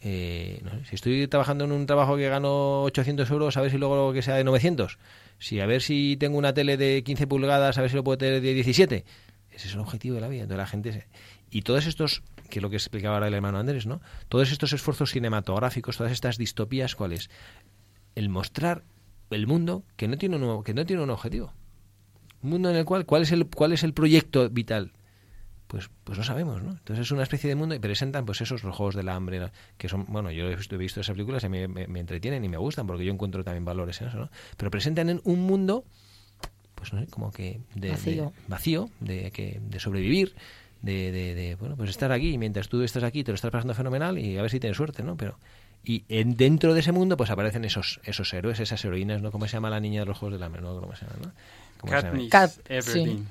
eh, 0.01 0.63
si 0.89 0.95
estoy 0.95 1.27
trabajando 1.27 1.65
en 1.65 1.73
un 1.73 1.87
trabajo 1.87 2.17
que 2.17 2.29
gano 2.29 2.83
800 2.85 3.29
euros, 3.31 3.57
a 3.57 3.61
ver 3.61 3.71
si 3.71 3.79
luego 3.79 4.13
que 4.13 4.23
sea 4.23 4.37
de 4.37 4.45
900. 4.45 4.99
Si 5.39 5.61
a 5.61 5.67
ver 5.67 5.83
si 5.83 6.17
tengo 6.19 6.39
una 6.39 6.55
tele 6.55 6.77
de 6.77 7.03
15 7.03 7.27
pulgadas, 7.27 7.79
a 7.79 7.81
ver 7.81 7.91
si 7.91 7.97
lo 7.97 8.05
puedo 8.05 8.19
tener 8.19 8.41
de 8.41 8.55
17. 8.55 9.05
Ese 9.51 9.69
es 9.69 9.75
el 9.75 9.81
objetivo 9.81 10.15
de 10.17 10.21
la 10.21 10.29
vida. 10.29 10.43
Entonces 10.43 10.59
la 10.59 10.67
gente... 10.67 11.07
Y 11.51 11.63
todos 11.63 11.87
estos, 11.87 12.23
que 12.51 12.59
es 12.59 12.63
lo 12.63 12.71
que 12.71 12.77
explicaba 12.77 13.15
ahora 13.15 13.29
el 13.29 13.35
hermano 13.35 13.59
Andrés, 13.59 13.87
¿no? 13.87 14.01
Todos 14.29 14.53
estos 14.53 14.73
esfuerzos 14.73 15.11
cinematográficos, 15.11 15.97
todas 15.97 16.13
estas 16.13 16.37
distopías, 16.37 16.95
¿cuáles? 16.95 17.31
El 18.15 18.29
mostrar 18.29 18.85
el 19.31 19.47
mundo 19.47 19.85
que 19.97 20.09
no 20.09 20.17
tiene 20.19 20.37
un, 20.37 20.65
que 20.65 20.75
no 20.75 20.87
tiene 20.87 21.03
un 21.03 21.11
objetivo. 21.11 21.53
Un 22.43 22.51
mundo 22.51 22.71
en 22.71 22.77
el 22.77 22.85
cual, 22.85 23.05
¿cuál 23.05 23.23
es 23.23 23.33
el, 23.33 23.47
cuál 23.47 23.73
es 23.73 23.83
el 23.83 23.93
proyecto 23.93 24.49
vital? 24.49 24.93
pues 25.69 25.91
pues 26.03 26.17
no 26.17 26.25
sabemos, 26.25 26.63
¿no? 26.63 26.71
Entonces 26.71 27.01
es 27.05 27.11
una 27.13 27.23
especie 27.23 27.49
de 27.49 27.55
mundo 27.55 27.75
y 27.75 27.79
presentan 27.79 28.25
pues 28.25 28.41
esos 28.41 28.63
juegos 28.63 28.95
del 28.95 29.09
hambre 29.11 29.53
que 29.77 29.89
son, 29.89 30.07
bueno, 30.09 30.31
yo 30.31 30.51
he 30.51 30.57
visto, 30.57 30.75
he 30.75 30.79
visto 30.79 31.01
esas 31.01 31.13
películas 31.13 31.45
y 31.45 31.51
me, 31.51 31.69
me, 31.69 32.01
entretienen 32.01 32.43
y 32.43 32.49
me 32.49 32.57
gustan 32.57 32.87
porque 32.87 33.05
yo 33.05 33.13
encuentro 33.13 33.45
también 33.45 33.67
valores 33.67 34.01
en 34.01 34.09
eso, 34.09 34.19
¿no? 34.19 34.31
Pero 34.57 34.71
presentan 34.71 35.11
en 35.11 35.21
un 35.25 35.41
mundo 35.41 35.85
pues 36.75 36.93
no 36.93 37.01
sé, 37.01 37.07
como 37.09 37.31
que 37.31 37.61
de 37.75 37.91
vacío, 37.91 38.25
de, 38.25 38.49
vacío, 38.49 38.91
de, 39.01 39.31
que, 39.31 39.61
de 39.61 39.81
sobrevivir, 39.81 40.35
de, 40.81 41.13
de, 41.13 41.57
bueno, 41.57 41.77
pues 41.77 41.91
estar 41.91 42.13
aquí 42.13 42.31
y 42.31 42.39
mientras 42.39 42.69
tú 42.69 42.83
estás 42.83 43.03
aquí 43.03 43.25
te 43.25 43.33
lo 43.33 43.35
estás 43.35 43.51
pasando 43.51 43.75
fenomenal 43.75 44.19
y 44.19 44.39
a 44.39 44.43
ver 44.43 44.51
si 44.51 44.61
tienes 44.61 44.77
suerte, 44.77 45.03
¿no? 45.03 45.17
Pero 45.17 45.39
y 45.85 46.05
en, 46.09 46.37
dentro 46.37 46.75
de 46.75 46.81
ese 46.81 46.93
mundo 46.93 47.17
pues 47.17 47.31
aparecen 47.31 47.65
esos 47.65 48.01
esos 48.05 48.33
héroes, 48.35 48.61
esas 48.61 48.85
heroínas, 48.85 49.23
¿no? 49.23 49.31
¿Cómo 49.31 49.47
se 49.47 49.53
llama 49.55 49.71
la 49.71 49.81
niña 49.81 50.01
de 50.01 50.07
los 50.07 50.19
juegos 50.19 50.35
del 50.35 50.43
hambre? 50.43 50.61
¿no? 50.63 50.81
¿Cómo 50.81 50.95
se 50.95 51.07
llama, 51.07 51.17
no? 51.23 51.33
Cat, 52.31 52.51
sí. 52.81 53.25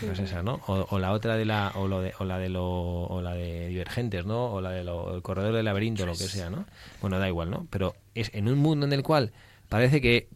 Pues 0.00 0.18
esa, 0.20 0.42
¿no? 0.42 0.60
O, 0.66 0.98
la 0.98 1.12
otra 1.12 1.36
de 1.36 1.44
la 1.44 1.72
o, 1.74 1.88
lo 1.88 2.00
de, 2.00 2.14
o 2.18 2.24
la 2.24 2.38
de 2.38 2.48
lo 2.48 2.64
o 2.64 3.20
la 3.20 3.34
de 3.34 3.66
divergentes, 3.68 4.24
¿no? 4.24 4.52
O 4.52 4.60
la 4.60 4.70
de 4.70 4.84
lo, 4.84 5.16
el 5.16 5.22
corredor 5.22 5.54
del 5.54 5.64
laberinto, 5.64 6.06
lo 6.06 6.12
que 6.12 6.28
sea, 6.28 6.48
¿no? 6.48 6.64
Bueno, 7.00 7.18
da 7.18 7.26
igual, 7.26 7.50
¿no? 7.50 7.66
Pero 7.70 7.96
es 8.14 8.30
en 8.34 8.48
un 8.48 8.58
mundo 8.58 8.86
en 8.86 8.92
el 8.92 9.02
cual 9.02 9.32
parece 9.68 10.00
que 10.00 10.28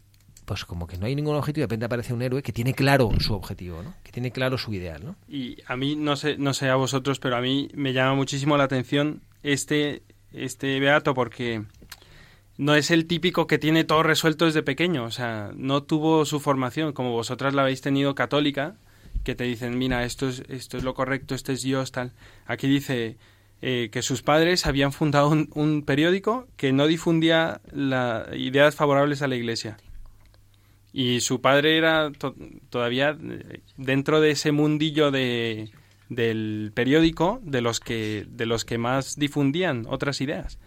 pues 0.44 0.64
como 0.64 0.88
que 0.88 0.98
no 0.98 1.06
hay 1.06 1.14
ningún 1.14 1.36
objetivo, 1.36 1.62
de 1.62 1.66
repente 1.66 1.86
aparece 1.86 2.12
un 2.12 2.22
héroe 2.22 2.42
que 2.42 2.52
tiene 2.52 2.74
claro 2.74 3.10
su 3.20 3.32
objetivo, 3.34 3.82
¿no? 3.82 3.94
Que 4.02 4.10
tiene 4.10 4.32
claro 4.32 4.58
su 4.58 4.74
ideal, 4.74 5.04
¿no? 5.04 5.16
Y 5.28 5.58
a 5.66 5.76
mí 5.76 5.94
no 5.94 6.16
sé 6.16 6.36
no 6.38 6.54
sé 6.54 6.68
a 6.68 6.74
vosotros, 6.74 7.20
pero 7.20 7.36
a 7.36 7.40
mí 7.40 7.68
me 7.74 7.92
llama 7.92 8.16
muchísimo 8.16 8.56
la 8.56 8.64
atención 8.64 9.22
este 9.44 10.02
este 10.32 10.78
beato 10.80 11.14
porque 11.14 11.62
no 12.58 12.74
es 12.74 12.90
el 12.90 13.06
típico 13.06 13.46
que 13.46 13.58
tiene 13.58 13.84
todo 13.84 14.02
resuelto 14.02 14.44
desde 14.44 14.62
pequeño, 14.62 15.04
o 15.04 15.10
sea, 15.10 15.50
no 15.56 15.82
tuvo 15.82 16.24
su 16.24 16.40
formación 16.40 16.92
como 16.92 17.12
vosotras 17.12 17.54
la 17.54 17.62
habéis 17.62 17.80
tenido 17.80 18.14
católica, 18.14 18.76
que 19.24 19.34
te 19.34 19.44
dicen, 19.44 19.78
mira, 19.78 20.04
esto 20.04 20.28
es, 20.28 20.42
esto 20.48 20.76
es 20.76 20.84
lo 20.84 20.94
correcto, 20.94 21.34
este 21.34 21.52
es 21.52 21.62
Dios, 21.62 21.92
tal. 21.92 22.12
Aquí 22.46 22.66
dice 22.66 23.16
eh, 23.60 23.88
que 23.92 24.02
sus 24.02 24.22
padres 24.22 24.66
habían 24.66 24.92
fundado 24.92 25.28
un, 25.28 25.82
periódico 25.82 26.48
que 26.56 26.72
no 26.72 26.86
difundía 26.86 27.60
ideas 28.36 28.74
favorables 28.74 29.22
a 29.22 29.28
la 29.28 29.36
Iglesia. 29.36 29.76
Y 30.92 31.20
su 31.20 31.40
padre 31.40 31.78
era 31.78 32.10
todavía 32.68 33.16
eh, 33.18 33.60
dentro 33.76 34.20
de 34.20 34.32
ese 34.32 34.52
mundillo 34.52 35.10
de, 35.10 35.70
del 36.14 36.72
periódico 36.74 37.40
de 37.42 37.60
los 37.60 37.80
que 37.80 38.26
de 38.28 38.46
los 38.46 38.64
que 38.64 38.78
más 38.78 39.16
difundían 39.16 39.86
otras 39.88 40.20
ideas. 40.20 40.58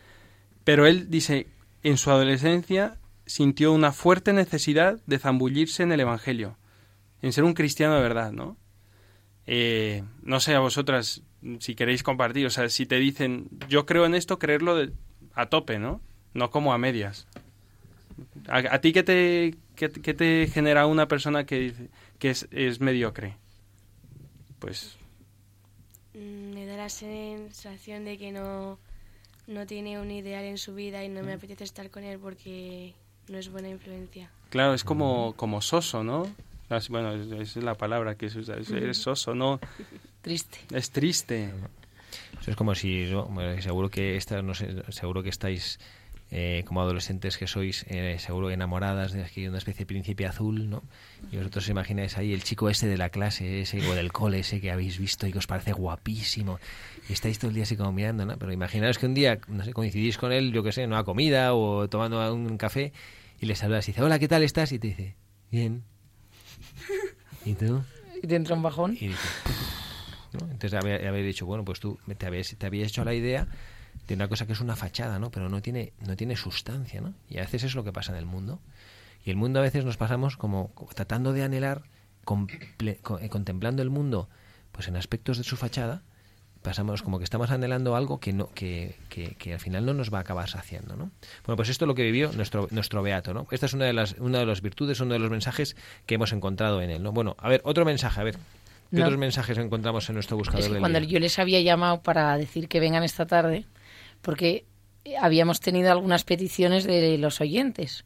Pero 0.63 0.87
él 0.87 1.09
dice, 1.09 1.47
en 1.83 1.97
su 1.97 2.11
adolescencia 2.11 2.97
sintió 3.25 3.71
una 3.71 3.91
fuerte 3.91 4.33
necesidad 4.33 4.99
de 5.05 5.19
zambullirse 5.19 5.83
en 5.83 5.91
el 5.91 5.99
Evangelio, 5.99 6.57
en 7.21 7.33
ser 7.33 7.43
un 7.43 7.53
cristiano 7.53 7.95
de 7.95 8.01
verdad, 8.01 8.31
¿no? 8.31 8.57
Eh, 9.47 10.03
no 10.23 10.39
sé 10.39 10.55
a 10.55 10.59
vosotras 10.59 11.21
si 11.59 11.75
queréis 11.75 12.01
compartir, 12.01 12.47
o 12.47 12.49
sea, 12.49 12.69
si 12.69 12.85
te 12.85 12.97
dicen, 12.97 13.47
yo 13.69 13.85
creo 13.85 14.05
en 14.05 14.15
esto, 14.15 14.39
creerlo 14.39 14.75
a 15.33 15.45
tope, 15.47 15.77
¿no? 15.77 16.01
No 16.33 16.49
como 16.49 16.73
a 16.73 16.77
medias. 16.77 17.27
¿A, 18.47 18.79
ti 18.79 18.93
qué 18.93 19.03
te, 19.03 19.55
qué, 19.75 19.89
te 19.89 20.47
genera 20.47 20.87
una 20.87 21.07
persona 21.07 21.45
que, 21.45 21.73
que 22.17 22.29
es 22.29 22.79
mediocre? 22.79 23.37
Pues... 24.59 24.97
Mm, 26.15 26.53
me 26.53 26.65
da 26.65 26.77
la 26.77 26.89
sensación 26.89 28.05
de 28.05 28.17
que 28.17 28.31
no 28.31 28.79
no 29.47 29.65
tiene 29.65 29.99
un 29.99 30.09
ideal 30.11 30.43
en 30.43 30.57
su 30.57 30.73
vida 30.73 31.03
y 31.03 31.09
no 31.09 31.21
me 31.23 31.33
apetece 31.33 31.63
estar 31.63 31.89
con 31.89 32.03
él 32.03 32.19
porque 32.19 32.93
no 33.27 33.37
es 33.37 33.49
buena 33.49 33.69
influencia. 33.69 34.31
Claro, 34.49 34.73
es 34.73 34.83
como, 34.83 35.33
como 35.35 35.61
soso, 35.61 36.03
¿no? 36.03 36.27
Bueno, 36.89 37.13
esa 37.13 37.59
es 37.59 37.63
la 37.63 37.75
palabra 37.75 38.15
que 38.15 38.29
se 38.29 38.39
usa, 38.39 38.55
es, 38.57 38.97
soso, 38.97 39.35
¿no? 39.35 39.59
Triste. 40.21 40.57
Es 40.73 40.89
triste. 40.89 41.53
Eso 42.41 42.51
es 42.51 42.57
como 42.57 42.73
si, 42.73 43.07
seguro 43.59 43.89
que 43.89 44.17
esta, 44.17 44.41
no 44.41 44.55
sé, 44.55 44.83
seguro 44.89 45.21
que 45.21 45.29
estáis 45.29 45.79
eh, 46.37 46.65
como 46.65 46.81
adolescentes 46.81 47.37
que 47.37 47.47
sois 47.47 47.85
eh, 47.87 48.17
seguro 48.19 48.51
enamoradas 48.51 49.13
de 49.13 49.23
una 49.47 49.57
especie 49.57 49.79
de 49.79 49.85
príncipe 49.85 50.25
azul, 50.25 50.69
¿no? 50.69 50.83
Y 51.31 51.37
vosotros 51.37 51.69
imagináis 51.69 52.17
ahí 52.17 52.33
el 52.33 52.43
chico 52.43 52.69
este 52.69 52.87
de 52.87 52.97
la 52.97 53.07
clase, 53.07 53.61
ese 53.61 53.79
o 53.87 53.95
del 53.95 54.11
cole 54.11 54.39
ese 54.39 54.59
que 54.59 54.69
habéis 54.69 54.99
visto 54.99 55.25
y 55.27 55.31
que 55.31 55.37
os 55.37 55.47
parece 55.47 55.71
guapísimo 55.71 56.59
y 57.07 57.13
estáis 57.13 57.39
todo 57.39 57.51
el 57.51 57.55
día 57.55 57.63
así 57.63 57.77
como 57.77 57.93
mirando, 57.93 58.25
¿no? 58.25 58.37
Pero 58.37 58.51
imaginaos 58.51 58.97
que 58.97 59.05
un 59.05 59.13
día, 59.13 59.39
no 59.47 59.63
sé, 59.63 59.71
coincidís 59.71 60.17
con 60.17 60.33
él, 60.33 60.51
yo 60.51 60.61
qué 60.61 60.73
sé, 60.73 60.83
en 60.83 60.91
una 60.91 61.05
comida 61.05 61.53
o 61.53 61.87
tomando 61.87 62.33
un 62.33 62.57
café 62.57 62.91
y 63.39 63.45
le 63.45 63.55
saludas 63.55 63.87
y 63.87 63.93
dice, 63.93 64.03
hola, 64.03 64.19
¿qué 64.19 64.27
tal 64.27 64.43
estás? 64.43 64.73
Y 64.73 64.79
te 64.79 64.87
dice, 64.87 65.15
bien. 65.49 65.85
¿Y 67.45 67.53
tú? 67.53 67.81
Y 68.21 68.27
te 68.27 68.35
entra 68.35 68.55
un 68.57 68.61
bajón. 68.61 68.97
Y 68.99 69.07
dice, 69.07 69.29
¿no? 70.33 70.51
Entonces 70.51 70.73
habéis 70.73 71.25
dicho, 71.25 71.45
bueno, 71.45 71.63
pues 71.63 71.79
tú 71.79 71.97
te 72.17 72.25
habías, 72.25 72.53
te 72.57 72.65
habías 72.65 72.89
hecho 72.89 73.05
la 73.05 73.13
idea 73.13 73.47
de 74.07 74.13
una 74.13 74.27
cosa 74.27 74.45
que 74.45 74.53
es 74.53 74.61
una 74.61 74.75
fachada, 74.75 75.19
¿no? 75.19 75.31
Pero 75.31 75.49
no 75.49 75.61
tiene, 75.61 75.93
no 76.05 76.15
tiene 76.15 76.35
sustancia, 76.35 77.01
¿no? 77.01 77.13
Y 77.29 77.37
a 77.37 77.41
veces 77.41 77.63
es 77.63 77.75
lo 77.75 77.83
que 77.83 77.91
pasa 77.91 78.11
en 78.11 78.17
el 78.17 78.25
mundo. 78.25 78.59
Y 79.23 79.31
el 79.31 79.37
mundo 79.37 79.59
a 79.59 79.63
veces 79.63 79.85
nos 79.85 79.97
pasamos 79.97 80.37
como 80.37 80.71
tratando 80.93 81.33
de 81.33 81.43
anhelar, 81.43 81.83
eh, 82.85 82.99
contemplando 83.01 83.81
el 83.81 83.89
mundo, 83.89 84.29
pues 84.71 84.87
en 84.87 84.95
aspectos 84.95 85.37
de 85.37 85.43
su 85.43 85.57
fachada, 85.57 86.03
pasamos 86.65 87.03
como 87.03 87.19
que 87.19 87.23
estamos 87.23 87.51
anhelando 87.51 87.95
algo 87.95 88.19
que 88.19 88.33
no 88.33 88.49
que, 88.53 88.95
que, 89.09 89.53
al 89.53 89.59
final 89.59 89.85
no 89.85 89.93
nos 89.93 90.11
va 90.11 90.17
a 90.17 90.21
acabar 90.21 90.49
saciando 90.49 90.95
¿no? 90.95 91.11
bueno 91.45 91.55
pues 91.57 91.69
esto 91.69 91.85
es 91.85 91.87
lo 91.87 91.93
que 91.93 92.01
vivió 92.01 92.31
nuestro 92.33 92.67
nuestro 92.71 93.03
beato 93.03 93.35
no 93.35 93.45
esta 93.51 93.67
es 93.67 93.73
una 93.73 93.85
de 93.85 93.93
las 93.93 94.13
una 94.13 94.39
de 94.39 94.47
las 94.47 94.61
virtudes 94.61 94.99
uno 94.99 95.13
de 95.13 95.19
los 95.19 95.29
mensajes 95.29 95.75
que 96.07 96.15
hemos 96.15 96.33
encontrado 96.33 96.81
en 96.81 96.89
él 96.89 97.03
no 97.03 97.11
bueno 97.11 97.35
a 97.37 97.49
ver 97.49 97.61
otro 97.65 97.85
mensaje 97.85 98.19
a 98.19 98.23
ver 98.23 98.37
¿Qué 98.91 99.01
otros 99.01 99.17
mensajes 99.17 99.57
encontramos 99.59 100.09
en 100.09 100.15
nuestro 100.15 100.37
buscador 100.37 100.71
es 100.71 100.79
cuando 100.79 100.99
yo 100.99 101.19
les 101.19 101.37
había 101.37 101.61
llamado 101.61 102.01
para 102.01 102.35
decir 102.35 102.67
que 102.67 102.79
vengan 102.79 103.03
esta 103.03 103.27
tarde 103.27 103.65
porque 104.25 104.65
habíamos 105.21 105.59
tenido 105.59 105.91
algunas 105.91 106.23
peticiones 106.23 106.83
de 106.83 107.19
los 107.19 107.39
oyentes 107.39 108.03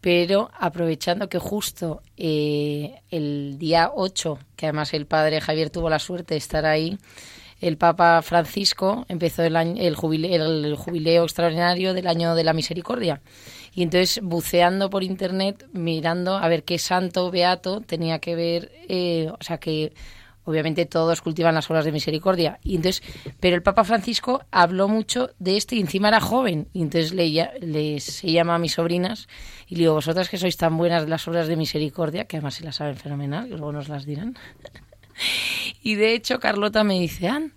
pero 0.00 0.50
aprovechando 0.58 1.28
que 1.28 1.38
justo 1.38 2.02
eh, 2.16 3.00
el 3.10 3.56
día 3.58 3.90
8, 3.94 4.38
que 4.56 4.66
además 4.66 4.94
el 4.94 5.06
padre 5.06 5.40
Javier 5.40 5.70
tuvo 5.70 5.90
la 5.90 5.98
suerte 5.98 6.34
de 6.34 6.38
estar 6.38 6.66
ahí, 6.66 6.98
el 7.60 7.76
Papa 7.76 8.22
Francisco 8.22 9.04
empezó 9.08 9.42
el, 9.42 9.56
el, 9.56 9.96
jubileo, 9.96 11.24
extraordinario 11.24 11.92
del 11.92 12.06
año 12.06 12.36
de 12.36 12.44
la 12.44 12.52
misericordia. 12.52 13.20
Y 13.74 13.82
entonces, 13.82 14.20
buceando 14.22 14.90
por 14.90 15.02
internet, 15.02 15.66
mirando 15.72 16.36
a 16.36 16.46
ver 16.46 16.62
qué 16.62 16.78
santo 16.78 17.32
beato 17.32 17.80
tenía 17.80 18.20
que 18.20 18.36
ver, 18.36 18.70
eh, 18.88 19.28
o 19.32 19.42
sea, 19.42 19.58
que 19.58 19.92
obviamente 20.48 20.86
todos 20.86 21.20
cultivan 21.20 21.54
las 21.54 21.70
obras 21.70 21.84
de 21.84 21.92
misericordia. 21.92 22.58
Y 22.64 22.76
entonces, 22.76 23.02
pero 23.38 23.54
el 23.54 23.62
Papa 23.62 23.84
Francisco 23.84 24.40
habló 24.50 24.88
mucho 24.88 25.30
de 25.38 25.58
este 25.58 25.76
y 25.76 25.80
encima 25.80 26.08
era 26.08 26.20
joven. 26.20 26.68
Y 26.72 26.80
entonces 26.80 27.12
le, 27.12 28.00
se 28.00 28.32
llama 28.32 28.54
a 28.54 28.58
mis 28.58 28.72
sobrinas 28.72 29.28
y 29.68 29.74
le 29.74 29.80
digo, 29.80 29.92
vosotras 29.92 30.30
que 30.30 30.38
sois 30.38 30.56
tan 30.56 30.78
buenas 30.78 31.02
de 31.02 31.10
las 31.10 31.28
obras 31.28 31.48
de 31.48 31.56
misericordia, 31.56 32.24
que 32.24 32.38
además 32.38 32.54
se 32.54 32.64
las 32.64 32.76
saben 32.76 32.96
fenomenal, 32.96 33.44
que 33.44 33.56
luego 33.56 33.72
nos 33.72 33.88
las 33.88 34.06
dirán. 34.06 34.36
Y 35.82 35.96
de 35.96 36.14
hecho 36.14 36.38
Carlota 36.38 36.84
me 36.84 37.00
dice, 37.00 37.26
Ann, 37.26 37.52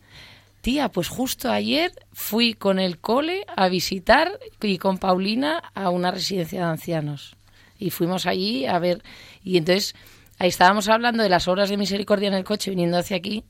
tía, 0.61 0.89
pues 0.89 1.09
justo 1.09 1.51
ayer 1.51 1.91
fui 2.11 2.55
con 2.55 2.79
el 2.79 2.97
cole 2.97 3.45
a 3.55 3.69
visitar 3.69 4.31
y 4.59 4.79
con 4.79 4.97
Paulina 4.97 5.61
a 5.75 5.91
una 5.91 6.09
residencia 6.09 6.61
de 6.61 6.71
ancianos. 6.71 7.35
Y 7.77 7.91
fuimos 7.91 8.25
allí 8.25 8.65
a 8.65 8.79
ver, 8.79 9.03
y 9.43 9.57
entonces 9.57 9.95
ahí 10.41 10.49
estábamos 10.49 10.89
hablando 10.89 11.21
de 11.21 11.29
las 11.29 11.47
obras 11.47 11.69
de 11.69 11.77
misericordia 11.77 12.27
en 12.27 12.33
el 12.33 12.43
coche 12.43 12.71
viniendo 12.71 12.97
hacia 12.97 13.17
aquí. 13.17 13.43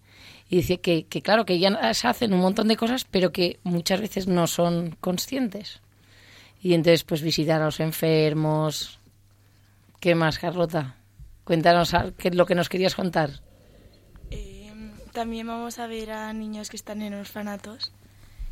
Y 0.49 0.57
dice 0.57 0.81
que, 0.81 1.05
que 1.05 1.21
claro, 1.21 1.45
que 1.45 1.57
ya 1.57 1.93
se 1.93 2.07
hacen 2.09 2.33
un 2.33 2.41
montón 2.41 2.67
de 2.67 2.75
cosas, 2.75 3.05
pero 3.09 3.31
que 3.31 3.59
muchas 3.63 4.01
veces 4.01 4.27
no 4.27 4.45
son 4.45 4.97
conscientes. 4.99 5.79
Y 6.61 6.73
entonces, 6.73 7.05
pues 7.05 7.21
visitar 7.21 7.61
a 7.61 7.65
los 7.65 7.79
enfermos. 7.79 8.99
¿Qué 10.01 10.15
más, 10.15 10.37
Carlota? 10.37 10.97
Cuéntanos 11.45 11.93
qué 12.17 12.27
es 12.27 12.35
lo 12.35 12.45
que 12.45 12.55
nos 12.55 12.67
querías 12.67 12.95
contar. 12.95 13.39
También 15.13 15.47
vamos 15.47 15.79
a 15.79 15.87
ver 15.87 16.11
a 16.11 16.33
niños 16.33 16.69
que 16.69 16.75
están 16.75 17.01
en 17.01 17.13
orfanatos 17.13 17.91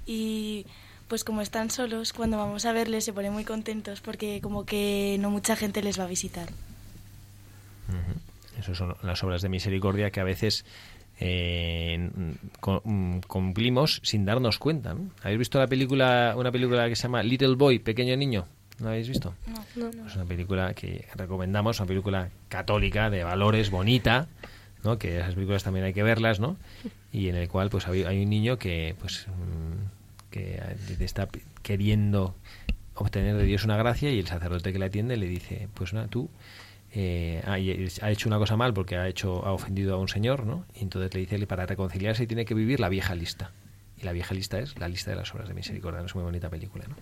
y 0.06 0.66
pues 1.08 1.24
como 1.24 1.42
están 1.42 1.70
solos, 1.72 2.14
cuando 2.14 2.38
vamos 2.38 2.66
a 2.66 2.74
verles 2.74 3.06
se 3.06 3.14
ponen 3.14 3.34
muy 3.34 3.46
contentos 3.46 4.02
porque 4.02 4.42
como 4.42 4.66
que 4.66 5.18
no 5.20 5.30
mucha 5.30 5.56
gente 5.56 5.82
les 5.82 6.00
va 6.00 6.04
a 6.04 6.08
visitar. 6.08 6.50
Esas 8.60 8.78
son 8.78 8.96
las 9.04 9.24
obras 9.24 9.42
de 9.42 9.50
misericordia 9.50 10.12
que 10.12 10.20
a 10.20 10.24
veces 10.24 10.66
eh, 11.20 12.10
cumplimos 13.28 14.02
sin 14.04 14.26
darnos 14.26 14.60
cuenta. 14.60 14.96
¿Habéis 15.22 15.40
visto 15.40 15.60
la 15.60 15.68
película, 15.68 16.34
una 16.38 16.52
película 16.52 16.88
que 16.88 16.96
se 16.96 17.04
llama 17.04 17.24
Little 17.24 17.56
Boy, 17.56 17.80
Pequeño 17.80 18.16
Niño? 18.16 18.48
¿No 18.80 18.86
la 18.86 18.92
habéis 18.92 19.10
visto? 19.10 19.34
No, 19.48 19.66
no, 19.76 19.92
no. 19.92 20.08
Es 20.08 20.16
una 20.16 20.26
película 20.26 20.74
que 20.74 21.06
recomendamos, 21.16 21.80
una 21.80 21.88
película 21.88 22.30
católica, 22.48 23.10
de 23.10 23.24
valores, 23.24 23.72
bonita, 23.72 24.28
¿no? 24.84 24.98
Que 24.98 25.20
esas 25.20 25.34
películas 25.36 25.64
también 25.64 25.86
hay 25.86 25.94
que 25.94 26.04
verlas, 26.04 26.40
¿no? 26.40 26.56
Y 27.12 27.28
en 27.28 27.36
el 27.36 27.50
cual 27.50 27.70
pues 27.70 27.88
hay, 27.88 28.04
un 28.04 28.30
niño 28.30 28.58
que 28.58 28.96
pues 29.00 29.28
mm, 29.28 30.32
que 30.32 30.62
está 31.00 31.28
queriendo 31.62 32.36
obtener 32.96 33.36
de 33.36 33.44
Dios 33.44 33.66
una 33.66 33.78
gracia 33.78 34.12
y 34.12 34.20
el 34.20 34.28
sacerdote 34.28 34.72
que 34.72 34.80
le 34.80 34.86
atiende 34.86 35.18
le 35.18 35.28
dice, 35.28 35.68
pues 35.74 35.94
nada, 35.94 36.08
tú 36.08 36.30
eh, 36.94 37.42
ha, 37.46 37.60
hecho 38.10 38.30
una 38.30 38.38
cosa 38.38 38.58
mal 38.58 38.74
porque 38.74 38.98
ha 38.98 39.08
hecho 39.08 39.46
ha 39.46 39.52
ofendido 39.52 39.96
a 39.96 39.98
un 39.98 40.08
señor, 40.08 40.46
¿no? 40.46 40.66
Y 40.76 40.84
entonces 40.84 41.14
le 41.14 41.22
dice 41.22 41.48
para 41.48 41.66
reconciliarse 41.66 42.28
tiene 42.28 42.46
que 42.46 42.54
vivir 42.54 42.80
la 42.80 42.90
vieja 42.90 43.16
lista. 43.16 43.52
Y 43.98 44.04
la 44.04 44.14
vieja 44.14 44.34
lista 44.34 44.60
es 44.60 44.78
la 44.80 44.88
lista 44.88 45.12
de 45.12 45.18
las 45.18 45.34
obras 45.34 45.48
de 45.48 45.54
misericordia. 45.54 46.02
Es 46.02 46.16
muy 46.16 46.24
bonita 46.24 46.50
película, 46.50 46.86
¿no? 46.88 46.96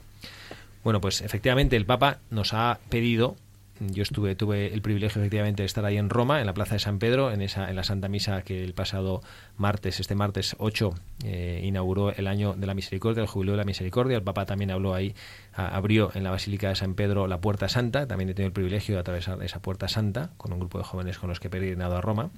Bueno, 0.84 1.02
pues 1.02 1.22
efectivamente 1.22 1.76
el 1.76 1.86
Papa 1.86 2.20
nos 2.30 2.54
ha 2.54 2.80
pedido 2.90 3.36
yo 3.80 4.04
estuve 4.04 4.36
tuve 4.36 4.74
el 4.74 4.82
privilegio 4.82 5.22
efectivamente 5.22 5.64
de 5.64 5.68
estar 5.68 5.86
ahí 5.86 5.98
en 5.98 6.10
Roma, 6.10 6.40
en 6.40 6.46
la 6.46 6.54
Plaza 6.54 6.76
de 6.76 6.80
San 6.80 7.00
Pedro, 7.00 7.32
en 7.32 7.42
esa 7.42 7.70
en 7.70 7.76
la 7.76 7.84
Santa 7.84 8.08
Misa 8.08 8.42
que 8.42 8.64
el 8.64 8.74
pasado 8.74 9.22
martes, 9.58 10.00
este 10.00 10.16
martes 10.16 10.56
8, 10.60 10.94
eh, 11.26 11.62
inauguró 11.64 12.12
el 12.12 12.28
año 12.28 12.54
de 12.54 12.68
la 12.68 12.74
Misericordia, 12.74 13.22
el 13.22 13.28
jubileo 13.28 13.54
de 13.54 13.58
la 13.58 13.64
Misericordia. 13.64 14.18
El 14.18 14.24
Papa 14.24 14.46
también 14.46 14.72
habló 14.72 14.94
ahí, 14.94 15.16
abrió 15.54 16.12
en 16.14 16.24
la 16.24 16.32
Basílica 16.32 16.70
de 16.70 16.76
San 16.76 16.96
Pedro 16.96 17.28
la 17.28 17.40
Puerta 17.40 17.70
Santa. 17.70 18.08
También 18.08 18.30
he 18.30 18.34
tenido 18.34 18.48
el 18.48 18.54
privilegio 18.54 18.96
de 18.96 19.02
atravesar 19.02 19.42
esa 19.44 19.62
Puerta 19.62 19.88
Santa 19.88 20.32
con 20.38 20.54
un 20.54 20.60
grupo 20.60 20.78
de 20.78 20.84
jóvenes 20.84 21.18
con 21.18 21.30
los 21.30 21.40
que 21.40 21.48
he 21.48 21.52
peregrinado 21.52 21.98
a 21.98 22.02
Roma. 22.02 22.32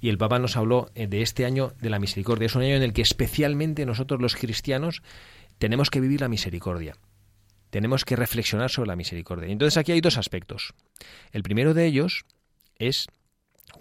Y 0.00 0.10
el 0.10 0.18
Papa 0.18 0.38
nos 0.38 0.56
habló 0.56 0.90
eh, 0.94 1.06
de 1.06 1.22
este 1.22 1.46
año 1.46 1.72
de 1.80 1.90
la 1.90 1.98
misericordia. 1.98 2.46
Es 2.46 2.54
un 2.54 2.62
año 2.62 2.74
en 2.74 2.82
el 2.82 2.92
que 2.92 3.02
especialmente 3.02 3.86
nosotros 3.86 4.20
los 4.20 4.36
cristianos 4.36 5.02
tenemos 5.58 5.90
que 5.90 6.00
vivir 6.00 6.20
la 6.20 6.28
misericordia 6.28 6.96
tenemos 7.76 8.06
que 8.06 8.16
reflexionar 8.16 8.70
sobre 8.70 8.88
la 8.88 8.96
misericordia. 8.96 9.52
Entonces 9.52 9.76
aquí 9.76 9.92
hay 9.92 10.00
dos 10.00 10.16
aspectos. 10.16 10.72
El 11.30 11.42
primero 11.42 11.74
de 11.74 11.84
ellos 11.84 12.24
es 12.78 13.06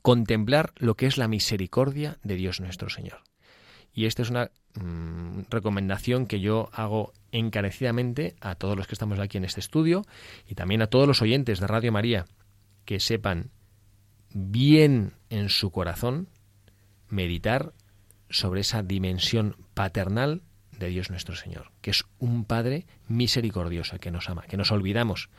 contemplar 0.01 0.73
lo 0.75 0.97
que 0.97 1.05
es 1.05 1.17
la 1.17 1.29
misericordia 1.29 2.17
de 2.21 2.35
Dios 2.35 2.59
nuestro 2.59 2.89
Señor. 2.89 3.23
Y 3.93 4.05
esta 4.05 4.23
es 4.23 4.29
una 4.29 4.51
mm, 4.73 5.43
recomendación 5.49 6.25
que 6.25 6.41
yo 6.41 6.67
hago 6.73 7.13
encarecidamente 7.31 8.35
a 8.41 8.55
todos 8.55 8.75
los 8.75 8.85
que 8.85 8.95
estamos 8.95 9.17
aquí 9.17 9.37
en 9.37 9.45
este 9.45 9.61
estudio 9.61 10.01
y 10.45 10.55
también 10.55 10.81
a 10.81 10.87
todos 10.87 11.07
los 11.07 11.21
oyentes 11.21 11.61
de 11.61 11.67
Radio 11.67 11.93
María 11.93 12.25
que 12.83 12.99
sepan 12.99 13.49
bien 14.33 15.13
en 15.29 15.47
su 15.47 15.71
corazón 15.71 16.27
meditar 17.07 17.71
sobre 18.29 18.59
esa 18.59 18.83
dimensión 18.83 19.55
paternal 19.73 20.41
de 20.79 20.87
Dios 20.87 21.09
nuestro 21.09 21.35
Señor, 21.35 21.71
que 21.81 21.91
es 21.91 22.05
un 22.19 22.45
Padre 22.45 22.85
misericordioso, 23.07 23.99
que 23.99 24.11
nos 24.11 24.29
ama, 24.29 24.43
que 24.43 24.57
nos 24.57 24.71
olvidamos. 24.71 25.29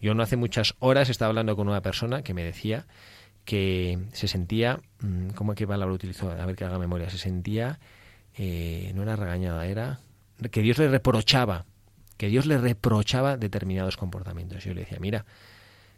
Yo 0.00 0.14
no 0.14 0.22
hace 0.22 0.36
muchas 0.36 0.74
horas 0.78 1.08
estaba 1.10 1.28
hablando 1.28 1.56
con 1.56 1.68
una 1.68 1.82
persona 1.82 2.22
que 2.22 2.34
me 2.34 2.44
decía 2.44 2.86
que 3.44 3.98
se 4.12 4.28
sentía, 4.28 4.80
mm, 5.00 5.30
¿cómo 5.30 5.54
que 5.54 5.66
palabra 5.66 5.94
utilizó? 5.94 6.30
A 6.30 6.46
ver 6.46 6.56
que 6.56 6.64
haga 6.64 6.78
memoria, 6.78 7.10
se 7.10 7.18
sentía, 7.18 7.80
eh, 8.36 8.92
no 8.94 9.02
era 9.02 9.16
regañada, 9.16 9.66
era 9.66 10.00
que 10.50 10.62
Dios 10.62 10.78
le 10.78 10.88
reprochaba, 10.88 11.66
que 12.16 12.28
Dios 12.28 12.46
le 12.46 12.58
reprochaba 12.58 13.36
determinados 13.36 13.96
comportamientos. 13.96 14.64
Yo 14.64 14.74
le 14.74 14.82
decía, 14.82 14.98
mira, 15.00 15.24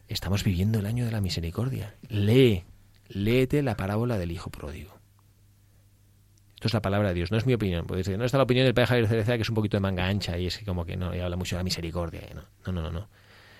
estamos 0.08 0.44
viviendo 0.44 0.78
el 0.78 0.86
año 0.86 1.04
de 1.04 1.12
la 1.12 1.20
misericordia, 1.20 1.94
lee, 2.08 2.64
léete 3.08 3.62
la 3.62 3.76
parábola 3.76 4.18
del 4.18 4.32
Hijo 4.32 4.50
Pródigo 4.50 5.03
es 6.60 6.72
la 6.72 6.80
palabra 6.80 7.08
de 7.08 7.14
Dios, 7.14 7.30
no 7.30 7.36
es 7.36 7.46
mi 7.46 7.54
opinión. 7.54 7.86
No 7.88 8.24
está 8.24 8.38
la 8.38 8.44
opinión 8.44 8.64
del 8.64 8.74
padre 8.74 8.86
Javier 8.86 9.08
Cereza, 9.08 9.36
que 9.36 9.42
es 9.42 9.48
un 9.48 9.54
poquito 9.54 9.76
de 9.76 9.80
manga 9.80 10.06
ancha 10.06 10.38
y 10.38 10.46
es 10.46 10.58
como 10.64 10.84
que 10.84 10.96
no, 10.96 11.14
y 11.14 11.20
habla 11.20 11.36
mucho 11.36 11.56
de 11.56 11.60
la 11.60 11.64
misericordia. 11.64 12.22
No, 12.34 12.72
no, 12.72 12.82
no, 12.82 12.90
no. 12.90 13.08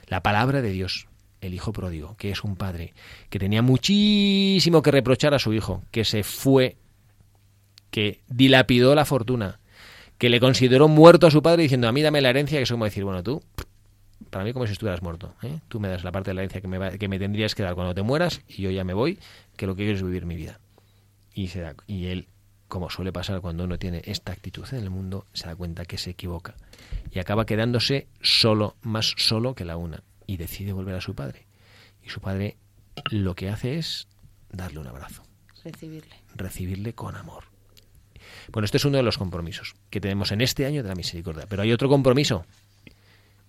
La 0.07 0.23
palabra 0.23 0.63
de 0.63 0.71
Dios, 0.71 1.07
el 1.41 1.55
hijo 1.55 1.73
pródigo, 1.73 2.17
que 2.17 2.31
es 2.31 2.45
un 2.45 2.57
padre 2.57 2.95
que 3.31 3.39
tenía 3.39 3.63
muchísimo 3.63 4.83
que 4.83 4.91
reprochar 4.91 5.35
a 5.35 5.39
su 5.39 5.53
hijo, 5.53 5.83
que 5.91 6.05
se 6.05 6.23
fue, 6.23 6.77
que 7.91 8.21
dilapidó 8.29 8.95
la 8.95 9.05
fortuna, 9.05 9.61
que 10.19 10.29
le 10.29 10.41
consideró 10.41 10.89
muerto 10.89 11.27
a 11.27 11.31
su 11.31 11.43
padre 11.43 11.63
diciendo, 11.63 11.89
a 11.89 11.93
mí 11.93 12.03
dame 12.03 12.21
la 12.21 12.31
herencia, 12.31 12.59
que 12.59 12.63
es 12.63 12.71
como 12.71 12.85
decir, 12.85 13.05
bueno, 13.05 13.23
tú, 13.23 13.43
para 14.31 14.45
mí 14.45 14.53
como 14.53 14.67
si 14.67 14.73
estuvieras 14.73 15.03
muerto. 15.03 15.35
¿eh? 15.43 15.61
Tú 15.69 15.81
me 15.81 15.89
das 15.89 16.05
la 16.05 16.13
parte 16.13 16.31
de 16.31 16.35
la 16.35 16.41
herencia 16.43 16.61
que 16.61 16.69
me, 16.69 16.99
que 16.99 17.09
me 17.09 17.19
tendrías 17.19 17.55
que 17.55 17.63
dar 17.63 17.75
cuando 17.75 17.95
te 17.95 18.03
mueras 18.03 18.43
y 18.49 18.63
yo 18.63 18.71
ya 18.71 18.85
me 18.85 18.95
voy, 18.95 19.19
que 19.57 19.67
lo 19.67 19.75
que 19.75 19.85
quiero 19.85 19.97
es 19.97 20.03
vivir 20.03 20.27
mi 20.27 20.37
vida. 20.37 20.61
Y, 21.35 21.49
se 21.49 21.61
da, 21.61 21.75
y 21.87 22.07
él 22.07 22.29
como 22.69 22.91
suele 22.91 23.13
pasar 23.13 23.41
cuando 23.41 23.65
uno 23.65 23.79
tiene 23.79 24.03
esta 24.05 24.33
actitud 24.33 24.67
en 24.73 24.83
el 24.83 24.91
mundo, 24.91 25.27
se 25.33 25.47
da 25.47 25.57
cuenta 25.57 25.85
que 25.85 25.99
se 25.99 26.11
equivoca 26.11 26.55
y 27.11 27.19
acaba 27.19 27.47
quedándose 27.47 28.09
solo, 28.21 28.77
más 28.83 29.15
solo 29.17 29.55
que 29.55 29.65
la 29.65 29.77
una, 29.77 30.03
y 30.27 30.37
decide 30.37 30.73
volver 30.73 30.97
a 30.97 31.01
su 31.01 31.15
padre. 31.15 31.47
Y 32.03 32.11
su 32.11 32.21
padre 32.21 32.57
lo 33.11 33.35
que 33.35 33.49
hace 33.49 33.79
es 33.79 34.09
darle 34.51 34.81
un 34.81 34.87
abrazo. 34.87 35.23
Recibirle. 35.63 36.17
Recibirle 36.35 36.93
con 36.95 37.17
amor. 37.17 37.45
Bueno, 38.53 38.65
este 38.65 38.77
es 38.77 38.85
uno 38.85 38.97
de 38.97 39.03
los 39.03 39.19
compromisos 39.19 39.75
que 39.91 40.01
tenemos 40.01 40.33
en 40.33 40.41
este 40.41 40.67
año 40.67 40.83
de 40.83 40.89
la 40.89 40.95
misericordia. 40.95 41.47
Pero 41.49 41.63
hay 41.63 41.73
otro 41.73 41.89
compromiso, 41.89 42.45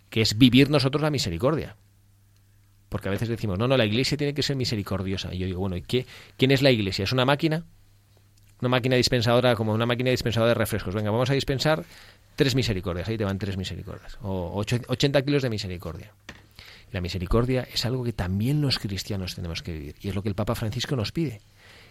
que 0.09 0.21
es 0.21 0.37
vivir 0.37 0.69
nosotros 0.69 1.01
la 1.01 1.09
misericordia. 1.09 1.75
Porque 2.89 3.09
a 3.09 3.11
veces 3.11 3.27
decimos, 3.27 3.57
no, 3.57 3.67
no, 3.67 3.77
la 3.77 3.85
iglesia 3.85 4.17
tiene 4.17 4.33
que 4.33 4.43
ser 4.43 4.55
misericordiosa. 4.55 5.33
Y 5.33 5.39
yo 5.39 5.47
digo, 5.47 5.59
bueno, 5.59 5.75
¿y 5.75 5.81
qué? 5.81 6.05
¿Quién 6.37 6.51
es 6.51 6.61
la 6.61 6.71
iglesia? 6.71 7.03
¿Es 7.03 7.11
una 7.11 7.25
máquina? 7.25 7.65
Una 8.65 8.77
máquina 8.77 8.95
dispensadora 8.95 9.55
como 9.55 9.73
una 9.73 9.85
máquina 9.85 10.11
dispensadora 10.11 10.49
de 10.49 10.55
refrescos. 10.55 10.93
Venga, 10.95 11.11
vamos 11.11 11.29
a 11.29 11.33
dispensar 11.33 11.83
tres 12.35 12.55
misericordias. 12.55 13.07
Ahí 13.07 13.17
te 13.17 13.25
van 13.25 13.37
tres 13.37 13.57
misericordias. 13.57 14.17
O 14.21 14.63
80 14.87 15.21
kilos 15.23 15.43
de 15.43 15.49
misericordia. 15.49 16.11
la 16.91 17.01
misericordia 17.01 17.67
es 17.71 17.85
algo 17.85 18.03
que 18.03 18.13
también 18.13 18.61
los 18.61 18.79
cristianos 18.79 19.35
tenemos 19.35 19.61
que 19.61 19.73
vivir. 19.73 19.95
Y 20.01 20.09
es 20.09 20.15
lo 20.15 20.23
que 20.23 20.29
el 20.29 20.35
Papa 20.35 20.55
Francisco 20.55 20.95
nos 20.95 21.11
pide. 21.11 21.41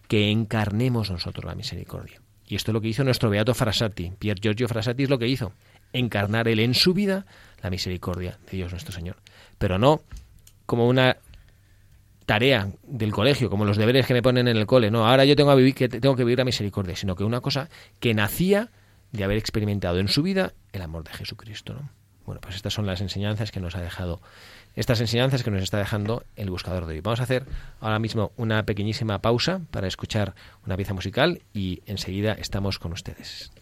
Que 0.08 0.30
encarnemos 0.30 1.10
nosotros 1.10 1.44
la 1.44 1.54
misericordia. 1.54 2.20
Y 2.46 2.56
esto 2.56 2.70
es 2.70 2.74
lo 2.74 2.80
que 2.80 2.88
hizo 2.88 3.04
nuestro 3.04 3.30
beato 3.30 3.54
Frassati. 3.54 4.12
Pier 4.18 4.38
Giorgio 4.40 4.68
Frassati 4.68 5.04
es 5.04 5.10
lo 5.10 5.18
que 5.18 5.28
hizo. 5.28 5.52
Encarnar 5.92 6.48
él 6.48 6.60
en 6.60 6.74
su 6.74 6.92
vida 6.92 7.24
la 7.62 7.70
misericordia 7.70 8.38
de 8.50 8.58
Dios 8.58 8.72
nuestro 8.72 8.92
Señor. 8.92 9.16
Pero 9.58 9.78
no 9.78 10.02
como 10.66 10.88
una 10.88 11.16
tarea 12.26 12.70
del 12.82 13.12
colegio, 13.12 13.50
como 13.50 13.64
los 13.64 13.76
deberes 13.76 14.06
que 14.06 14.14
me 14.14 14.22
ponen 14.22 14.48
en 14.48 14.56
el 14.56 14.66
cole, 14.66 14.90
no, 14.90 15.06
ahora 15.06 15.24
yo 15.24 15.36
tengo, 15.36 15.50
a 15.50 15.54
vivir, 15.54 15.74
que 15.74 15.88
tengo 15.88 16.16
que 16.16 16.24
vivir 16.24 16.38
la 16.38 16.44
misericordia, 16.44 16.96
sino 16.96 17.16
que 17.16 17.24
una 17.24 17.40
cosa 17.40 17.68
que 18.00 18.14
nacía 18.14 18.70
de 19.12 19.24
haber 19.24 19.38
experimentado 19.38 19.98
en 19.98 20.08
su 20.08 20.22
vida 20.22 20.54
el 20.72 20.82
amor 20.82 21.04
de 21.04 21.12
Jesucristo. 21.12 21.74
¿no? 21.74 21.90
Bueno, 22.26 22.40
pues 22.40 22.56
estas 22.56 22.72
son 22.72 22.86
las 22.86 23.00
enseñanzas 23.00 23.52
que 23.52 23.60
nos 23.60 23.76
ha 23.76 23.80
dejado, 23.80 24.20
estas 24.74 25.00
enseñanzas 25.00 25.42
que 25.42 25.50
nos 25.50 25.62
está 25.62 25.78
dejando 25.78 26.24
el 26.36 26.50
buscador 26.50 26.86
de 26.86 26.94
hoy. 26.94 27.00
Vamos 27.00 27.20
a 27.20 27.24
hacer 27.24 27.44
ahora 27.80 27.98
mismo 27.98 28.32
una 28.36 28.64
pequeñísima 28.64 29.20
pausa 29.20 29.60
para 29.70 29.86
escuchar 29.86 30.34
una 30.66 30.76
pieza 30.76 30.94
musical 30.94 31.42
y 31.52 31.82
enseguida 31.86 32.32
estamos 32.32 32.78
con 32.78 32.92
ustedes. 32.92 33.52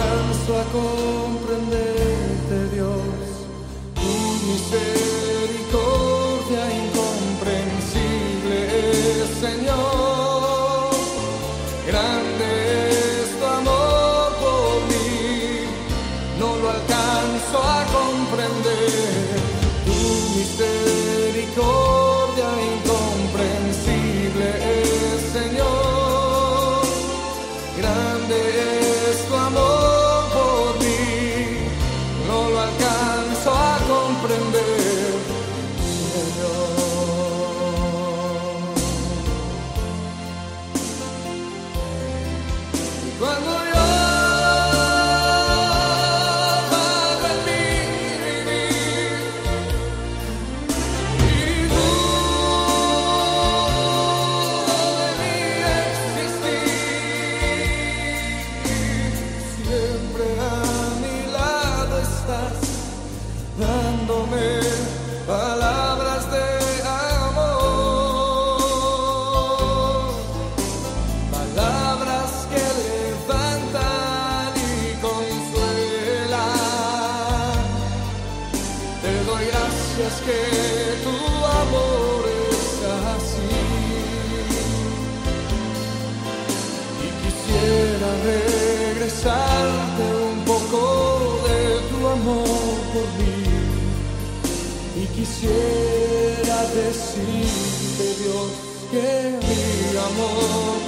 Alcanzo 0.00 0.58
a 0.58 0.64
comprenderte, 0.72 1.89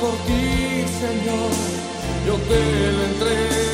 por 0.03 0.16
ti, 0.26 0.84
Señor, 1.00 1.50
yo 2.26 2.34
te 2.48 2.92
lo 2.92 3.03
entrego 3.05 3.72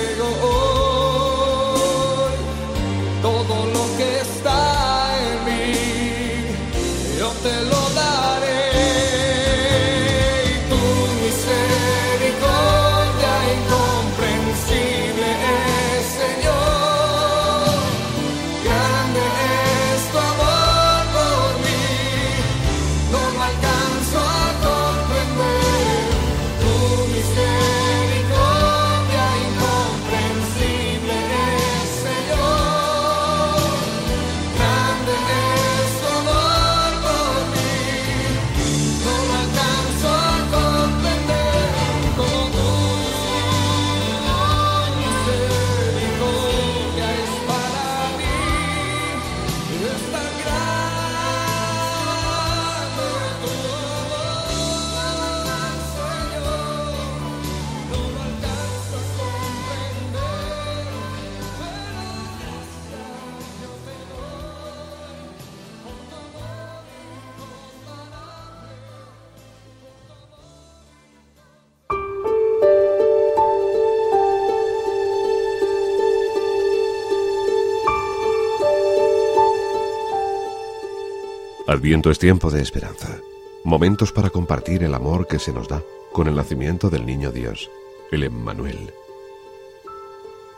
Adviento 81.89 82.11
es 82.11 82.19
tiempo 82.19 82.51
de 82.51 82.61
esperanza, 82.61 83.19
momentos 83.65 84.13
para 84.13 84.29
compartir 84.29 84.83
el 84.83 84.93
amor 84.93 85.27
que 85.27 85.39
se 85.39 85.55
nos 85.55 85.69
da 85.69 85.83
con 86.13 86.29
el 86.29 86.35
nacimiento 86.35 86.91
del 86.91 87.07
niño 87.07 87.33
Dios, 87.33 87.71
el 88.13 88.25
Emmanuel. 88.25 88.93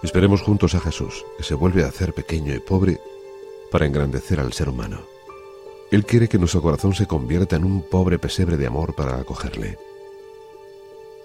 Esperemos 0.03 0.43
juntos 0.43 0.75
a 0.75 0.81
Jesús, 0.81 1.25
que 1.37 1.45
se 1.45 1.55
vuelve 1.55 1.85
a 1.85 1.87
hacer 1.87 2.15
pequeño 2.15 2.53
y 2.53 2.59
pobre 2.59 2.99
para 3.71 3.87
engrandecer 3.87 4.41
al 4.41 4.53
ser 4.53 4.71
humano. 4.71 5.03
Él 5.93 6.05
quiere 6.05 6.27
que 6.27 6.37
nuestro 6.37 6.63
corazón 6.63 6.95
se 6.95 7.07
convierta 7.07 7.55
en 7.55 7.63
un 7.63 7.83
pobre 7.89 8.19
pesebre 8.19 8.57
de 8.57 8.67
amor 8.67 8.97
para 8.97 9.21
acogerle. 9.21 9.79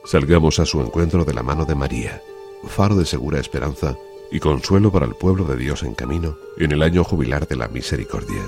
Salgamos 0.04 0.60
a 0.60 0.68
su 0.68 0.82
encuentro 0.82 1.26
de 1.26 1.34
la 1.34 1.42
mano 1.42 1.66
de 1.66 1.74
María, 1.74 2.22
faro 2.68 2.96
de 2.96 3.08
segura 3.08 3.40
esperanza 3.40 3.98
y 4.30 4.40
consuelo 4.40 4.92
para 4.92 5.08
el 5.08 5.16
pueblo 5.16 5.46
de 5.46 5.58
Dios 5.58 5.82
en 5.82 5.96
camino 5.96 6.38
en 6.60 6.74
el 6.74 6.84
año 6.84 7.04
jubilar 7.04 7.48
de 7.48 7.56
la 7.56 7.70
misericordia. 7.70 8.44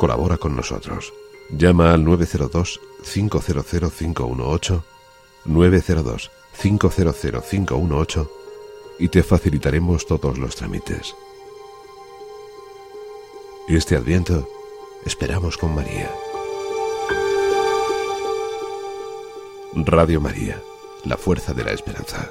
Colabora 0.00 0.38
con 0.38 0.56
nosotros. 0.56 1.12
Llama 1.50 1.92
al 1.92 2.06
902-500-518, 2.06 4.82
902-500-518 5.44 8.30
y 8.98 9.08
te 9.08 9.22
facilitaremos 9.22 10.06
todos 10.06 10.38
los 10.38 10.56
trámites. 10.56 11.14
Este 13.68 13.94
adviento 13.94 14.48
esperamos 15.04 15.58
con 15.58 15.74
María. 15.74 16.10
Radio 19.74 20.22
María, 20.22 20.62
la 21.04 21.18
fuerza 21.18 21.52
de 21.52 21.64
la 21.64 21.72
esperanza. 21.72 22.30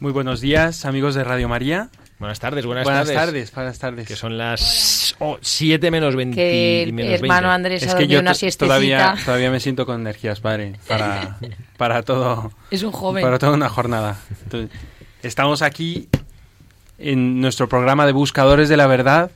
Muy 0.00 0.12
buenos 0.12 0.40
días, 0.40 0.86
amigos 0.86 1.14
de 1.14 1.24
Radio 1.24 1.46
María. 1.48 1.90
Buenas 2.18 2.40
tardes, 2.40 2.64
buenas, 2.64 2.84
Buenas 2.84 3.06
tardes. 3.08 3.16
tardes, 3.16 3.54
buenas 3.54 3.78
tardes. 3.78 4.08
Que 4.08 4.16
son 4.16 4.38
las 4.38 5.14
7 5.42 5.90
menos 5.90 6.16
20. 6.16 6.34
Que 6.34 6.82
el 6.82 6.92
menos 6.94 7.12
hermano 7.20 7.48
20. 7.48 7.54
Andrés 7.54 7.82
Es 7.82 7.94
ha 7.94 7.98
que 7.98 8.06
yo 8.08 8.20
una 8.20 8.32
todavía, 8.58 9.14
todavía 9.24 9.50
me 9.50 9.60
siento 9.60 9.84
con 9.84 10.00
energías, 10.00 10.40
padre, 10.40 10.76
para, 10.88 11.38
para 11.76 12.02
todo, 12.02 12.50
Es 12.70 12.82
un 12.82 12.92
joven. 12.92 13.22
para 13.22 13.38
toda 13.38 13.52
una 13.52 13.68
jornada. 13.68 14.18
Entonces, 14.42 14.70
estamos 15.22 15.60
aquí 15.60 16.08
en 16.98 17.40
nuestro 17.40 17.68
programa 17.68 18.06
de 18.06 18.12
Buscadores 18.12 18.70
de 18.70 18.78
la 18.78 18.86
Verdad, 18.86 19.30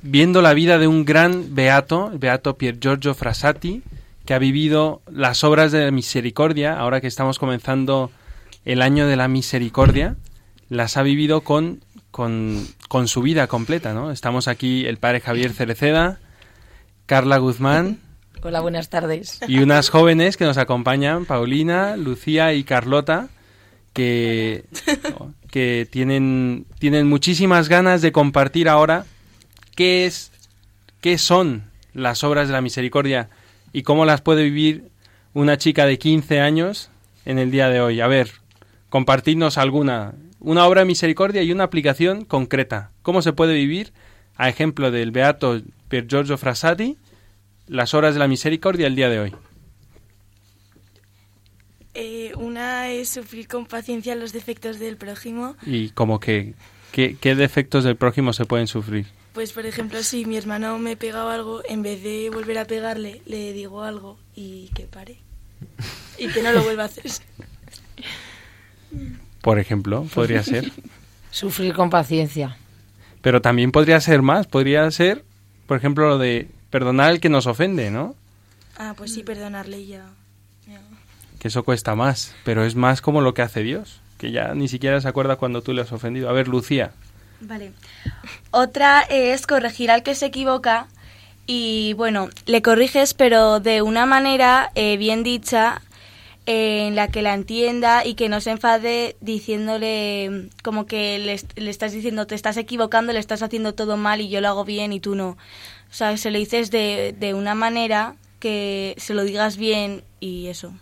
viendo 0.00 0.40
la 0.40 0.54
vida 0.54 0.78
de 0.78 0.86
un 0.86 1.04
gran 1.04 1.54
beato, 1.54 2.10
el 2.10 2.18
beato 2.18 2.56
Pier 2.56 2.78
Giorgio 2.80 3.14
Frassati, 3.14 3.82
que 4.24 4.32
ha 4.32 4.38
vivido 4.38 5.02
las 5.10 5.44
obras 5.44 5.72
de 5.72 5.84
la 5.84 5.90
misericordia, 5.90 6.78
ahora 6.78 7.02
que 7.02 7.06
estamos 7.06 7.38
comenzando 7.38 8.10
el 8.64 8.82
año 8.82 9.06
de 9.06 9.16
la 9.16 9.28
misericordia, 9.28 10.16
las 10.68 10.96
ha 10.96 11.02
vivido 11.02 11.42
con, 11.42 11.84
con, 12.10 12.66
con 12.88 13.08
su 13.08 13.22
vida 13.22 13.46
completa, 13.46 13.92
¿no? 13.92 14.10
Estamos 14.10 14.48
aquí 14.48 14.86
el 14.86 14.98
padre 14.98 15.20
Javier 15.20 15.52
Cereceda, 15.52 16.20
Carla 17.06 17.38
Guzmán. 17.38 17.98
Hola, 18.42 18.60
buenas 18.60 18.88
tardes. 18.88 19.40
Y 19.46 19.58
unas 19.58 19.88
jóvenes 19.88 20.36
que 20.36 20.44
nos 20.44 20.58
acompañan, 20.58 21.26
Paulina, 21.26 21.96
Lucía 21.96 22.54
y 22.54 22.64
Carlota, 22.64 23.28
que, 23.92 24.64
que 25.50 25.86
tienen, 25.90 26.66
tienen 26.78 27.06
muchísimas 27.06 27.68
ganas 27.68 28.02
de 28.02 28.12
compartir 28.12 28.68
ahora 28.68 29.04
qué 29.76 30.06
es, 30.06 30.32
qué 31.00 31.18
son 31.18 31.70
las 31.94 32.24
obras 32.24 32.48
de 32.48 32.52
la 32.54 32.60
misericordia 32.60 33.28
y 33.72 33.82
cómo 33.82 34.04
las 34.04 34.20
puede 34.20 34.44
vivir 34.44 34.88
una 35.34 35.58
chica 35.58 35.86
de 35.86 35.98
15 35.98 36.40
años 36.40 36.90
en 37.24 37.38
el 37.38 37.50
día 37.50 37.68
de 37.68 37.80
hoy. 37.80 38.00
A 38.00 38.06
ver, 38.06 38.41
compartirnos 38.92 39.56
alguna, 39.56 40.12
una 40.38 40.66
obra 40.66 40.82
de 40.82 40.84
misericordia 40.84 41.42
y 41.42 41.50
una 41.50 41.64
aplicación 41.64 42.26
concreta. 42.26 42.90
¿Cómo 43.00 43.22
se 43.22 43.32
puede 43.32 43.54
vivir, 43.54 43.94
a 44.36 44.50
ejemplo 44.50 44.90
del 44.90 45.12
beato 45.12 45.62
Pier 45.88 46.06
Giorgio 46.06 46.36
Frassati, 46.36 46.98
las 47.66 47.94
horas 47.94 48.12
de 48.12 48.20
la 48.20 48.28
misericordia 48.28 48.86
el 48.86 48.94
día 48.94 49.08
de 49.08 49.18
hoy? 49.18 49.34
Eh, 51.94 52.32
una 52.36 52.90
es 52.90 53.08
sufrir 53.08 53.48
con 53.48 53.64
paciencia 53.64 54.14
los 54.14 54.34
defectos 54.34 54.78
del 54.78 54.98
prójimo. 54.98 55.56
¿Y 55.64 55.88
como 55.88 56.20
que 56.20 56.52
qué, 56.92 57.16
qué 57.18 57.34
defectos 57.34 57.84
del 57.84 57.96
prójimo 57.96 58.34
se 58.34 58.44
pueden 58.44 58.66
sufrir? 58.66 59.06
Pues, 59.32 59.54
por 59.54 59.64
ejemplo, 59.64 60.02
si 60.02 60.26
mi 60.26 60.36
hermano 60.36 60.78
me 60.78 60.98
pegaba 60.98 61.32
algo, 61.32 61.62
en 61.66 61.82
vez 61.82 62.02
de 62.02 62.28
volver 62.28 62.58
a 62.58 62.66
pegarle, 62.66 63.22
le 63.24 63.54
digo 63.54 63.84
algo 63.84 64.18
y 64.36 64.68
que 64.74 64.82
pare. 64.82 65.16
Y 66.18 66.28
que 66.28 66.42
no 66.42 66.52
lo 66.52 66.62
vuelva 66.62 66.82
a 66.82 66.86
hacer. 66.86 67.06
Por 69.40 69.58
ejemplo, 69.58 70.06
podría 70.14 70.42
ser. 70.44 70.70
Sufrir 71.30 71.74
con 71.74 71.90
paciencia. 71.90 72.56
Pero 73.20 73.40
también 73.40 73.72
podría 73.72 74.00
ser 74.00 74.22
más. 74.22 74.46
Podría 74.46 74.90
ser, 74.90 75.24
por 75.66 75.76
ejemplo, 75.76 76.08
lo 76.08 76.18
de 76.18 76.48
perdonar 76.70 77.10
al 77.10 77.20
que 77.20 77.28
nos 77.28 77.46
ofende, 77.46 77.90
¿no? 77.90 78.14
Ah, 78.76 78.94
pues 78.96 79.12
sí, 79.14 79.22
perdonarle 79.22 79.86
ya. 79.86 80.04
ya. 80.66 80.80
Que 81.38 81.48
eso 81.48 81.62
cuesta 81.64 81.94
más. 81.94 82.34
Pero 82.44 82.64
es 82.64 82.74
más 82.74 83.00
como 83.00 83.20
lo 83.20 83.34
que 83.34 83.42
hace 83.42 83.62
Dios. 83.62 84.00
Que 84.18 84.30
ya 84.30 84.54
ni 84.54 84.68
siquiera 84.68 85.00
se 85.00 85.08
acuerda 85.08 85.36
cuando 85.36 85.62
tú 85.62 85.72
le 85.72 85.82
has 85.82 85.92
ofendido. 85.92 86.28
A 86.28 86.32
ver, 86.32 86.48
Lucía. 86.48 86.92
Vale. 87.40 87.72
Otra 88.50 89.00
es 89.00 89.46
corregir 89.46 89.90
al 89.90 90.02
que 90.02 90.14
se 90.14 90.26
equivoca 90.26 90.86
y 91.46 91.92
bueno, 91.94 92.28
le 92.46 92.62
corriges 92.62 93.14
pero 93.14 93.58
de 93.58 93.82
una 93.82 94.06
manera 94.06 94.70
eh, 94.76 94.96
bien 94.96 95.24
dicha 95.24 95.82
en 96.46 96.96
la 96.96 97.08
que 97.08 97.22
la 97.22 97.34
entienda 97.34 98.04
y 98.04 98.14
que 98.14 98.28
no 98.28 98.40
se 98.40 98.50
enfade 98.50 99.16
diciéndole 99.20 100.48
como 100.62 100.86
que 100.86 101.18
le, 101.18 101.34
est- 101.34 101.56
le 101.58 101.70
estás 101.70 101.92
diciendo 101.92 102.26
te 102.26 102.34
estás 102.34 102.56
equivocando, 102.56 103.12
le 103.12 103.18
estás 103.20 103.42
haciendo 103.42 103.74
todo 103.74 103.96
mal 103.96 104.20
y 104.20 104.28
yo 104.28 104.40
lo 104.40 104.48
hago 104.48 104.64
bien 104.64 104.92
y 104.92 105.00
tú 105.00 105.14
no. 105.14 105.30
O 105.30 105.94
sea, 105.94 106.16
se 106.16 106.30
lo 106.30 106.38
dices 106.38 106.70
de, 106.70 107.14
de 107.18 107.34
una 107.34 107.54
manera 107.54 108.16
que 108.40 108.94
se 108.98 109.14
lo 109.14 109.22
digas 109.24 109.56
bien 109.56 110.02
y 110.20 110.48
eso. 110.48 110.72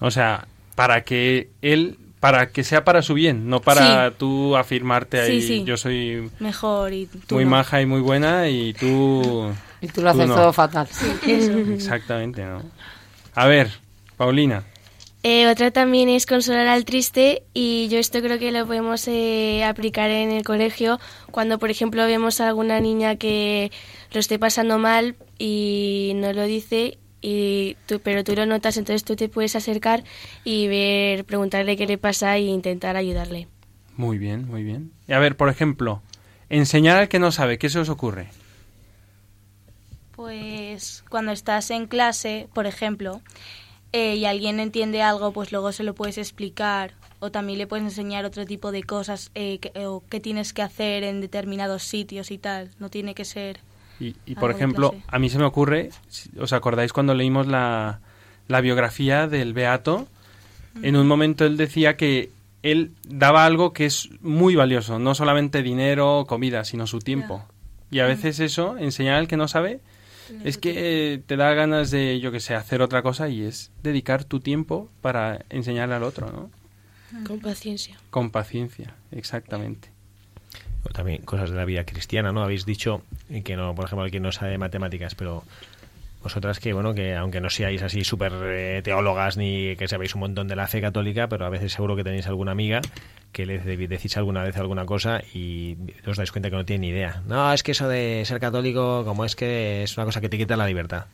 O 0.00 0.10
sea, 0.10 0.46
para 0.76 1.02
que 1.02 1.48
él, 1.62 1.98
para 2.20 2.50
que 2.50 2.62
sea 2.62 2.84
para 2.84 3.02
su 3.02 3.14
bien, 3.14 3.48
no 3.48 3.60
para 3.60 4.10
Sí. 4.10 4.14
tú 4.18 4.56
afirmarte 4.56 5.20
ahí. 5.20 5.42
sí. 5.42 5.64
Yo 5.64 5.76
soy 5.76 6.30
Mejor 6.38 6.92
y 6.92 7.06
tú 7.06 7.34
muy 7.34 7.44
no. 7.44 7.50
maja 7.50 7.80
y 7.82 7.86
muy 7.86 8.00
buena 8.00 8.48
y 8.48 8.72
tú... 8.74 9.52
Y 9.82 9.88
tú 9.88 10.00
lo 10.00 10.10
haces 10.10 10.28
no. 10.28 10.36
todo 10.36 10.52
fatal. 10.52 10.86
Exactamente, 11.26 12.44
¿no? 12.44 12.62
A 13.34 13.46
ver, 13.46 13.68
Paulina. 14.16 14.62
Eh, 15.24 15.46
otra 15.46 15.70
también 15.70 16.08
es 16.08 16.26
consolar 16.26 16.66
al 16.66 16.84
triste 16.84 17.44
y 17.54 17.88
yo 17.88 17.98
esto 17.98 18.20
creo 18.20 18.40
que 18.40 18.50
lo 18.50 18.66
podemos 18.66 19.06
eh, 19.06 19.62
aplicar 19.64 20.10
en 20.10 20.32
el 20.32 20.42
colegio 20.42 20.98
cuando, 21.30 21.60
por 21.60 21.70
ejemplo, 21.70 22.04
vemos 22.06 22.40
a 22.40 22.48
alguna 22.48 22.80
niña 22.80 23.14
que 23.14 23.70
lo 24.12 24.18
esté 24.18 24.40
pasando 24.40 24.78
mal 24.78 25.14
y 25.38 26.12
no 26.16 26.32
lo 26.32 26.42
dice, 26.42 26.98
y 27.20 27.76
tú, 27.86 28.00
pero 28.00 28.24
tú 28.24 28.34
lo 28.34 28.46
notas, 28.46 28.76
entonces 28.76 29.04
tú 29.04 29.14
te 29.14 29.28
puedes 29.28 29.54
acercar 29.54 30.02
y 30.42 30.66
ver, 30.66 31.24
preguntarle 31.24 31.76
qué 31.76 31.86
le 31.86 31.98
pasa 31.98 32.36
e 32.36 32.40
intentar 32.40 32.96
ayudarle. 32.96 33.46
Muy 33.96 34.18
bien, 34.18 34.48
muy 34.48 34.64
bien. 34.64 34.90
Y 35.06 35.12
a 35.12 35.20
ver, 35.20 35.36
por 35.36 35.48
ejemplo, 35.48 36.02
enseñar 36.48 36.98
al 36.98 37.08
que 37.08 37.20
no 37.20 37.30
sabe, 37.30 37.58
¿qué 37.58 37.68
se 37.68 37.78
os 37.78 37.88
ocurre? 37.88 38.28
Pues 40.16 41.04
cuando 41.08 41.30
estás 41.30 41.70
en 41.70 41.86
clase, 41.86 42.48
por 42.52 42.66
ejemplo, 42.66 43.22
eh, 43.92 44.16
y 44.16 44.24
alguien 44.24 44.60
entiende 44.60 45.02
algo, 45.02 45.32
pues 45.32 45.52
luego 45.52 45.72
se 45.72 45.82
lo 45.82 45.94
puedes 45.94 46.18
explicar 46.18 46.94
o 47.20 47.30
también 47.30 47.58
le 47.58 47.66
puedes 47.66 47.84
enseñar 47.84 48.24
otro 48.24 48.44
tipo 48.46 48.72
de 48.72 48.82
cosas 48.82 49.30
eh, 49.34 49.58
que, 49.58 49.86
o 49.86 50.02
qué 50.08 50.18
tienes 50.18 50.52
que 50.52 50.62
hacer 50.62 51.04
en 51.04 51.20
determinados 51.20 51.84
sitios 51.84 52.30
y 52.30 52.38
tal. 52.38 52.70
No 52.78 52.88
tiene 52.88 53.14
que 53.14 53.24
ser... 53.24 53.60
Y, 54.00 54.16
y, 54.26 54.34
por 54.34 54.50
ejemplo, 54.50 54.94
a 55.06 55.18
mí 55.20 55.28
se 55.28 55.38
me 55.38 55.44
ocurre, 55.44 55.90
¿os 56.40 56.52
acordáis 56.52 56.92
cuando 56.92 57.14
leímos 57.14 57.46
la, 57.46 58.00
la 58.48 58.60
biografía 58.60 59.28
del 59.28 59.52
Beato? 59.52 60.08
En 60.82 60.96
un 60.96 61.06
momento 61.06 61.44
él 61.44 61.56
decía 61.56 61.96
que 61.96 62.30
él 62.62 62.92
daba 63.04 63.44
algo 63.44 63.72
que 63.72 63.86
es 63.86 64.08
muy 64.20 64.56
valioso, 64.56 64.98
no 64.98 65.14
solamente 65.14 65.62
dinero 65.62 66.20
o 66.20 66.26
comida, 66.26 66.64
sino 66.64 66.86
su 66.86 66.98
tiempo. 66.98 67.44
Y 67.90 68.00
a 68.00 68.06
veces 68.06 68.40
eso, 68.40 68.78
enseñar 68.78 69.16
al 69.16 69.28
que 69.28 69.36
no 69.36 69.48
sabe, 69.48 69.80
es 70.44 70.58
que 70.58 71.14
eh, 71.14 71.18
te 71.18 71.36
da 71.36 71.52
ganas 71.54 71.90
de, 71.90 72.20
yo 72.20 72.32
que 72.32 72.40
sé, 72.40 72.54
hacer 72.54 72.82
otra 72.82 73.02
cosa 73.02 73.28
y 73.28 73.42
es 73.42 73.70
dedicar 73.82 74.24
tu 74.24 74.40
tiempo 74.40 74.88
para 75.00 75.44
enseñarle 75.50 75.94
al 75.94 76.02
otro, 76.02 76.30
¿no? 76.30 76.50
Con 77.26 77.40
paciencia. 77.40 77.98
Con 78.10 78.30
paciencia, 78.30 78.94
exactamente. 79.10 79.90
O 80.84 80.88
también 80.88 81.22
cosas 81.22 81.50
de 81.50 81.56
la 81.56 81.64
vida 81.64 81.84
cristiana, 81.84 82.32
¿no? 82.32 82.42
Habéis 82.42 82.64
dicho 82.64 83.02
que 83.44 83.56
no, 83.56 83.74
por 83.74 83.84
ejemplo, 83.84 84.04
alguien 84.04 84.22
no 84.22 84.32
sabe 84.32 84.58
matemáticas, 84.58 85.14
pero 85.14 85.44
vosotras 86.22 86.60
que, 86.60 86.72
bueno, 86.72 86.94
que 86.94 87.14
aunque 87.16 87.40
no 87.40 87.50
seáis 87.50 87.82
así 87.82 88.04
súper 88.04 88.32
eh, 88.44 88.80
teólogas 88.82 89.36
ni 89.36 89.74
que 89.76 89.88
sabéis 89.88 90.14
un 90.14 90.20
montón 90.20 90.48
de 90.48 90.56
la 90.56 90.68
fe 90.68 90.80
católica, 90.80 91.28
pero 91.28 91.44
a 91.44 91.48
veces 91.50 91.72
seguro 91.72 91.96
que 91.96 92.04
tenéis 92.04 92.26
alguna 92.26 92.52
amiga 92.52 92.80
que 93.32 93.44
le 93.46 93.58
de- 93.58 93.88
decís 93.88 94.16
alguna 94.16 94.42
vez 94.42 94.56
alguna 94.56 94.86
cosa 94.86 95.20
y 95.34 95.76
os 96.06 96.16
dais 96.16 96.30
cuenta 96.32 96.50
que 96.50 96.56
no 96.56 96.64
tiene 96.64 96.82
ni 96.82 96.88
idea. 96.88 97.22
No, 97.26 97.52
es 97.52 97.62
que 97.62 97.72
eso 97.72 97.88
de 97.88 98.22
ser 98.24 98.38
católico, 98.40 99.04
como 99.04 99.24
es 99.24 99.34
que 99.36 99.82
es 99.82 99.96
una 99.96 100.04
cosa 100.06 100.20
que 100.20 100.28
te 100.28 100.38
quita 100.38 100.56
la 100.56 100.66
libertad. 100.66 101.06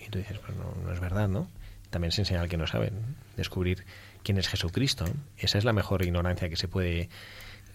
Y 0.00 0.08
tú 0.10 0.18
dices, 0.18 0.38
pues 0.38 0.56
no, 0.56 0.92
es 0.92 1.00
verdad, 1.00 1.28
¿no? 1.28 1.48
También 1.90 2.10
se 2.12 2.22
enseña 2.22 2.40
al 2.40 2.48
que 2.48 2.56
no 2.56 2.66
sabe, 2.66 2.92
descubrir 3.36 3.84
quién 4.22 4.38
es 4.38 4.48
Jesucristo. 4.48 5.04
Esa 5.38 5.58
es 5.58 5.64
la 5.64 5.72
mejor 5.72 6.02
ignorancia 6.02 6.48
que 6.48 6.56
se 6.56 6.68
puede 6.68 7.08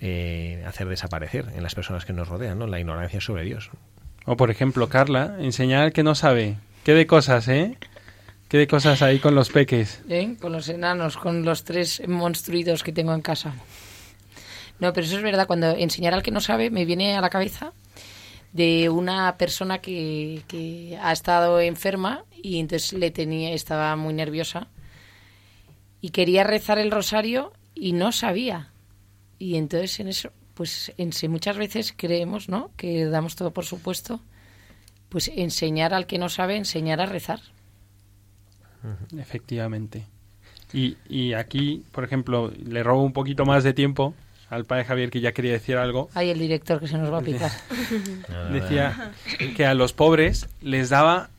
eh, 0.01 0.63
hacer 0.67 0.87
desaparecer 0.87 1.45
en 1.55 1.63
las 1.63 1.75
personas 1.75 2.05
que 2.05 2.13
nos 2.13 2.27
rodean, 2.27 2.59
¿no? 2.59 2.67
La 2.67 2.79
ignorancia 2.79 3.21
sobre 3.21 3.43
Dios. 3.43 3.69
O 4.25 4.35
por 4.37 4.49
ejemplo, 4.49 4.89
Carla, 4.89 5.37
enseñar 5.39 5.93
que 5.93 6.03
no 6.03 6.15
sabe. 6.15 6.57
¿Qué 6.83 6.93
de 6.93 7.07
cosas, 7.07 7.47
eh? 7.47 7.77
¿Qué 8.47 8.57
de 8.57 8.67
cosas 8.67 9.01
ahí 9.01 9.19
con 9.19 9.35
los 9.35 9.49
peques? 9.49 10.01
¿Eh? 10.09 10.35
Con 10.39 10.51
los 10.51 10.69
enanos, 10.69 11.17
con 11.17 11.45
los 11.45 11.63
tres 11.63 12.01
monstruidos 12.07 12.83
que 12.83 12.91
tengo 12.91 13.13
en 13.13 13.21
casa. 13.21 13.53
No, 14.79 14.93
pero 14.93 15.07
eso 15.07 15.17
es 15.17 15.23
verdad. 15.23 15.47
Cuando 15.47 15.71
enseñar 15.71 16.13
al 16.13 16.23
que 16.23 16.31
no 16.31 16.41
sabe, 16.41 16.69
me 16.69 16.85
viene 16.85 17.15
a 17.15 17.21
la 17.21 17.29
cabeza 17.29 17.73
de 18.53 18.89
una 18.89 19.37
persona 19.37 19.79
que, 19.79 20.43
que 20.47 20.97
ha 21.01 21.11
estado 21.11 21.59
enferma 21.59 22.23
y 22.41 22.59
entonces 22.59 22.93
le 22.93 23.11
tenía, 23.11 23.51
estaba 23.51 23.95
muy 23.95 24.13
nerviosa 24.13 24.67
y 26.01 26.09
quería 26.09 26.43
rezar 26.43 26.77
el 26.77 26.91
rosario 26.91 27.51
y 27.73 27.93
no 27.93 28.11
sabía. 28.11 28.71
Y 29.39 29.57
entonces 29.57 29.99
en 29.99 30.07
eso, 30.07 30.31
pues 30.55 30.91
en 30.97 31.13
sí 31.13 31.27
muchas 31.27 31.57
veces 31.57 31.93
creemos, 31.95 32.49
¿no? 32.49 32.71
Que 32.75 33.05
damos 33.05 33.35
todo 33.35 33.51
por 33.51 33.65
supuesto. 33.65 34.19
Pues 35.09 35.29
enseñar 35.35 35.93
al 35.93 36.07
que 36.07 36.17
no 36.17 36.29
sabe, 36.29 36.57
enseñar 36.57 36.99
a 36.99 37.05
rezar. 37.05 37.39
Efectivamente. 39.17 40.05
Y, 40.73 40.97
y 41.07 41.33
aquí, 41.33 41.83
por 41.91 42.03
ejemplo, 42.03 42.51
le 42.57 42.83
robo 42.83 43.03
un 43.03 43.13
poquito 43.13 43.45
más 43.45 43.63
de 43.63 43.73
tiempo 43.73 44.13
al 44.49 44.65
padre 44.65 44.85
Javier 44.85 45.09
que 45.09 45.21
ya 45.21 45.31
quería 45.31 45.51
decir 45.51 45.77
algo. 45.77 46.09
Hay 46.13 46.29
el 46.29 46.39
director 46.39 46.79
que 46.79 46.87
se 46.87 46.97
nos 46.97 47.11
va 47.11 47.19
a 47.19 47.21
picar. 47.21 47.51
Decía 48.51 49.11
que 49.55 49.65
a 49.65 49.73
los 49.73 49.93
pobres 49.93 50.49
les 50.61 50.89
daba 50.89 51.29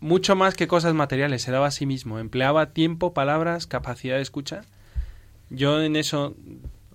mucho 0.00 0.36
más 0.36 0.54
que 0.54 0.68
cosas 0.68 0.94
materiales, 0.94 1.42
se 1.42 1.50
daba 1.50 1.66
a 1.66 1.70
sí 1.70 1.86
mismo, 1.86 2.18
empleaba 2.18 2.70
tiempo, 2.70 3.12
palabras, 3.12 3.66
capacidad 3.66 4.16
de 4.16 4.22
escucha. 4.22 4.62
Yo 5.50 5.82
en 5.82 5.96
eso, 5.96 6.36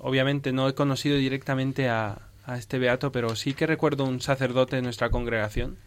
obviamente, 0.04 0.52
no 0.54 0.68
he 0.70 0.76
conocido 0.76 1.18
directamente 1.18 1.90
a, 1.90 2.20
a 2.46 2.58
este 2.58 2.78
beato, 2.78 3.12
pero 3.12 3.36
sí 3.36 3.54
que 3.54 3.66
recuerdo 3.66 4.04
un 4.04 4.22
sacerdote 4.22 4.76
de 4.76 4.82
nuestra 4.84 5.10
congregación, 5.10 5.78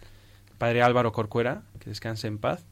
padre 0.58 0.82
Álvaro 0.82 1.12
Corcuera, 1.12 1.62
que 1.78 1.90
descanse 1.90 2.26
en 2.26 2.38
paz. 2.38 2.64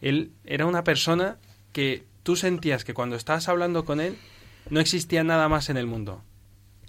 Él 0.00 0.32
era 0.44 0.66
una 0.66 0.82
persona 0.82 1.36
que 1.72 2.04
tú 2.22 2.36
sentías 2.36 2.84
que 2.84 2.94
cuando 2.94 3.16
estabas 3.16 3.48
hablando 3.48 3.84
con 3.84 4.00
él 4.00 4.16
no 4.70 4.80
existía 4.80 5.22
nada 5.24 5.48
más 5.48 5.68
en 5.70 5.76
el 5.76 5.86
mundo. 5.86 6.22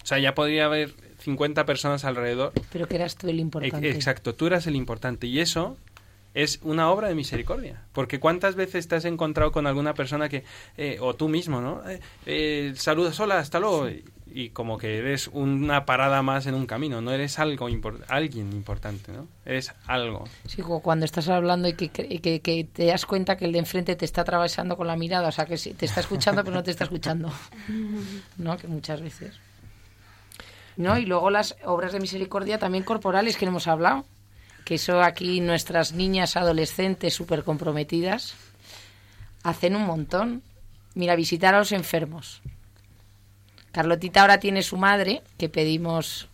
O 0.02 0.06
sea, 0.06 0.18
ya 0.20 0.34
podría 0.34 0.66
haber 0.66 0.94
50 1.20 1.66
personas 1.66 2.04
alrededor 2.04 2.52
Pero 2.72 2.88
que 2.88 2.96
eras 2.96 3.16
tú 3.16 3.30
el 3.30 3.40
importante. 3.40 3.88
Ex- 3.88 3.96
Exacto, 3.96 4.34
tú 4.36 4.48
eras 4.48 4.68
el 4.68 4.76
importante 4.76 5.28
y 5.28 5.40
eso 5.40 5.78
es 6.34 6.60
una 6.64 6.90
obra 6.90 7.08
de 7.08 7.16
misericordia. 7.16 7.82
Porque 7.92 8.20
cuántas 8.20 8.56
veces 8.56 8.88
te 8.88 8.96
has 8.96 9.06
encontrado 9.06 9.52
con 9.52 9.68
alguna 9.68 9.94
persona 9.94 10.30
que, 10.30 10.44
eh, 10.78 10.98
o 11.00 11.14
tú 11.14 11.30
mismo, 11.30 11.62
¿no? 11.62 11.88
Eh, 11.88 12.00
eh, 12.26 12.74
saludas, 12.76 13.20
hola, 13.20 13.40
hasta 13.40 13.60
luego. 13.60 13.90
Y, 13.90 14.50
como 14.50 14.80
que 14.80 14.98
eres 14.98 15.28
una 15.28 15.86
parada 15.86 16.24
más 16.24 16.48
en 16.48 16.56
un 16.56 16.66
camino, 16.66 17.02
no 17.02 17.12
eres 17.12 17.38
algo 17.38 17.68
alguien 18.08 18.52
importante, 18.52 19.12
¿no? 19.12 19.28
Eres 19.46 19.72
algo. 19.86 20.24
Sí, 20.48 20.64
como 20.64 20.82
cuando 20.82 21.06
estás 21.06 21.30
hablando 21.30 21.68
y 21.68 21.74
que, 21.74 21.90
que, 21.90 22.40
que, 22.42 22.64
te 22.64 22.86
das 22.86 23.06
cuenta 23.06 23.38
que 23.38 23.46
el 23.46 23.52
de 23.52 23.60
enfrente 23.60 23.96
te 23.96 24.06
está 24.06 24.22
atravesando 24.22 24.76
con 24.76 24.88
la 24.88 24.96
mirada, 24.96 25.28
o 25.28 25.32
sea, 25.32 25.46
que 25.46 25.56
te 25.56 25.86
está 25.86 26.00
escuchando 26.00 26.44
pero 26.44 26.56
no 26.56 26.64
te 26.64 26.72
está 26.72 26.86
escuchando. 26.86 27.32
¿No? 28.38 28.58
Que 28.58 28.68
muchas 28.68 29.02
veces. 29.02 29.36
¿No? 30.78 30.98
Y 30.98 31.06
luego 31.06 31.30
las 31.30 31.56
obras 31.64 31.92
de 31.92 32.00
misericordia 32.00 32.58
también 32.58 32.84
corporales 32.84 33.38
que 33.38 33.46
no 33.46 33.52
hemos 33.52 33.68
hablado 33.68 34.04
que 34.66 34.76
eso 34.76 35.02
aquí 35.02 35.42
nuestras 35.42 35.94
niñas 35.94 36.38
adolescentes 36.38 37.14
súper 37.14 37.44
comprometidas 37.44 38.36
hacen 39.44 39.76
un 39.76 39.84
montón. 39.84 40.42
Mira, 40.96 41.16
visitar 41.16 41.56
a 41.56 41.60
los 41.60 41.72
enfermos. 41.72 42.42
Carlotita 43.72 44.22
ahora 44.22 44.40
tiene 44.40 44.62
su 44.62 44.78
madre, 44.78 45.24
que 45.38 45.50
pedimos 45.50 46.28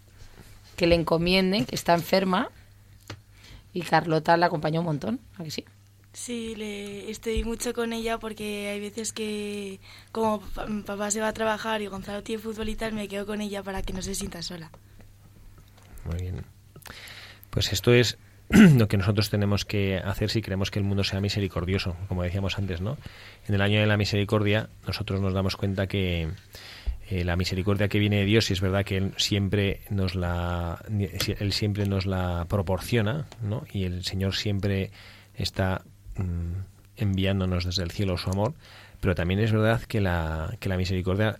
que 0.75 0.87
le 0.87 0.95
encomienden, 0.95 1.65
que 1.65 1.75
está 1.75 1.93
enferma, 1.93 2.49
y 3.73 3.81
Carlota 3.81 4.37
la 4.37 4.47
acompañó 4.47 4.81
un 4.81 4.87
montón, 4.87 5.19
¿a 5.37 5.43
que 5.43 5.51
sí? 5.51 5.65
Sí, 6.11 6.55
le 6.55 7.09
estoy 7.09 7.43
mucho 7.43 7.73
con 7.73 7.93
ella 7.93 8.17
porque 8.17 8.69
hay 8.69 8.79
veces 8.79 9.13
que 9.13 9.79
como 10.11 10.41
papá 10.85 11.11
se 11.11 11.21
va 11.21 11.29
a 11.29 11.33
trabajar 11.33 11.81
y 11.81 11.87
Gonzalo 11.87 12.23
tiene 12.23 12.41
fútbol 12.41 12.69
y 12.69 12.75
tal, 12.75 12.93
me 12.93 13.07
quedo 13.07 13.25
con 13.25 13.41
ella 13.41 13.63
para 13.63 13.83
que 13.83 13.93
no 13.93 14.01
se 14.01 14.15
sienta 14.15 14.41
sola. 14.41 14.71
Muy 16.05 16.21
bien. 16.21 16.58
Pues 17.49 17.71
esto 17.73 17.93
es 17.93 18.17
lo 18.49 18.87
que 18.87 18.97
nosotros 18.97 19.29
tenemos 19.29 19.65
que 19.65 19.97
hacer 19.97 20.29
si 20.29 20.41
queremos 20.41 20.71
que 20.71 20.79
el 20.79 20.85
mundo 20.85 21.03
sea 21.03 21.21
misericordioso, 21.21 21.95
como 22.07 22.23
decíamos 22.23 22.57
antes, 22.57 22.81
¿no? 22.81 22.97
En 23.47 23.55
el 23.55 23.61
año 23.61 23.79
de 23.79 23.85
la 23.85 23.97
misericordia 23.97 24.69
nosotros 24.87 25.21
nos 25.21 25.33
damos 25.33 25.55
cuenta 25.55 25.87
que 25.87 26.29
eh, 27.09 27.23
la 27.23 27.35
misericordia 27.35 27.87
que 27.87 27.99
viene 27.99 28.17
de 28.17 28.25
Dios, 28.25 28.49
y 28.49 28.53
es 28.53 28.61
verdad 28.61 28.85
que 28.85 28.97
él 28.97 29.13
siempre 29.17 29.81
nos 29.89 30.15
la 30.15 30.83
él 30.89 31.53
siempre 31.53 31.85
nos 31.85 32.05
la 32.05 32.45
proporciona, 32.49 33.25
¿no? 33.41 33.65
Y 33.71 33.83
el 33.83 34.03
Señor 34.03 34.35
siempre 34.35 34.91
está 35.35 35.81
mm, 36.17 36.53
enviándonos 36.97 37.65
desde 37.65 37.83
el 37.83 37.91
cielo 37.91 38.17
su 38.17 38.29
amor, 38.29 38.53
pero 38.99 39.15
también 39.15 39.39
es 39.39 39.51
verdad 39.51 39.81
que 39.81 40.01
la 40.01 40.55
que 40.59 40.69
la 40.69 40.77
misericordia 40.77 41.39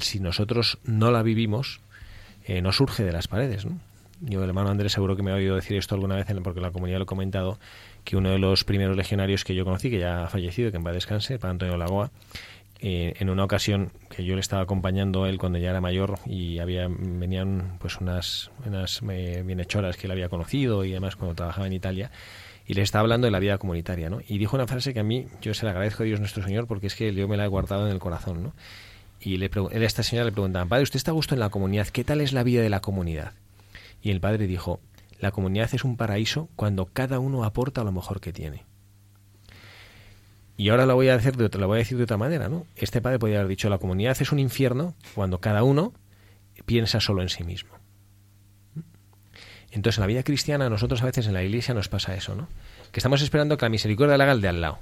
si 0.00 0.20
nosotros 0.20 0.78
no 0.84 1.10
la 1.10 1.22
vivimos 1.22 1.80
eh, 2.46 2.60
no 2.60 2.72
surge 2.72 3.02
de 3.02 3.12
las 3.12 3.28
paredes, 3.28 3.64
¿no? 3.64 3.78
Yo 4.26 4.42
el 4.42 4.48
hermano 4.48 4.70
Andrés 4.70 4.92
seguro 4.92 5.16
que 5.16 5.22
me 5.22 5.30
ha 5.30 5.34
oído 5.34 5.56
decir 5.56 5.76
esto 5.76 5.94
alguna 5.94 6.16
vez 6.16 6.26
porque 6.42 6.60
la 6.60 6.70
comunidad 6.70 6.98
lo 6.98 7.04
he 7.04 7.06
comentado 7.06 7.58
que 8.04 8.16
uno 8.16 8.30
de 8.30 8.38
los 8.38 8.64
primeros 8.64 8.96
legionarios 8.96 9.44
que 9.44 9.54
yo 9.54 9.64
conocí 9.64 9.90
que 9.90 9.98
ya 9.98 10.24
ha 10.24 10.28
fallecido 10.28 10.70
que 10.70 10.76
en 10.76 10.84
paz 10.84 10.94
descanse 10.94 11.38
para 11.38 11.50
Antonio 11.50 11.76
Lagoa 11.76 12.10
eh, 12.80 13.14
en 13.18 13.30
una 13.30 13.44
ocasión 13.44 13.92
que 14.10 14.24
yo 14.24 14.34
le 14.34 14.40
estaba 14.40 14.62
acompañando 14.62 15.24
a 15.24 15.30
él 15.30 15.38
cuando 15.38 15.58
ya 15.58 15.70
era 15.70 15.80
mayor 15.80 16.18
y 16.26 16.58
había 16.58 16.88
venían 16.88 17.76
pues 17.78 17.98
unas 17.98 18.50
eh, 19.10 19.42
bienhechoras 19.44 19.96
que 19.96 20.06
él 20.06 20.10
había 20.10 20.28
conocido 20.28 20.84
y 20.84 20.90
además 20.92 21.16
cuando 21.16 21.34
trabajaba 21.34 21.66
en 21.66 21.72
Italia 21.72 22.10
y 22.66 22.74
le 22.74 22.82
estaba 22.82 23.00
hablando 23.02 23.26
de 23.26 23.30
la 23.30 23.38
vida 23.38 23.58
comunitaria, 23.58 24.08
¿no? 24.08 24.20
Y 24.26 24.38
dijo 24.38 24.56
una 24.56 24.66
frase 24.66 24.94
que 24.94 25.00
a 25.00 25.04
mí 25.04 25.26
yo 25.42 25.52
se 25.52 25.66
la 25.66 25.72
agradezco 25.72 26.02
a 26.02 26.06
Dios 26.06 26.20
nuestro 26.20 26.42
Señor 26.42 26.66
porque 26.66 26.86
es 26.86 26.94
que 26.94 27.12
yo 27.14 27.28
me 27.28 27.36
la 27.36 27.44
he 27.44 27.48
guardado 27.48 27.86
en 27.86 27.92
el 27.92 27.98
corazón, 27.98 28.42
¿no? 28.42 28.54
Y 29.20 29.36
le 29.38 29.46
a 29.46 29.76
esta 29.78 30.02
señora 30.02 30.26
le 30.26 30.32
preguntaba, 30.32 30.66
padre, 30.66 30.82
¿usted 30.82 30.96
está 30.96 31.10
a 31.10 31.14
gusto 31.14 31.34
en 31.34 31.40
la 31.40 31.48
comunidad? 31.48 31.88
¿Qué 31.88 32.04
tal 32.04 32.20
es 32.20 32.32
la 32.32 32.42
vida 32.42 32.62
de 32.62 32.68
la 32.68 32.80
comunidad? 32.80 33.32
Y 34.04 34.10
el 34.10 34.20
padre 34.20 34.46
dijo, 34.46 34.80
la 35.18 35.32
comunidad 35.32 35.70
es 35.72 35.82
un 35.82 35.96
paraíso 35.96 36.50
cuando 36.56 36.84
cada 36.84 37.20
uno 37.20 37.42
aporta 37.42 37.82
lo 37.84 37.90
mejor 37.90 38.20
que 38.20 38.34
tiene. 38.34 38.62
Y 40.58 40.68
ahora 40.68 40.84
lo 40.84 40.94
voy 40.94 41.08
a 41.08 41.16
decir 41.16 41.38
de 41.38 41.46
otra, 41.46 41.64
voy 41.64 41.76
a 41.76 41.78
decir 41.78 41.96
de 41.96 42.04
otra 42.04 42.18
manera, 42.18 42.50
¿no? 42.50 42.66
Este 42.76 43.00
padre 43.00 43.18
podría 43.18 43.38
haber 43.38 43.48
dicho, 43.48 43.70
la 43.70 43.78
comunidad 43.78 44.14
es 44.20 44.30
un 44.30 44.38
infierno 44.38 44.94
cuando 45.14 45.40
cada 45.40 45.62
uno 45.62 45.94
piensa 46.66 47.00
solo 47.00 47.22
en 47.22 47.30
sí 47.30 47.44
mismo. 47.44 47.70
Entonces, 49.70 49.96
en 49.96 50.02
la 50.02 50.06
vida 50.06 50.22
cristiana, 50.22 50.68
nosotros 50.68 51.00
a 51.00 51.06
veces 51.06 51.26
en 51.26 51.32
la 51.32 51.42
iglesia 51.42 51.72
nos 51.72 51.88
pasa 51.88 52.14
eso, 52.14 52.34
¿no? 52.34 52.46
Que 52.92 53.00
estamos 53.00 53.22
esperando 53.22 53.56
que 53.56 53.64
la 53.64 53.70
misericordia 53.70 54.18
la 54.18 54.24
haga 54.24 54.34
el 54.34 54.42
de 54.42 54.48
al 54.48 54.60
lado. 54.60 54.78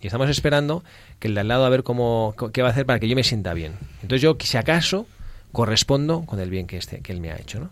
Y 0.00 0.06
estamos 0.06 0.30
esperando 0.30 0.82
que 1.18 1.28
el 1.28 1.34
de 1.34 1.40
al 1.40 1.48
lado 1.48 1.66
a 1.66 1.68
ver 1.68 1.82
cómo, 1.82 2.34
qué 2.50 2.62
va 2.62 2.68
a 2.68 2.70
hacer 2.70 2.86
para 2.86 2.98
que 2.98 3.08
yo 3.08 3.14
me 3.14 3.24
sienta 3.24 3.52
bien. 3.52 3.74
Entonces 4.00 4.22
yo, 4.22 4.38
si 4.40 4.56
acaso, 4.56 5.06
correspondo 5.52 6.24
con 6.24 6.40
el 6.40 6.48
bien 6.48 6.66
que, 6.66 6.78
este, 6.78 7.02
que 7.02 7.12
él 7.12 7.20
me 7.20 7.30
ha 7.30 7.36
hecho, 7.36 7.60
¿no? 7.60 7.70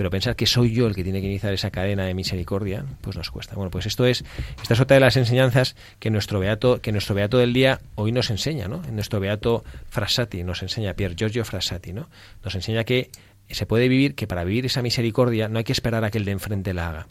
Pero 0.00 0.08
pensar 0.08 0.34
que 0.34 0.46
soy 0.46 0.72
yo 0.72 0.86
el 0.86 0.94
que 0.94 1.04
tiene 1.04 1.20
que 1.20 1.26
iniciar 1.26 1.52
esa 1.52 1.70
cadena 1.70 2.06
de 2.06 2.14
misericordia, 2.14 2.86
pues 3.02 3.18
nos 3.18 3.30
cuesta. 3.30 3.54
Bueno, 3.54 3.70
pues 3.70 3.84
esto 3.84 4.06
es, 4.06 4.24
esta 4.62 4.72
es 4.72 4.80
otra 4.80 4.94
de 4.94 5.00
las 5.00 5.18
enseñanzas 5.18 5.76
que 5.98 6.08
nuestro 6.08 6.40
beato, 6.40 6.80
que 6.80 6.90
nuestro 6.90 7.14
del 7.14 7.52
día 7.52 7.82
hoy 7.96 8.10
nos 8.10 8.30
enseña, 8.30 8.66
¿no? 8.66 8.82
En 8.88 8.94
nuestro 8.94 9.20
beato 9.20 9.62
Frassati 9.90 10.42
nos 10.42 10.62
enseña 10.62 10.94
Pier 10.94 11.16
Giorgio 11.16 11.44
Frassati, 11.44 11.92
¿no? 11.92 12.08
Nos 12.42 12.54
enseña 12.54 12.84
que 12.84 13.10
se 13.50 13.66
puede 13.66 13.88
vivir, 13.88 14.14
que 14.14 14.26
para 14.26 14.42
vivir 14.42 14.64
esa 14.64 14.80
misericordia 14.80 15.50
no 15.50 15.58
hay 15.58 15.64
que 15.64 15.72
esperar 15.72 16.02
a 16.02 16.10
que 16.10 16.16
el 16.16 16.24
de 16.24 16.30
enfrente 16.30 16.72
la 16.72 16.88
haga, 16.88 17.06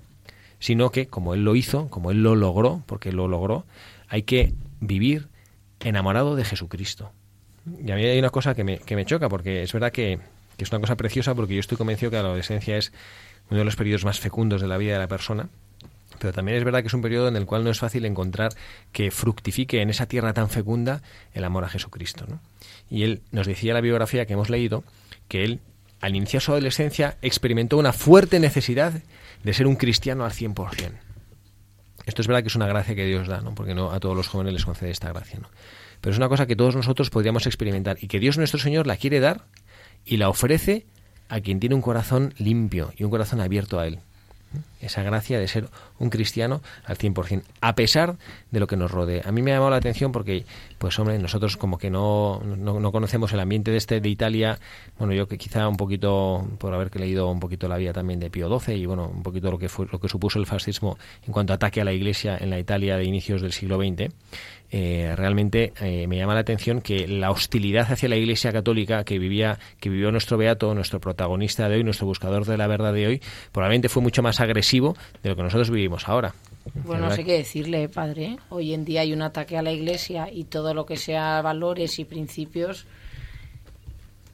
sino 0.57 0.89
que 0.89 1.05
como 1.05 1.35
él 1.35 1.45
lo 1.45 1.55
hizo, 1.55 1.89
como 1.89 2.09
él 2.09 2.23
lo 2.23 2.35
logró, 2.35 2.81
porque 2.87 3.11
lo 3.11 3.27
logró, 3.27 3.67
hay 4.07 4.23
que 4.23 4.55
vivir 4.79 5.27
enamorado 5.79 6.35
de 6.35 6.43
Jesucristo. 6.43 7.11
Y 7.85 7.91
a 7.91 7.95
mí 7.95 8.03
hay 8.03 8.17
una 8.17 8.31
cosa 8.31 8.55
que 8.55 8.63
me, 8.63 8.79
que 8.79 8.95
me 8.95 9.05
choca, 9.05 9.29
porque 9.29 9.61
es 9.61 9.71
verdad 9.71 9.91
que 9.91 10.17
que 10.59 10.65
es 10.65 10.71
una 10.71 10.81
cosa 10.81 10.97
preciosa 10.97 11.33
porque 11.33 11.53
yo 11.53 11.61
estoy 11.61 11.77
convencido 11.77 12.11
que 12.11 12.17
la 12.17 12.23
adolescencia 12.23 12.77
es 12.77 12.91
uno 13.49 13.59
de 13.59 13.65
los 13.65 13.77
periodos 13.77 14.03
más 14.03 14.19
fecundos 14.19 14.59
de 14.59 14.67
la 14.67 14.77
vida 14.77 14.93
de 14.93 14.99
la 14.99 15.07
persona. 15.07 15.47
Pero 16.19 16.33
también 16.33 16.57
es 16.57 16.65
verdad 16.65 16.81
que 16.81 16.87
es 16.87 16.93
un 16.93 17.01
periodo 17.01 17.29
en 17.29 17.37
el 17.37 17.45
cual 17.45 17.63
no 17.63 17.69
es 17.69 17.79
fácil 17.79 18.03
encontrar 18.03 18.51
que 18.91 19.09
fructifique 19.09 19.81
en 19.81 19.89
esa 19.89 20.07
tierra 20.07 20.33
tan 20.33 20.49
fecunda 20.49 21.01
el 21.33 21.45
amor 21.45 21.63
a 21.63 21.69
Jesucristo. 21.69 22.25
Y 22.89 23.03
él 23.03 23.21
nos 23.31 23.47
decía 23.47 23.73
la 23.73 23.79
biografía 23.79 24.25
que 24.25 24.33
hemos 24.33 24.49
leído 24.49 24.83
que 25.29 25.45
él, 25.45 25.61
al 26.01 26.17
iniciar 26.17 26.41
su 26.41 26.51
adolescencia, 26.51 27.15
experimentó 27.21 27.77
una 27.77 27.93
fuerte 27.93 28.37
necesidad 28.41 29.01
de 29.43 29.53
ser 29.53 29.65
un 29.65 29.77
cristiano 29.77 30.25
al 30.25 30.31
100%. 30.31 30.91
Esto 32.05 32.21
es 32.21 32.27
verdad 32.27 32.41
que 32.41 32.49
es 32.49 32.55
una 32.55 32.67
gracia 32.67 32.95
que 32.95 33.05
Dios 33.05 33.29
da, 33.29 33.39
¿no? 33.39 33.55
porque 33.55 33.75
no 33.75 33.91
a 33.91 34.01
todos 34.01 34.17
los 34.17 34.27
jóvenes 34.27 34.51
les 34.51 34.65
concede 34.65 34.89
esta 34.89 35.13
gracia. 35.13 35.39
¿no? 35.39 35.47
Pero 36.01 36.11
es 36.11 36.17
una 36.17 36.27
cosa 36.27 36.47
que 36.47 36.57
todos 36.57 36.75
nosotros 36.75 37.09
podríamos 37.09 37.45
experimentar 37.45 37.97
y 38.01 38.07
que 38.07 38.19
Dios 38.19 38.37
nuestro 38.37 38.59
Señor 38.59 38.87
la 38.87 38.97
quiere 38.97 39.21
dar 39.21 39.45
y 40.05 40.17
la 40.17 40.29
ofrece 40.29 40.85
a 41.29 41.41
quien 41.41 41.59
tiene 41.59 41.75
un 41.75 41.81
corazón 41.81 42.33
limpio 42.37 42.91
y 42.97 43.03
un 43.03 43.11
corazón 43.11 43.39
abierto 43.39 43.79
a 43.79 43.87
Él. 43.87 43.99
Esa 44.81 45.03
gracia 45.03 45.37
de 45.37 45.47
ser 45.47 45.67
un 45.99 46.09
cristiano 46.09 46.61
al 46.85 46.97
100%, 46.97 47.43
a 47.61 47.75
pesar 47.75 48.15
de 48.49 48.59
lo 48.59 48.65
que 48.65 48.77
nos 48.77 48.89
rodea. 48.89 49.21
A 49.25 49.31
mí 49.31 49.43
me 49.43 49.51
ha 49.51 49.55
llamado 49.55 49.69
la 49.69 49.77
atención 49.77 50.11
porque, 50.11 50.45
pues 50.79 50.97
hombre, 50.97 51.19
nosotros 51.19 51.55
como 51.55 51.77
que 51.77 51.91
no, 51.91 52.41
no, 52.43 52.91
conocemos 52.91 53.31
el 53.33 53.41
ambiente 53.41 53.69
de 53.69 53.77
este 53.77 53.99
de 53.99 54.09
Italia. 54.09 54.57
Bueno, 54.97 55.13
yo 55.13 55.27
que 55.27 55.37
quizá 55.37 55.67
un 55.67 55.77
poquito, 55.77 56.47
por 56.57 56.73
haber 56.73 56.95
leído 56.99 57.29
un 57.29 57.39
poquito 57.39 57.67
la 57.67 57.77
vida 57.77 57.93
también 57.93 58.19
de 58.19 58.31
Pío 58.31 58.59
XII 58.59 58.75
y 58.75 58.85
bueno, 58.87 59.11
un 59.13 59.21
poquito 59.21 59.51
lo 59.51 59.59
que 59.59 59.69
fue 59.69 59.85
lo 59.91 59.99
que 59.99 60.07
supuso 60.07 60.39
el 60.39 60.47
fascismo 60.47 60.97
en 61.27 61.33
cuanto 61.33 61.53
a 61.53 61.57
ataque 61.57 61.81
a 61.81 61.83
la 61.83 61.93
Iglesia 61.93 62.37
en 62.39 62.49
la 62.49 62.57
Italia 62.57 62.97
de 62.97 63.03
inicios 63.03 63.41
del 63.41 63.51
siglo 63.51 63.77
XX. 63.77 64.11
Eh, 64.71 65.13
realmente 65.15 65.73
eh, 65.81 66.05
me 66.05 66.17
llama 66.17 66.35
la 66.35 66.41
atención 66.41 66.81
que 66.81 67.07
la 67.07 67.31
hostilidad 67.31 67.91
hacia 67.91 68.07
la 68.07 68.17
Iglesia 68.17 68.51
Católica 68.51 69.03
que 69.03 69.17
vivía 69.17 69.57
que 69.79 69.89
vivió 69.89 70.11
nuestro 70.11 70.37
beato, 70.37 70.75
nuestro 70.75 70.99
protagonista 70.99 71.67
de 71.67 71.77
hoy, 71.77 71.83
nuestro 71.83 72.05
buscador 72.05 72.45
de 72.45 72.55
la 72.55 72.67
verdad 72.67 72.93
de 72.93 73.07
hoy, 73.07 73.21
probablemente 73.51 73.89
fue 73.89 74.03
mucho 74.03 74.21
más 74.21 74.39
agresivo 74.39 74.95
de 75.23 75.29
lo 75.29 75.35
que 75.35 75.41
nosotros 75.41 75.71
vivimos 75.71 76.07
ahora. 76.07 76.35
Bueno, 76.85 77.09
no 77.09 77.15
sé 77.15 77.23
qué 77.25 77.33
decirle, 77.33 77.89
padre. 77.89 78.37
Hoy 78.49 78.75
en 78.75 78.85
día 78.85 79.01
hay 79.01 79.11
un 79.11 79.23
ataque 79.23 79.57
a 79.57 79.63
la 79.63 79.71
Iglesia 79.71 80.29
y 80.31 80.43
todo 80.43 80.75
lo 80.75 80.85
que 80.85 80.97
sea 80.97 81.41
valores 81.41 81.97
y 81.97 82.05
principios 82.05 82.85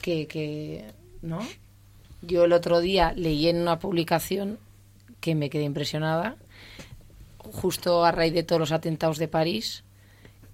que, 0.02 0.28
que 0.28 0.84
¿no? 1.22 1.40
Yo 2.22 2.44
el 2.44 2.52
otro 2.52 2.82
día 2.82 3.14
leí 3.16 3.48
en 3.48 3.62
una 3.62 3.80
publicación 3.80 4.60
que 5.22 5.34
me 5.34 5.50
quedé 5.50 5.64
impresionada, 5.64 6.36
justo 7.38 8.04
a 8.04 8.12
raíz 8.12 8.34
de 8.34 8.44
todos 8.44 8.60
los 8.60 8.72
atentados 8.74 9.18
de 9.18 9.30
París, 9.30 9.85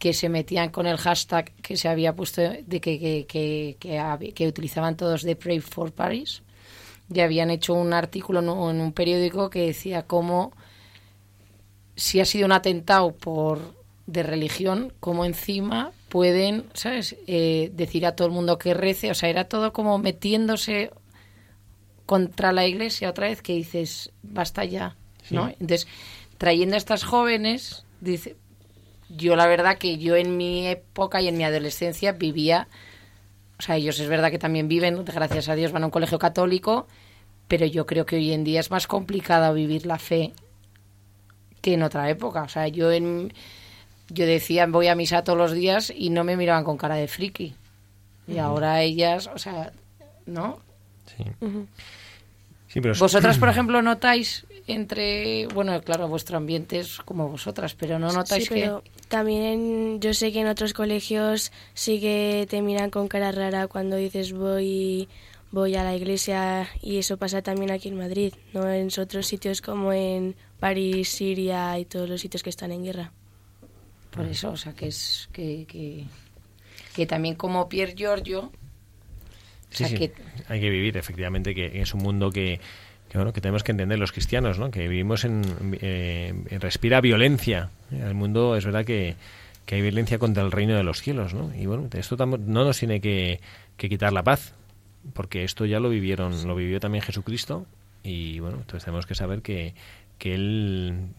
que 0.02 0.14
se 0.14 0.30
metían 0.30 0.70
con 0.70 0.88
el 0.88 0.98
hashtag 0.98 1.54
que 1.62 1.78
se 1.78 1.88
había 1.88 2.16
puesto 2.16 2.42
de 2.42 2.82
que, 2.82 3.28
que, 3.28 3.78
que, 4.34 4.48
utilizaban 4.48 4.98
todos 4.98 5.22
de 5.22 5.36
Pray 5.36 5.60
for 5.60 5.92
Paris 5.92 6.42
y 7.14 7.20
habían 7.20 7.52
hecho 7.52 7.76
un 7.76 7.94
artículo 7.94 8.40
en 8.40 8.82
un 8.82 8.94
periódico 8.94 9.52
que 9.52 9.68
decía 9.68 10.08
cómo 10.08 10.54
si 11.96 12.20
ha 12.20 12.26
sido 12.26 12.48
un 12.48 12.52
atentado 12.52 13.12
por 13.12 13.76
de 14.08 14.24
religión, 14.24 14.92
como 15.00 15.24
encima 15.24 15.92
pueden, 16.10 16.66
¿sabes?, 16.74 17.16
eh, 17.28 17.70
decir 17.76 18.08
a 18.08 18.16
todo 18.16 18.28
el 18.28 18.34
mundo 18.34 18.58
que 18.58 18.74
rece, 18.74 19.12
o 19.12 19.14
sea, 19.14 19.30
era 19.30 19.44
todo 19.44 19.72
como 19.72 20.00
metiéndose 20.00 20.90
contra 22.08 22.52
la 22.54 22.66
iglesia 22.66 23.08
otra 23.08 23.28
vez 23.28 23.44
que 23.44 23.54
dices, 23.54 24.12
basta 24.24 24.66
ya, 24.66 24.96
¿no? 25.30 25.50
Entonces, 25.50 25.88
trayendo 26.40 26.74
a 26.74 26.80
estas 26.80 27.04
jóvenes, 27.04 27.86
dice, 28.00 28.36
yo 29.18 29.36
la 29.36 29.48
verdad 29.48 29.78
que 29.78 29.98
yo 29.98 30.16
en 30.16 30.38
mi 30.38 30.68
época 30.68 31.22
y 31.22 31.28
en 31.28 31.38
mi 31.38 31.44
adolescencia 31.44 32.12
vivía, 32.14 32.68
o 33.60 33.62
sea, 33.62 33.76
ellos 33.78 34.00
es 34.00 34.08
verdad 34.08 34.32
que 34.32 34.40
también 34.40 34.68
viven, 34.68 35.04
gracias 35.06 35.50
a 35.50 35.56
Dios 35.56 35.72
van 35.72 35.84
a 35.84 35.88
un 35.88 35.92
colegio 35.92 36.18
católico, 36.20 36.88
pero 37.48 37.66
yo 37.66 37.86
creo 37.86 38.06
que 38.06 38.16
hoy 38.16 38.32
en 38.32 38.44
día 38.44 38.60
es 38.60 38.72
más 38.72 38.88
complicado 38.88 39.54
vivir 39.54 39.86
la 39.86 40.00
fe 40.00 40.32
que 41.62 41.74
en 41.76 41.84
otra 41.84 42.10
época. 42.10 42.44
O 42.44 42.50
sea, 42.50 42.68
yo 42.68 42.92
en 42.92 43.34
yo 44.10 44.26
decía 44.26 44.66
voy 44.68 44.88
a 44.88 44.96
misa 44.96 45.24
todos 45.24 45.38
los 45.38 45.52
días 45.54 45.92
y 45.96 46.10
no 46.10 46.24
me 46.24 46.36
miraban 46.38 46.64
con 46.64 46.78
cara 46.78 46.96
de 46.96 47.08
friki. 47.08 47.56
Y 48.28 48.38
ahora 48.38 48.82
ellas, 48.82 49.28
o 49.28 49.38
sea, 49.38 49.72
¿no? 50.26 50.60
Sí. 51.18 51.24
Sí, 52.68 52.80
pero 52.82 52.94
es- 52.94 53.00
Vosotras, 53.00 53.38
por 53.38 53.50
ejemplo, 53.50 53.82
notáis 53.82 54.46
entre, 54.68 55.48
bueno, 55.48 55.80
claro, 55.82 56.08
vuestro 56.08 56.38
ambiente 56.38 56.80
es 56.80 56.98
como 57.00 57.28
vosotras, 57.28 57.74
pero 57.76 58.00
no 58.00 58.12
notáis 58.14 58.44
Sí, 58.46 58.50
pero 58.54 58.84
también 59.12 60.00
yo 60.02 60.14
sé 60.14 60.32
que 60.34 60.42
en 60.42 60.48
otros 60.48 60.74
colegios 60.74 61.52
sí 61.76 62.00
que 62.00 62.48
te 62.50 62.62
miran 62.64 62.90
con 62.90 63.08
cara 63.08 63.32
rara 63.32 63.68
cuando 63.68 63.96
dices 63.98 64.34
voy 64.34 65.08
voy 65.52 65.76
a 65.76 65.84
la 65.84 65.96
iglesia 65.96 66.68
y 66.82 66.98
eso 66.98 67.18
pasa 67.18 67.42
también 67.44 67.72
aquí 67.72 67.90
en 67.90 67.98
Madrid, 67.98 68.34
no 68.54 68.70
en 68.72 68.88
otros 69.00 69.28
sitios 69.28 69.62
como 69.62 69.92
en 69.94 70.36
París, 70.60 71.10
Siria 71.10 71.78
y 71.80 71.86
todos 71.86 72.10
los 72.10 72.22
sitios 72.22 72.42
que 72.44 72.50
están 72.50 72.72
en 72.72 72.84
guerra. 72.86 73.14
por 74.10 74.26
eso, 74.28 74.52
o 74.52 74.58
sea, 74.58 74.74
que 74.74 74.88
es 74.88 75.30
que, 75.32 75.66
que, 75.68 76.08
que 76.96 77.06
también 77.06 77.36
como 77.36 77.68
Pier 77.70 77.96
Giorgio, 77.96 78.52
o 79.72 79.76
Sí, 79.76 79.86
sea, 79.86 79.88
sí, 79.88 79.96
que 79.96 80.14
hay 80.48 80.60
que 80.60 80.70
vivir, 80.70 80.98
efectivamente, 80.98 81.56
que 81.56 81.82
es 81.82 81.94
un 81.94 82.02
mundo 82.02 82.30
que, 82.32 82.60
que, 83.12 83.18
bueno, 83.18 83.34
que 83.34 83.42
tenemos 83.42 83.66
que 83.66 83.74
entender 83.74 84.00
los 84.00 84.14
cristianos, 84.14 84.58
¿no? 84.58 84.72
Que 84.72 84.88
vivimos 84.88 85.26
en... 85.26 85.42
eh, 85.82 86.34
respira 86.62 87.02
violencia. 87.02 87.70
El 87.92 88.14
mundo 88.14 88.56
es 88.56 88.64
verdad 88.64 88.86
que, 88.86 89.16
que 89.66 89.76
hay 89.76 89.82
violencia 89.82 90.18
contra 90.18 90.42
el 90.44 90.50
reino 90.50 90.78
de 90.78 90.84
los 90.84 91.02
cielos, 91.02 91.34
¿no? 91.34 91.54
Y 91.54 91.66
bueno, 91.66 91.90
esto 91.92 92.16
no 92.26 92.38
nos 92.38 92.80
tiene 92.80 93.02
que, 93.02 93.42
que 93.76 93.90
quitar 93.90 94.14
la 94.14 94.24
paz, 94.24 94.54
porque 95.12 95.44
esto 95.44 95.66
ya 95.66 95.82
lo 95.82 95.90
vivieron, 95.90 96.48
lo 96.48 96.56
vivió 96.56 96.80
también 96.80 97.04
Jesucristo 97.04 97.66
y 98.02 98.40
bueno, 98.40 98.60
entonces 98.60 98.86
tenemos 98.86 99.06
que 99.06 99.14
saber 99.14 99.42
que, 99.42 99.74
que 100.18 100.34
Él 100.34 101.10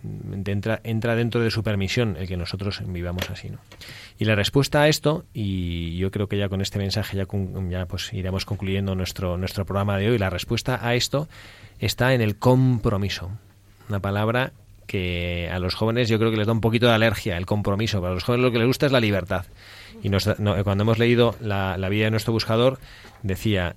entra, 0.46 0.80
entra 0.84 1.14
dentro 1.14 1.42
de 1.42 1.50
su 1.50 1.62
permisión 1.62 2.16
el 2.18 2.26
que 2.26 2.38
nosotros 2.38 2.80
vivamos 2.86 3.28
así, 3.28 3.50
¿no? 3.50 3.58
Y 4.18 4.24
la 4.24 4.34
respuesta 4.34 4.80
a 4.80 4.88
esto, 4.88 5.26
y 5.34 5.98
yo 5.98 6.10
creo 6.10 6.26
que 6.26 6.38
ya 6.38 6.48
con 6.48 6.62
este 6.62 6.78
mensaje 6.78 7.18
ya, 7.18 7.26
ya 7.68 7.84
pues 7.84 8.14
iremos 8.14 8.46
concluyendo 8.46 8.94
nuestro, 8.94 9.36
nuestro 9.36 9.66
programa 9.66 9.98
de 9.98 10.08
hoy, 10.08 10.16
la 10.16 10.30
respuesta 10.30 10.80
a 10.82 10.94
esto 10.94 11.28
está 11.86 12.14
en 12.14 12.20
el 12.20 12.36
compromiso. 12.36 13.30
Una 13.88 14.00
palabra 14.00 14.52
que 14.86 15.50
a 15.52 15.58
los 15.58 15.74
jóvenes 15.74 16.08
yo 16.08 16.18
creo 16.18 16.30
que 16.30 16.36
les 16.36 16.46
da 16.46 16.52
un 16.52 16.60
poquito 16.60 16.86
de 16.86 16.92
alergia, 16.92 17.36
el 17.36 17.46
compromiso. 17.46 18.00
Para 18.00 18.14
los 18.14 18.24
jóvenes 18.24 18.44
lo 18.44 18.52
que 18.52 18.58
les 18.58 18.66
gusta 18.66 18.86
es 18.86 18.92
la 18.92 19.00
libertad. 19.00 19.46
Y 20.02 20.08
nos 20.08 20.24
cuando 20.64 20.82
hemos 20.82 20.98
leído 20.98 21.34
la, 21.40 21.76
la 21.76 21.88
vida 21.88 22.04
de 22.04 22.10
nuestro 22.10 22.32
buscador, 22.32 22.78
decía, 23.22 23.76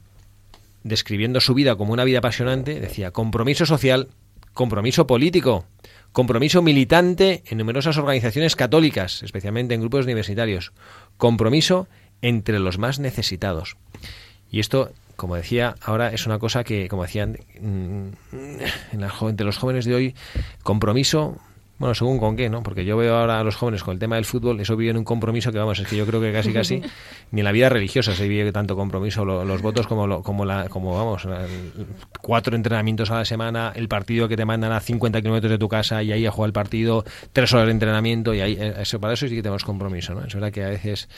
describiendo 0.84 1.41
su 1.41 1.53
vida 1.53 1.76
como 1.76 1.93
una 1.93 2.03
vida 2.03 2.20
apasionante, 2.20 2.80
decía, 2.80 3.12
compromiso 3.12 3.66
social, 3.66 4.10
compromiso 4.53 5.08
político, 5.08 5.66
compromiso 6.12 6.62
militante 6.62 7.43
en 7.47 7.58
numerosas 7.58 7.97
organizaciones 7.97 8.56
católicas, 8.56 9.24
especialmente 9.24 9.74
en 9.74 9.82
grupos 9.82 10.06
universitarios, 10.06 10.74
compromiso 11.18 11.88
entre 12.22 12.60
los 12.60 12.78
más 12.78 12.99
necesitados. 12.99 13.78
Y 14.51 14.60
esto, 14.60 14.91
como 15.16 15.36
decía, 15.36 15.76
ahora 15.82 16.09
es 16.11 16.26
una 16.26 16.39
cosa 16.39 16.63
que, 16.63 16.88
como 16.88 17.03
decían, 17.03 17.38
mm, 17.59 18.07
en 18.93 19.01
la 19.01 19.11
entre 19.30 19.45
los 19.45 19.57
jóvenes 19.57 19.86
de 19.86 19.95
hoy, 19.95 20.16
compromiso, 20.63 21.38
bueno, 21.78 21.93
según 21.93 22.20
con 22.20 22.38
qué, 22.38 22.49
¿no? 22.49 22.63
Porque 22.63 22.86
yo 22.86 22.95
veo 22.95 23.18
ahora 23.18 23.39
a 23.39 23.43
los 23.43 23.57
jóvenes 23.57 23.84
con 23.84 23.93
el 23.93 23.99
tema 23.99 24.16
del 24.16 24.24
fútbol, 24.24 24.57
eso 24.61 24.78
vive 24.78 24.91
en 24.91 24.97
un 24.97 25.03
compromiso 25.03 25.51
que, 25.51 25.57
vamos, 25.57 25.78
es 25.80 25.88
que 25.88 25.97
yo 25.97 26.05
creo 26.05 26.22
que 26.22 26.32
casi, 26.32 26.53
casi, 26.53 26.82
ni 27.32 27.41
en 27.41 27.43
la 27.45 27.51
vida 27.51 27.68
religiosa 27.68 28.16
se 28.16 28.30
vive 28.30 28.51
tanto 28.53 28.78
compromiso, 28.78 29.26
lo- 29.26 29.43
los 29.43 29.61
votos 29.61 29.86
como, 29.86 30.07
lo- 30.07 30.24
como, 30.24 30.45
la, 30.45 30.70
como 30.70 30.95
vamos, 30.95 31.28
cuatro 32.22 32.55
entrenamientos 32.55 33.11
a 33.11 33.16
la 33.18 33.26
semana, 33.26 33.74
el 33.76 33.89
partido 33.89 34.28
que 34.30 34.38
te 34.38 34.45
mandan 34.45 34.72
a 34.72 34.80
50 34.80 35.22
kilómetros 35.22 35.51
de 35.51 35.57
tu 35.57 35.68
casa 35.68 36.01
y 36.01 36.13
ahí 36.13 36.26
a 36.26 36.32
jugar 36.32 36.47
el 36.49 36.53
partido, 36.53 37.03
tres 37.34 37.51
horas 37.53 37.66
de 37.66 37.72
entrenamiento 37.74 38.34
y 38.34 38.39
ahí, 38.39 38.53
eh, 38.57 38.74
eso, 38.80 38.99
para 39.01 39.13
eso 39.13 39.28
sí 39.28 39.36
que 39.36 39.41
tenemos 39.43 39.66
compromiso, 39.66 40.13
¿no? 40.13 40.24
Es 40.26 40.34
verdad 40.34 40.51
que 40.53 40.63
a 40.63 40.70
veces 40.70 41.09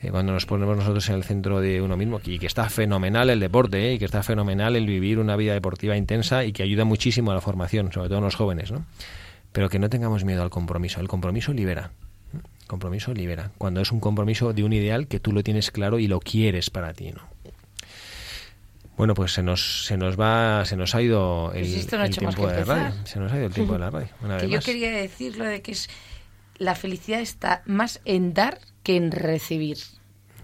eh, 0.00 0.10
cuando 0.10 0.32
nos 0.32 0.46
ponemos 0.46 0.76
nosotros 0.76 1.08
en 1.08 1.16
el 1.16 1.24
centro 1.24 1.60
de 1.60 1.82
uno 1.82 1.96
mismo, 1.96 2.20
y 2.24 2.38
que 2.38 2.46
está 2.46 2.68
fenomenal 2.70 3.30
el 3.30 3.40
deporte, 3.40 3.88
¿eh? 3.90 3.94
y 3.94 3.98
que 3.98 4.04
está 4.04 4.22
fenomenal 4.22 4.76
el 4.76 4.86
vivir 4.86 5.18
una 5.18 5.36
vida 5.36 5.54
deportiva 5.54 5.96
intensa 5.96 6.44
y 6.44 6.52
que 6.52 6.62
ayuda 6.62 6.84
muchísimo 6.84 7.30
a 7.32 7.34
la 7.34 7.40
formación, 7.40 7.92
sobre 7.92 8.08
todo 8.08 8.18
en 8.18 8.24
los 8.24 8.36
jóvenes, 8.36 8.70
¿no? 8.70 8.84
Pero 9.52 9.68
que 9.68 9.78
no 9.78 9.88
tengamos 9.88 10.24
miedo 10.24 10.42
al 10.42 10.50
compromiso. 10.50 11.00
El 11.00 11.08
compromiso 11.08 11.52
libera. 11.52 11.90
El 12.34 12.66
compromiso 12.66 13.12
libera. 13.14 13.50
Cuando 13.58 13.80
es 13.80 13.90
un 13.90 13.98
compromiso 13.98 14.52
de 14.52 14.62
un 14.62 14.72
ideal 14.72 15.08
que 15.08 15.20
tú 15.20 15.32
lo 15.32 15.42
tienes 15.42 15.70
claro 15.70 15.98
y 15.98 16.06
lo 16.06 16.20
quieres 16.20 16.70
para 16.70 16.92
ti, 16.92 17.10
¿no? 17.12 17.22
Bueno, 18.98 19.14
pues 19.14 19.32
se 19.32 19.44
nos, 19.44 19.86
se 19.86 19.96
nos 19.96 20.18
va, 20.18 20.64
se 20.64 20.76
nos 20.76 20.94
ha 20.96 21.00
ido 21.00 21.52
el, 21.54 21.62
Pues 21.72 21.92
no 21.92 22.04
el 22.04 22.16
tiempo 22.16 22.46
de 22.48 22.64
radio. 22.64 22.86
empezar. 22.86 23.06
Se 23.06 23.20
nos 23.20 23.32
ha 23.32 23.36
ido 23.36 23.46
el 23.46 23.52
tiempo 23.54 23.72
de 23.74 23.78
la 23.78 23.90
radio. 23.90 24.08
Una 24.22 24.34
vez 24.34 24.42
que 24.42 24.48
yo 24.48 24.56
más. 24.56 24.64
quería 24.64 24.90
decir 24.90 25.36
lo 25.36 25.44
de 25.44 25.62
que 25.62 25.72
es 25.72 25.88
la 26.58 26.74
felicidad 26.74 27.20
está 27.20 27.62
más 27.64 28.00
en 28.04 28.34
dar 28.34 28.58
que 28.88 28.96
en 28.96 29.12
recibir, 29.12 29.76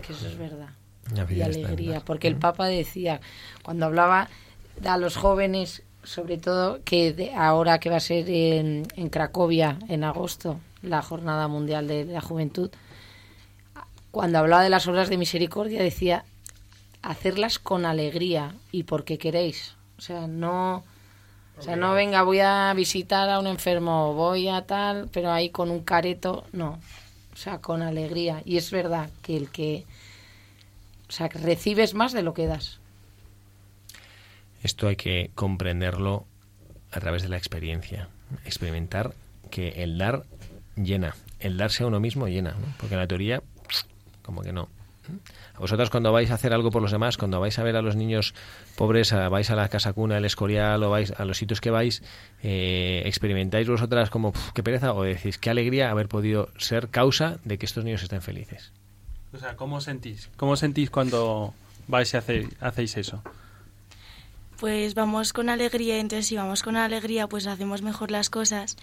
que 0.06 0.12
eso 0.12 0.28
es 0.28 0.36
verdad. 0.36 0.68
Y 1.14 1.40
alegría. 1.40 2.00
Mm. 2.00 2.02
porque 2.04 2.28
el 2.28 2.36
Papa 2.36 2.66
decía, 2.66 3.22
cuando 3.62 3.86
hablaba 3.86 4.28
a 4.86 4.98
los 4.98 5.16
jóvenes, 5.16 5.82
sobre 6.02 6.36
todo 6.36 6.80
que 6.84 7.14
de- 7.14 7.34
ahora 7.34 7.78
que 7.80 7.88
va 7.88 7.96
a 7.96 8.00
ser 8.00 8.28
en, 8.28 8.86
en 8.96 9.08
Cracovia 9.08 9.78
en 9.88 10.04
agosto, 10.04 10.60
la 10.82 11.00
Jornada 11.00 11.48
Mundial 11.48 11.88
de 11.88 12.04
la 12.04 12.20
Juventud, 12.20 12.70
cuando 14.10 14.40
hablaba 14.40 14.62
de 14.62 14.68
las 14.68 14.86
obras 14.88 15.08
de 15.08 15.16
misericordia 15.16 15.82
decía 15.82 16.26
hacerlas 17.00 17.58
con 17.58 17.86
alegría 17.86 18.54
y 18.72 18.82
porque 18.82 19.16
queréis. 19.16 19.74
O 19.96 20.02
sea, 20.02 20.26
no... 20.26 20.84
O 21.56 21.62
sea, 21.62 21.76
no 21.76 21.94
venga, 21.94 22.22
voy 22.24 22.40
a 22.40 22.74
visitar 22.74 23.30
a 23.30 23.38
un 23.38 23.46
enfermo, 23.46 24.12
voy 24.12 24.48
a 24.48 24.66
tal, 24.66 25.08
pero 25.12 25.30
ahí 25.32 25.48
con 25.50 25.70
un 25.70 25.80
careto, 25.84 26.44
no. 26.52 26.78
O 27.34 27.36
sea, 27.36 27.58
con 27.58 27.82
alegría. 27.82 28.42
Y 28.44 28.56
es 28.56 28.70
verdad 28.70 29.10
que 29.22 29.36
el 29.36 29.50
que... 29.50 29.84
O 31.08 31.12
sea, 31.12 31.28
recibes 31.28 31.94
más 31.94 32.12
de 32.12 32.22
lo 32.22 32.32
que 32.32 32.46
das. 32.46 32.80
Esto 34.62 34.88
hay 34.88 34.96
que 34.96 35.30
comprenderlo 35.34 36.26
a 36.90 37.00
través 37.00 37.22
de 37.22 37.28
la 37.28 37.36
experiencia. 37.36 38.08
Experimentar 38.44 39.12
que 39.50 39.82
el 39.82 39.98
dar 39.98 40.24
llena. 40.76 41.14
El 41.40 41.58
darse 41.58 41.82
a 41.82 41.86
uno 41.86 42.00
mismo 42.00 42.28
llena. 42.28 42.52
¿no? 42.52 42.66
Porque 42.78 42.94
en 42.94 43.00
la 43.00 43.06
teoría, 43.06 43.42
como 44.22 44.42
que 44.42 44.52
no. 44.52 44.68
A 45.54 45.58
vosotras 45.58 45.90
cuando 45.90 46.12
vais 46.12 46.30
a 46.30 46.34
hacer 46.34 46.52
algo 46.52 46.70
por 46.70 46.82
los 46.82 46.90
demás, 46.90 47.16
cuando 47.16 47.40
vais 47.40 47.58
a 47.58 47.62
ver 47.62 47.76
a 47.76 47.82
los 47.82 47.96
niños 47.96 48.34
pobres, 48.76 49.12
a- 49.12 49.28
vais 49.28 49.50
a 49.50 49.56
la 49.56 49.68
casa 49.68 49.92
cuna, 49.92 50.18
el 50.18 50.24
escorial 50.24 50.82
o 50.82 50.90
vais 50.90 51.10
a 51.12 51.24
los 51.24 51.38
sitios 51.38 51.60
que 51.60 51.70
vais, 51.70 52.02
eh, 52.42 53.02
experimentáis 53.06 53.68
vosotras 53.68 54.10
como 54.10 54.32
"Puf, 54.32 54.52
qué 54.52 54.62
pereza 54.62 54.92
o 54.94 55.02
decís 55.02 55.38
qué 55.38 55.50
alegría 55.50 55.90
haber 55.90 56.08
podido 56.08 56.48
ser 56.58 56.88
causa 56.88 57.38
de 57.44 57.58
que 57.58 57.66
estos 57.66 57.84
niños 57.84 58.02
estén 58.02 58.22
felices. 58.22 58.72
O 59.32 59.38
sea, 59.38 59.56
¿cómo 59.56 59.80
sentís? 59.80 60.30
¿Cómo 60.36 60.56
sentís 60.56 60.90
cuando 60.90 61.54
vais 61.88 62.12
y 62.14 62.16
hace- 62.16 62.48
hacéis 62.60 62.96
eso? 62.96 63.22
Pues 64.58 64.94
vamos 64.94 65.32
con 65.32 65.48
alegría, 65.48 65.98
entonces 65.98 66.26
si 66.28 66.36
vamos 66.36 66.62
con 66.62 66.76
alegría 66.76 67.26
pues 67.26 67.46
hacemos 67.46 67.82
mejor 67.82 68.10
las 68.10 68.30
cosas. 68.30 68.76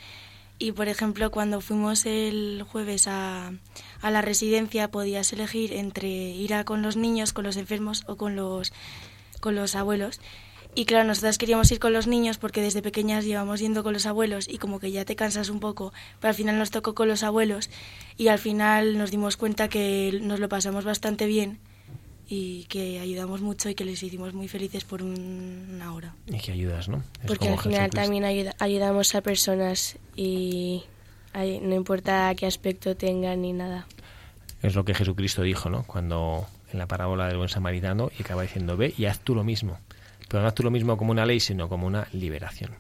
Y 0.62 0.74
por 0.74 0.88
ejemplo, 0.90 1.32
cuando 1.32 1.60
fuimos 1.60 2.06
el 2.06 2.64
jueves 2.70 3.08
a, 3.08 3.52
a 4.00 4.12
la 4.12 4.22
residencia 4.22 4.92
podías 4.92 5.34
elegir 5.34 5.74
entre 5.74 6.08
ir 6.08 6.54
a 6.54 6.66
con 6.66 6.84
los 6.84 6.98
niños, 6.98 7.34
con 7.34 7.46
los 7.46 7.58
enfermos 7.58 8.04
o 8.06 8.16
con 8.16 8.36
los, 8.36 8.72
con 9.40 9.56
los 9.56 9.74
abuelos. 9.74 10.22
Y 10.76 10.86
claro, 10.86 11.06
nosotras 11.06 11.40
queríamos 11.40 11.72
ir 11.72 11.80
con 11.80 11.94
los 11.94 12.06
niños 12.06 12.38
porque 12.38 12.62
desde 12.62 12.84
pequeñas 12.84 13.26
llevamos 13.26 13.60
yendo 13.60 13.82
con 13.82 13.94
los 13.94 14.06
abuelos 14.06 14.48
y 14.48 14.60
como 14.60 14.80
que 14.80 14.92
ya 14.92 15.04
te 15.04 15.16
cansas 15.16 15.50
un 15.50 15.60
poco, 15.60 15.94
pero 16.20 16.30
al 16.30 16.36
final 16.36 16.60
nos 16.60 16.70
tocó 16.70 16.94
con 16.94 17.08
los 17.08 17.24
abuelos 17.24 17.72
y 18.16 18.28
al 18.28 18.38
final 18.38 19.00
nos 19.00 19.10
dimos 19.10 19.38
cuenta 19.38 19.68
que 19.68 20.20
nos 20.22 20.40
lo 20.40 20.48
pasamos 20.48 20.86
bastante 20.86 21.26
bien 21.26 21.58
y 22.34 22.64
que 22.70 22.98
ayudamos 23.02 23.42
mucho 23.42 23.68
y 23.68 23.76
que 23.76 23.84
les 23.84 24.02
hicimos 24.02 24.34
muy 24.34 24.48
felices 24.48 24.86
por 24.86 25.04
un- 25.04 25.68
una 25.76 25.94
hora. 25.94 26.16
Y 26.28 26.38
que 26.40 26.54
ayudas, 26.54 26.88
¿no? 26.88 27.04
Es 27.22 27.28
Porque 27.28 27.50
al 27.50 27.60
final 27.60 27.74
Jesucristo. 27.82 28.02
también 28.02 28.24
ayuda- 28.24 28.56
ayudamos 28.60 29.14
a 29.16 29.22
personas 29.22 29.98
y 30.16 30.84
ay- 31.34 31.60
no 31.62 31.76
importa 31.76 32.34
qué 32.36 32.46
aspecto 32.46 32.96
tengan 32.96 33.42
ni 33.42 33.52
nada. 33.52 33.86
Es 34.64 34.76
lo 34.76 34.86
que 34.86 34.94
Jesucristo 34.94 35.42
dijo, 35.42 35.70
¿no? 35.70 35.84
Cuando 35.84 36.48
en 36.72 36.80
la 36.80 36.88
parábola 36.88 37.28
del 37.28 37.36
buen 37.36 37.50
samaritano 37.50 38.10
y 38.18 38.22
acaba 38.22 38.44
diciendo, 38.44 38.78
ve 38.78 38.94
y 38.98 39.06
haz 39.06 39.20
tú 39.20 39.36
lo 39.36 39.44
mismo. 39.44 39.78
Pero 40.30 40.42
no 40.42 40.48
haz 40.48 40.56
tú 40.56 40.64
lo 40.64 40.72
mismo 40.72 40.96
como 40.96 41.12
una 41.12 41.26
ley, 41.26 41.42
sino 41.42 41.68
como 41.68 41.86
una 41.86 42.08
liberación. 42.14 42.72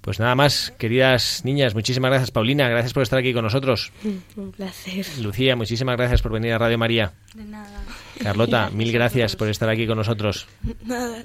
Pues 0.00 0.18
nada 0.18 0.34
más, 0.34 0.72
queridas 0.78 1.44
niñas, 1.44 1.74
muchísimas 1.74 2.10
gracias, 2.10 2.30
Paulina, 2.32 2.68
gracias 2.68 2.92
por 2.92 3.02
estar 3.04 3.18
aquí 3.20 3.32
con 3.32 3.44
nosotros. 3.44 3.92
Un 4.36 4.50
placer. 4.50 5.06
Lucía, 5.20 5.54
muchísimas 5.54 5.96
gracias 5.96 6.22
por 6.22 6.32
venir 6.32 6.52
a 6.54 6.58
Radio 6.58 6.78
María. 6.78 7.12
De 7.34 7.44
nada. 7.44 7.82
Carlota, 8.22 8.70
mil 8.72 8.92
gracias 8.92 9.36
por 9.36 9.48
estar 9.48 9.68
aquí 9.68 9.86
con 9.86 9.98
nosotros. 9.98 10.46
Nada. 10.84 11.24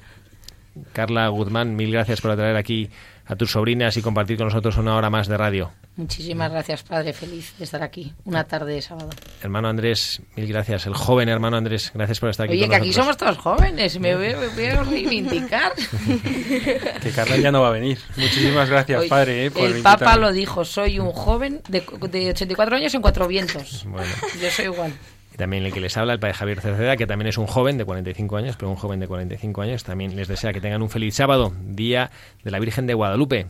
Carla 0.92 1.28
Guzmán, 1.28 1.76
mil 1.76 1.92
gracias 1.92 2.20
por 2.20 2.34
traer 2.34 2.56
aquí 2.56 2.90
a 3.26 3.36
tus 3.36 3.52
sobrinas 3.52 3.96
y 3.96 4.02
compartir 4.02 4.36
con 4.36 4.46
nosotros 4.46 4.76
una 4.76 4.96
hora 4.96 5.08
más 5.08 5.28
de 5.28 5.36
radio. 5.36 5.70
Muchísimas 5.96 6.50
gracias, 6.50 6.82
padre. 6.82 7.12
Feliz 7.12 7.54
de 7.56 7.64
estar 7.64 7.82
aquí. 7.82 8.12
Una 8.24 8.44
tarde 8.44 8.74
de 8.74 8.82
sábado. 8.82 9.10
Hermano 9.40 9.68
Andrés, 9.68 10.20
mil 10.36 10.48
gracias. 10.48 10.86
El 10.86 10.94
joven 10.94 11.28
hermano 11.28 11.56
Andrés, 11.56 11.92
gracias 11.94 12.18
por 12.18 12.30
estar 12.30 12.46
aquí. 12.46 12.54
Oye, 12.54 12.68
que 12.68 12.74
aquí 12.74 12.92
somos 12.92 13.16
todos 13.16 13.38
jóvenes. 13.38 13.98
Me 14.00 14.16
voy, 14.16 14.66
a 14.66 14.82
reivindicar. 14.82 15.72
que 17.02 17.10
Carla 17.14 17.36
ya 17.36 17.52
no 17.52 17.62
va 17.62 17.68
a 17.68 17.72
venir. 17.72 17.98
Muchísimas 18.16 18.68
gracias, 18.68 19.04
padre. 19.04 19.46
Eh, 19.46 19.52
el 19.56 19.82
Papa 19.82 20.16
lo 20.16 20.32
dijo. 20.32 20.64
Soy 20.64 20.98
un 20.98 21.12
joven 21.12 21.62
de, 21.68 21.84
de 22.10 22.30
84 22.30 22.76
años 22.76 22.94
en 22.94 23.00
cuatro 23.00 23.28
vientos. 23.28 23.84
Bueno. 23.86 24.12
Yo 24.42 24.50
soy 24.50 24.64
igual. 24.64 24.92
Y 25.34 25.36
también 25.36 25.64
el 25.64 25.72
que 25.72 25.80
les 25.80 25.96
habla, 25.96 26.12
el 26.12 26.20
padre 26.20 26.34
Javier 26.34 26.60
Cerceda, 26.60 26.96
que 26.96 27.08
también 27.08 27.26
es 27.26 27.38
un 27.38 27.48
joven 27.48 27.76
de 27.76 27.84
45 27.84 28.36
años, 28.36 28.56
pero 28.56 28.70
un 28.70 28.76
joven 28.76 29.00
de 29.00 29.08
45 29.08 29.62
años, 29.62 29.82
también 29.82 30.14
les 30.14 30.28
desea 30.28 30.52
que 30.52 30.60
tengan 30.60 30.80
un 30.80 30.90
feliz 30.90 31.16
sábado, 31.16 31.52
día 31.60 32.12
de 32.44 32.52
la 32.52 32.60
Virgen 32.60 32.86
de 32.86 32.94
Guadalupe, 32.94 33.48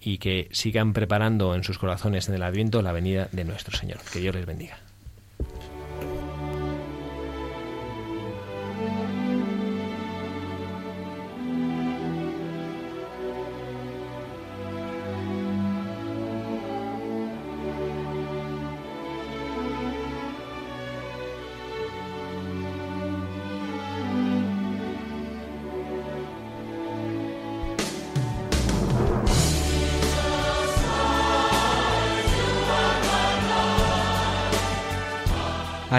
y 0.00 0.18
que 0.18 0.48
sigan 0.50 0.92
preparando 0.92 1.54
en 1.54 1.62
sus 1.62 1.78
corazones 1.78 2.28
en 2.28 2.34
el 2.34 2.42
Adviento 2.42 2.82
la 2.82 2.90
venida 2.90 3.28
de 3.30 3.44
nuestro 3.44 3.76
Señor. 3.76 3.98
Que 4.12 4.18
Dios 4.18 4.34
les 4.34 4.44
bendiga. 4.44 4.76